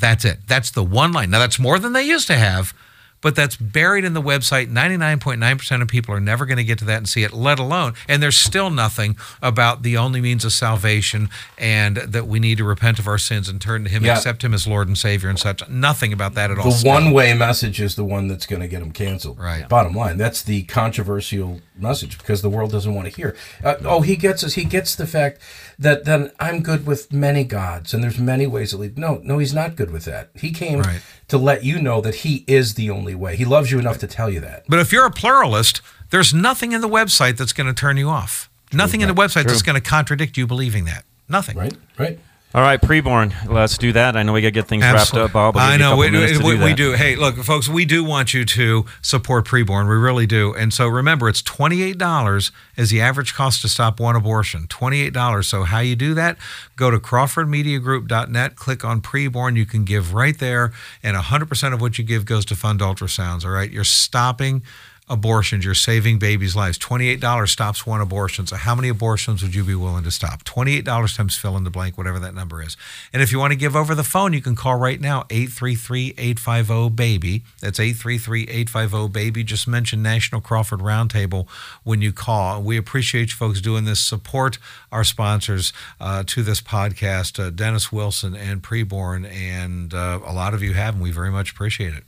That's 0.00 0.24
it. 0.24 0.38
That's 0.46 0.70
the 0.70 0.82
one 0.82 1.12
line. 1.12 1.30
Now, 1.30 1.38
that's 1.38 1.58
more 1.58 1.78
than 1.78 1.92
they 1.92 2.02
used 2.02 2.26
to 2.28 2.36
have, 2.36 2.74
but 3.20 3.34
that's 3.36 3.56
buried 3.56 4.04
in 4.04 4.14
the 4.14 4.22
website. 4.22 4.68
99.9% 4.70 5.82
of 5.82 5.88
people 5.88 6.14
are 6.14 6.20
never 6.20 6.46
going 6.46 6.56
to 6.56 6.64
get 6.64 6.78
to 6.78 6.84
that 6.86 6.96
and 6.98 7.08
see 7.08 7.22
it, 7.22 7.32
let 7.32 7.58
alone, 7.58 7.94
and 8.08 8.22
there's 8.22 8.36
still 8.36 8.70
nothing 8.70 9.16
about 9.42 9.82
the 9.82 9.96
only 9.96 10.20
means 10.20 10.44
of 10.44 10.52
salvation 10.52 11.28
and 11.58 11.96
that 11.98 12.26
we 12.26 12.38
need 12.40 12.58
to 12.58 12.64
repent 12.64 12.98
of 12.98 13.06
our 13.06 13.18
sins 13.18 13.48
and 13.48 13.60
turn 13.60 13.84
to 13.84 13.90
Him, 13.90 14.04
Yeah. 14.04 14.16
accept 14.16 14.42
Him 14.44 14.54
as 14.54 14.66
Lord 14.66 14.88
and 14.88 14.96
Savior 14.96 15.28
and 15.28 15.38
such. 15.38 15.66
Nothing 15.68 16.12
about 16.12 16.34
that 16.34 16.50
at 16.50 16.58
all. 16.58 16.70
the 16.70 16.88
one 16.88 17.10
way 17.12 17.34
message 17.34 17.80
is 17.80 17.94
the 17.94 18.04
one 18.04 18.28
that's 18.28 18.46
going 18.46 18.60
to 18.62 18.68
get 18.68 18.80
them 18.80 18.92
canceled. 18.92 19.38
Right. 19.38 19.68
Bottom 19.68 19.94
line, 19.94 20.16
that's 20.16 20.42
the 20.42 20.62
controversial 20.64 21.60
message 21.76 22.18
because 22.18 22.42
the 22.42 22.50
world 22.50 22.70
doesn't 22.70 22.94
want 22.94 23.08
to 23.08 23.14
hear. 23.16 23.36
Uh, 23.64 23.76
oh, 23.84 24.00
he 24.02 24.16
gets 24.16 24.44
us. 24.44 24.54
He 24.54 24.64
gets 24.64 24.94
the 24.94 25.06
fact 25.06 25.40
that 25.78 26.04
then 26.04 26.30
I'm 26.38 26.62
good 26.62 26.86
with 26.86 27.12
many 27.12 27.42
gods 27.44 27.94
and 27.94 28.02
there's 28.04 28.18
many 28.18 28.46
ways 28.46 28.70
to 28.70 28.76
lead. 28.76 28.98
No, 28.98 29.20
no, 29.24 29.38
he's 29.38 29.54
not 29.54 29.76
good 29.76 29.90
with 29.90 30.04
that. 30.04 30.30
He 30.34 30.50
came 30.52 30.80
Right. 30.80 31.00
To 31.30 31.38
let 31.38 31.64
you 31.64 31.80
know 31.80 32.00
that 32.00 32.16
he 32.16 32.44
is 32.46 32.74
the 32.74 32.90
only 32.90 33.14
way. 33.14 33.36
He 33.36 33.44
loves 33.44 33.70
you 33.70 33.78
enough 33.78 33.98
to 33.98 34.06
tell 34.06 34.28
you 34.30 34.40
that. 34.40 34.64
But 34.68 34.78
if 34.78 34.92
you're 34.92 35.06
a 35.06 35.10
pluralist, 35.10 35.80
there's 36.10 36.34
nothing 36.34 36.72
in 36.72 36.80
the 36.80 36.88
website 36.88 37.36
that's 37.36 37.52
going 37.52 37.66
to 37.66 37.74
turn 37.74 37.96
you 37.96 38.08
off. 38.08 38.50
Nothing 38.72 39.00
in 39.00 39.08
the 39.08 39.14
website 39.14 39.44
that's 39.44 39.62
going 39.62 39.74
to 39.74 39.80
contradict 39.80 40.36
you 40.36 40.46
believing 40.46 40.84
that. 40.84 41.04
Nothing. 41.28 41.56
Right. 41.56 41.74
Right. 41.98 42.18
All 42.52 42.62
right, 42.62 42.80
preborn. 42.80 43.32
Let's 43.48 43.78
do 43.78 43.92
that. 43.92 44.16
I 44.16 44.24
know 44.24 44.32
we 44.32 44.40
got 44.40 44.48
to 44.48 44.50
get 44.50 44.66
things 44.66 44.82
Absolutely. 44.82 45.20
wrapped 45.20 45.28
up, 45.28 45.32
Bob. 45.32 45.56
I'll 45.56 45.70
I 45.70 45.76
know 45.76 45.96
we, 45.96 46.10
do 46.10 46.64
we 46.64 46.74
do. 46.74 46.94
Hey, 46.94 47.14
look, 47.14 47.36
folks, 47.36 47.68
we 47.68 47.84
do 47.84 48.02
want 48.02 48.34
you 48.34 48.44
to 48.44 48.86
support 49.02 49.46
preborn. 49.46 49.88
We 49.88 49.94
really 49.94 50.26
do. 50.26 50.52
And 50.54 50.74
so 50.74 50.88
remember, 50.88 51.28
it's 51.28 51.42
twenty 51.42 51.82
eight 51.82 51.96
dollars 51.96 52.50
is 52.76 52.90
the 52.90 53.00
average 53.00 53.34
cost 53.34 53.62
to 53.62 53.68
stop 53.68 54.00
one 54.00 54.16
abortion. 54.16 54.66
Twenty 54.66 55.00
eight 55.00 55.12
dollars. 55.12 55.46
So 55.46 55.62
how 55.62 55.78
you 55.78 55.94
do 55.94 56.12
that? 56.14 56.38
Go 56.74 56.90
to 56.90 56.98
CrawfordMediaGroup.net. 56.98 58.56
Click 58.56 58.84
on 58.84 59.00
preborn. 59.00 59.54
You 59.54 59.64
can 59.64 59.84
give 59.84 60.12
right 60.12 60.36
there, 60.36 60.72
and 61.04 61.16
hundred 61.16 61.48
percent 61.48 61.72
of 61.72 61.80
what 61.80 61.98
you 61.98 62.04
give 62.04 62.24
goes 62.24 62.44
to 62.46 62.56
fund 62.56 62.80
ultrasounds. 62.80 63.44
All 63.44 63.52
right, 63.52 63.70
you're 63.70 63.84
stopping 63.84 64.62
abortions, 65.10 65.64
you're 65.64 65.74
saving 65.74 66.18
babies' 66.18 66.56
lives. 66.56 66.78
$28 66.78 67.48
stops 67.48 67.84
one 67.84 68.00
abortion. 68.00 68.46
So, 68.46 68.56
how 68.56 68.74
many 68.74 68.88
abortions 68.88 69.42
would 69.42 69.54
you 69.54 69.64
be 69.64 69.74
willing 69.74 70.04
to 70.04 70.10
stop? 70.10 70.44
$28 70.44 71.16
times 71.16 71.36
fill 71.36 71.56
in 71.56 71.64
the 71.64 71.70
blank, 71.70 71.98
whatever 71.98 72.18
that 72.20 72.34
number 72.34 72.62
is. 72.62 72.76
And 73.12 73.20
if 73.20 73.32
you 73.32 73.38
want 73.38 73.52
to 73.52 73.58
give 73.58 73.76
over 73.76 73.94
the 73.94 74.04
phone, 74.04 74.32
you 74.32 74.40
can 74.40 74.54
call 74.54 74.76
right 74.76 75.00
now 75.00 75.26
833 75.28 76.14
850 76.16 76.90
BABY. 76.90 77.42
That's 77.60 77.80
833 77.80 78.42
850 78.44 79.08
BABY. 79.08 79.44
Just 79.44 79.68
mention 79.68 80.02
National 80.02 80.40
Crawford 80.40 80.80
Roundtable 80.80 81.48
when 81.82 82.00
you 82.00 82.12
call. 82.12 82.62
We 82.62 82.76
appreciate 82.76 83.32
you 83.32 83.36
folks 83.36 83.60
doing 83.60 83.84
this. 83.84 84.02
Support 84.02 84.58
our 84.92 85.04
sponsors 85.04 85.72
uh, 86.00 86.22
to 86.28 86.42
this 86.42 86.60
podcast, 86.60 87.44
uh, 87.44 87.50
Dennis 87.50 87.90
Wilson 87.90 88.34
and 88.36 88.62
Preborn. 88.62 89.28
And 89.30 89.92
uh, 89.92 90.20
a 90.24 90.32
lot 90.32 90.54
of 90.54 90.62
you 90.62 90.74
have, 90.74 90.94
and 90.94 91.02
we 91.02 91.10
very 91.10 91.30
much 91.30 91.50
appreciate 91.50 91.94
it. 91.94 92.04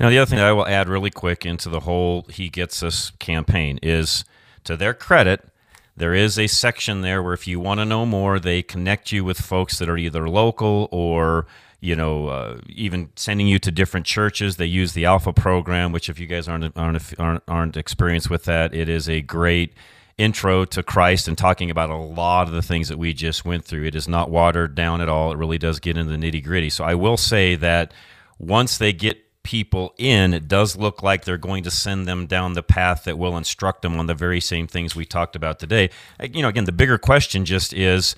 Now, 0.00 0.10
the 0.10 0.18
other 0.18 0.28
thing 0.28 0.38
that 0.38 0.48
I 0.48 0.52
will 0.52 0.66
add 0.66 0.88
really 0.88 1.10
quick 1.10 1.46
into 1.46 1.68
the 1.68 1.80
whole 1.80 2.22
He 2.28 2.48
Gets 2.48 2.82
Us 2.82 3.10
campaign 3.18 3.78
is 3.82 4.24
to 4.64 4.76
their 4.76 4.94
credit, 4.94 5.48
there 5.96 6.14
is 6.14 6.38
a 6.38 6.46
section 6.46 7.02
there 7.02 7.22
where 7.22 7.34
if 7.34 7.46
you 7.46 7.60
want 7.60 7.80
to 7.80 7.84
know 7.84 8.06
more, 8.06 8.38
they 8.38 8.62
connect 8.62 9.12
you 9.12 9.24
with 9.24 9.38
folks 9.40 9.78
that 9.78 9.88
are 9.88 9.98
either 9.98 10.28
local 10.28 10.88
or 10.90 11.46
you 11.82 11.96
know, 11.96 12.28
uh, 12.28 12.58
even 12.68 13.10
sending 13.16 13.48
you 13.48 13.58
to 13.58 13.72
different 13.72 14.06
churches. 14.06 14.56
They 14.56 14.66
use 14.66 14.92
the 14.92 15.04
Alpha 15.04 15.32
program, 15.32 15.90
which, 15.90 16.08
if 16.08 16.20
you 16.20 16.28
guys 16.28 16.46
aren't 16.46 16.76
aren't 16.76 17.18
aren't, 17.18 17.42
aren't 17.48 17.76
experienced 17.76 18.30
with 18.30 18.44
that, 18.44 18.72
it 18.72 18.88
is 18.88 19.08
a 19.08 19.20
great 19.20 19.74
intro 20.16 20.64
to 20.64 20.82
Christ 20.84 21.26
and 21.26 21.36
talking 21.36 21.70
about 21.70 21.90
a 21.90 21.96
lot 21.96 22.46
of 22.46 22.52
the 22.52 22.62
things 22.62 22.88
that 22.88 22.98
we 22.98 23.12
just 23.12 23.44
went 23.44 23.64
through. 23.64 23.84
It 23.84 23.96
is 23.96 24.06
not 24.06 24.30
watered 24.30 24.76
down 24.76 25.00
at 25.00 25.08
all. 25.08 25.32
It 25.32 25.38
really 25.38 25.58
does 25.58 25.80
get 25.80 25.96
into 25.96 26.16
the 26.16 26.18
nitty 26.18 26.44
gritty. 26.44 26.70
So 26.70 26.84
I 26.84 26.94
will 26.94 27.16
say 27.16 27.56
that 27.56 27.92
once 28.38 28.78
they 28.78 28.92
get 28.92 29.18
people 29.42 29.94
in, 29.98 30.34
it 30.34 30.48
does 30.48 30.76
look 30.76 31.02
like 31.02 31.24
they're 31.24 31.36
going 31.36 31.64
to 31.64 31.70
send 31.70 32.06
them 32.06 32.26
down 32.26 32.52
the 32.52 32.62
path 32.62 33.04
that 33.04 33.18
will 33.18 33.36
instruct 33.36 33.82
them 33.82 33.98
on 33.98 34.06
the 34.06 34.14
very 34.14 34.40
same 34.40 34.66
things 34.66 34.94
we 34.94 35.04
talked 35.04 35.36
about 35.36 35.58
today. 35.58 35.90
You 36.22 36.42
know, 36.42 36.48
again, 36.48 36.64
the 36.64 36.72
bigger 36.72 36.98
question 36.98 37.44
just 37.44 37.72
is 37.72 38.14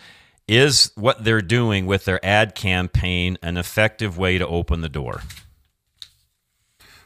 is 0.47 0.93
what 0.95 1.25
they're 1.25 1.41
doing 1.41 1.87
with 1.87 2.05
their 2.05 2.25
ad 2.25 2.55
campaign 2.55 3.39
an 3.43 3.57
effective 3.57 4.19
way 4.19 4.37
to 4.37 4.47
open 4.47 4.83
the 4.83 4.89
door? 4.89 5.23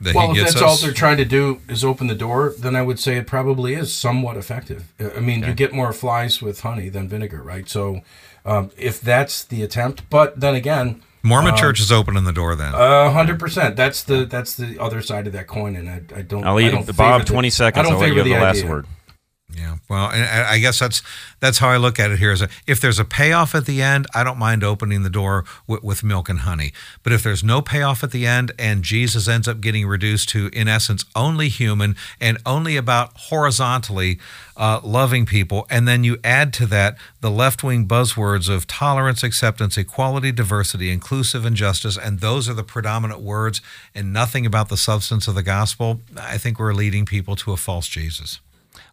That 0.00 0.14
well, 0.14 0.30
if 0.30 0.38
that's 0.38 0.56
us. 0.56 0.62
all 0.62 0.76
they're 0.76 0.92
trying 0.92 1.16
to 1.16 1.24
do 1.24 1.60
is 1.68 1.84
open 1.84 2.06
the 2.06 2.14
door, 2.14 2.54
then 2.56 2.76
I 2.76 2.82
would 2.82 3.00
say 3.00 3.16
it 3.16 3.26
probably 3.26 3.74
is 3.74 3.92
somewhat 3.92 4.36
effective. 4.36 4.92
I 5.00 5.20
mean, 5.20 5.40
okay. 5.40 5.48
you 5.48 5.54
get 5.54 5.72
more 5.72 5.92
flies 5.92 6.40
with 6.40 6.60
honey 6.60 6.88
than 6.88 7.08
vinegar, 7.08 7.42
right? 7.42 7.68
So, 7.68 8.02
um, 8.44 8.70
if 8.76 9.00
that's 9.00 9.44
the 9.44 9.62
attempt, 9.62 10.08
but 10.08 10.38
then 10.38 10.54
again, 10.54 11.02
Mormon 11.28 11.52
um, 11.52 11.58
church 11.58 11.80
is 11.80 11.92
opening 11.92 12.24
the 12.24 12.32
door 12.32 12.56
then. 12.56 12.72
hundred 12.72 13.38
percent. 13.38 13.76
That's 13.76 14.02
the 14.02 14.24
that's 14.24 14.54
the 14.56 14.78
other 14.80 15.02
side 15.02 15.26
of 15.26 15.32
that 15.34 15.46
coin, 15.46 15.76
and 15.76 15.88
I, 15.88 16.02
I 16.16 16.22
don't. 16.22 16.44
I'll 16.44 16.54
leave 16.54 16.72
I 16.72 16.82
don't 16.82 16.96
Bob 16.96 17.26
twenty 17.26 17.50
seconds. 17.50 17.80
I 17.80 17.82
don't 17.82 17.94
I'll 17.94 18.00
let 18.00 18.16
you 18.16 18.22
the, 18.22 18.34
the 18.34 18.40
last 18.40 18.64
word. 18.64 18.86
Yeah, 19.54 19.78
well, 19.88 20.10
and 20.10 20.24
I 20.24 20.58
guess 20.58 20.78
that's 20.78 21.02
that's 21.40 21.56
how 21.56 21.68
I 21.68 21.78
look 21.78 21.98
at 21.98 22.10
it 22.10 22.18
here. 22.18 22.32
Is 22.32 22.44
if 22.66 22.82
there's 22.82 22.98
a 22.98 23.04
payoff 23.04 23.54
at 23.54 23.64
the 23.64 23.80
end, 23.80 24.06
I 24.14 24.22
don't 24.22 24.36
mind 24.36 24.62
opening 24.62 25.04
the 25.04 25.10
door 25.10 25.46
with, 25.66 25.82
with, 25.82 26.04
milk 26.04 26.28
and 26.28 26.40
honey. 26.40 26.74
But 27.02 27.14
if 27.14 27.22
there's 27.22 27.42
no 27.42 27.62
payoff 27.62 28.04
at 28.04 28.10
the 28.10 28.26
end, 28.26 28.52
and 28.58 28.82
Jesus 28.82 29.26
ends 29.26 29.48
up 29.48 29.62
getting 29.62 29.86
reduced 29.86 30.28
to, 30.30 30.50
in 30.52 30.68
essence, 30.68 31.06
only 31.16 31.48
human 31.48 31.96
and 32.20 32.36
only 32.44 32.76
about 32.76 33.12
horizontally 33.16 34.18
uh, 34.54 34.80
loving 34.84 35.24
people, 35.24 35.66
and 35.70 35.88
then 35.88 36.04
you 36.04 36.18
add 36.22 36.52
to 36.52 36.66
that 36.66 36.98
the 37.22 37.30
left 37.30 37.64
wing 37.64 37.88
buzzwords 37.88 38.50
of 38.54 38.66
tolerance, 38.66 39.22
acceptance, 39.22 39.78
equality, 39.78 40.30
diversity, 40.30 40.90
inclusive, 40.90 41.46
and 41.46 41.56
justice, 41.56 41.96
and 41.96 42.20
those 42.20 42.50
are 42.50 42.54
the 42.54 42.62
predominant 42.62 43.20
words, 43.20 43.62
and 43.94 44.12
nothing 44.12 44.44
about 44.44 44.68
the 44.68 44.76
substance 44.76 45.26
of 45.26 45.34
the 45.34 45.42
gospel. 45.42 46.02
I 46.20 46.36
think 46.36 46.58
we're 46.58 46.74
leading 46.74 47.06
people 47.06 47.34
to 47.36 47.52
a 47.52 47.56
false 47.56 47.88
Jesus. 47.88 48.40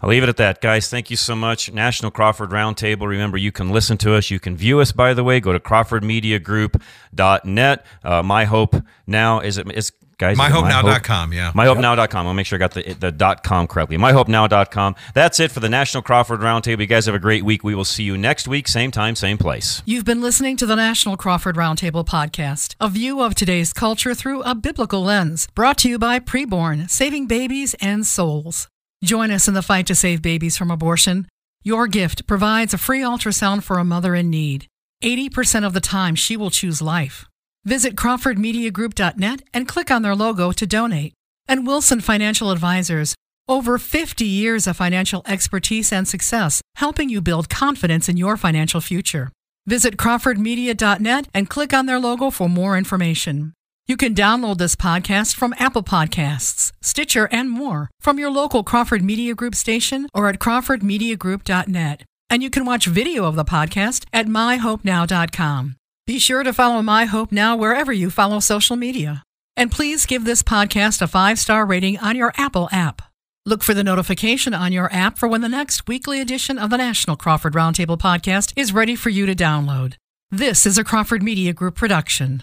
I'll 0.05 0.11
leave 0.11 0.21
it 0.21 0.29
at 0.29 0.37
that, 0.37 0.61
guys. 0.61 0.87
Thank 0.87 1.09
you 1.09 1.17
so 1.17 1.35
much. 1.35 1.73
National 1.73 2.11
Crawford 2.11 2.51
Roundtable. 2.51 3.07
Remember, 3.07 3.39
you 3.39 3.51
can 3.51 3.71
listen 3.71 3.97
to 3.97 4.13
us. 4.13 4.29
You 4.29 4.39
can 4.39 4.55
view 4.55 4.79
us, 4.79 4.91
by 4.91 5.15
the 5.15 5.23
way. 5.23 5.39
Go 5.39 5.51
to 5.51 5.59
crawfordmediagroup.net. 5.59 7.85
Uh, 8.03 8.21
my 8.21 8.45
hope 8.45 8.75
now 9.07 9.39
is 9.39 9.57
it 9.57 9.71
is 9.71 9.91
guys. 10.19 10.37
MyHopeNow.com, 10.37 11.33
yeah. 11.33 11.51
MyHopeNow.com. 11.53 12.27
I'll 12.27 12.35
make 12.35 12.45
sure 12.45 12.57
I 12.57 12.59
got 12.59 12.75
the, 12.75 12.93
the 12.93 13.11
dot 13.11 13.41
com 13.41 13.65
correctly. 13.65 13.97
MyHopeNow.com. 13.97 14.95
That's 15.15 15.39
it 15.39 15.49
for 15.49 15.59
the 15.59 15.69
National 15.69 16.03
Crawford 16.03 16.41
Roundtable. 16.41 16.81
You 16.81 16.85
guys 16.85 17.07
have 17.07 17.15
a 17.15 17.19
great 17.19 17.43
week. 17.43 17.63
We 17.63 17.73
will 17.73 17.83
see 17.83 18.03
you 18.03 18.15
next 18.15 18.47
week, 18.47 18.67
same 18.67 18.91
time, 18.91 19.15
same 19.15 19.39
place. 19.39 19.81
You've 19.87 20.05
been 20.05 20.21
listening 20.21 20.55
to 20.57 20.67
the 20.67 20.75
National 20.75 21.17
Crawford 21.17 21.55
Roundtable 21.55 22.05
podcast, 22.05 22.75
a 22.79 22.89
view 22.89 23.23
of 23.23 23.33
today's 23.33 23.73
culture 23.73 24.13
through 24.13 24.43
a 24.43 24.53
biblical 24.53 25.03
lens, 25.03 25.47
brought 25.55 25.79
to 25.79 25.89
you 25.89 25.97
by 25.97 26.19
Preborn, 26.19 26.87
saving 26.91 27.25
babies 27.25 27.73
and 27.81 28.05
souls. 28.05 28.67
Join 29.03 29.31
us 29.31 29.47
in 29.47 29.53
the 29.53 29.61
fight 29.61 29.87
to 29.87 29.95
save 29.95 30.21
babies 30.21 30.57
from 30.57 30.71
abortion. 30.71 31.27
Your 31.63 31.87
gift 31.87 32.27
provides 32.27 32.73
a 32.73 32.77
free 32.77 33.01
ultrasound 33.01 33.63
for 33.63 33.79
a 33.79 33.83
mother 33.85 34.13
in 34.15 34.29
need. 34.29 34.67
80% 35.03 35.65
of 35.65 35.73
the 35.73 35.81
time, 35.81 36.15
she 36.15 36.37
will 36.37 36.49
choose 36.51 36.81
life. 36.81 37.25
Visit 37.63 37.95
CrawfordMediaGroup.net 37.95 39.41
and 39.53 39.67
click 39.67 39.89
on 39.89 40.03
their 40.03 40.15
logo 40.15 40.51
to 40.51 40.67
donate. 40.67 41.13
And 41.47 41.65
Wilson 41.65 42.01
Financial 42.01 42.51
Advisors, 42.51 43.15
over 43.47 43.79
50 43.79 44.25
years 44.25 44.67
of 44.67 44.77
financial 44.77 45.23
expertise 45.25 45.91
and 45.91 46.07
success, 46.07 46.61
helping 46.75 47.09
you 47.09 47.21
build 47.21 47.49
confidence 47.49 48.07
in 48.07 48.17
your 48.17 48.37
financial 48.37 48.81
future. 48.81 49.31
Visit 49.65 49.97
CrawfordMedia.net 49.97 51.27
and 51.33 51.49
click 51.49 51.73
on 51.73 51.87
their 51.87 51.99
logo 51.99 52.29
for 52.29 52.47
more 52.47 52.77
information. 52.77 53.54
You 53.87 53.97
can 53.97 54.15
download 54.15 54.57
this 54.57 54.75
podcast 54.75 55.35
from 55.35 55.53
Apple 55.59 55.83
Podcasts, 55.83 56.71
Stitcher, 56.81 57.29
and 57.31 57.51
more 57.51 57.91
from 57.99 58.17
your 58.17 58.31
local 58.31 58.63
Crawford 58.63 59.03
Media 59.03 59.35
Group 59.35 59.53
station 59.53 60.07
or 60.11 60.27
at 60.27 60.39
crawfordmediagroup.net. 60.39 62.01
And 62.27 62.41
you 62.41 62.49
can 62.49 62.65
watch 62.65 62.87
video 62.87 63.25
of 63.25 63.35
the 63.35 63.45
podcast 63.45 64.05
at 64.11 64.25
myhopenow.com. 64.25 65.75
Be 66.07 66.17
sure 66.17 66.41
to 66.41 66.51
follow 66.51 66.81
My 66.81 67.05
Hope 67.05 67.31
Now 67.31 67.55
wherever 67.55 67.93
you 67.93 68.09
follow 68.09 68.39
social 68.39 68.75
media. 68.75 69.21
And 69.55 69.71
please 69.71 70.07
give 70.07 70.25
this 70.25 70.41
podcast 70.41 71.03
a 71.03 71.07
five 71.07 71.37
star 71.37 71.63
rating 71.63 71.99
on 71.99 72.15
your 72.15 72.33
Apple 72.37 72.67
app. 72.71 73.03
Look 73.45 73.61
for 73.61 73.75
the 73.75 73.83
notification 73.83 74.55
on 74.55 74.71
your 74.71 74.91
app 74.91 75.19
for 75.19 75.27
when 75.27 75.41
the 75.41 75.49
next 75.49 75.87
weekly 75.87 76.19
edition 76.19 76.57
of 76.57 76.71
the 76.71 76.77
National 76.77 77.15
Crawford 77.15 77.53
Roundtable 77.53 77.99
podcast 77.99 78.51
is 78.55 78.73
ready 78.73 78.95
for 78.95 79.11
you 79.11 79.27
to 79.27 79.35
download. 79.35 79.93
This 80.31 80.65
is 80.65 80.79
a 80.79 80.83
Crawford 80.83 81.21
Media 81.21 81.53
Group 81.53 81.75
production. 81.75 82.41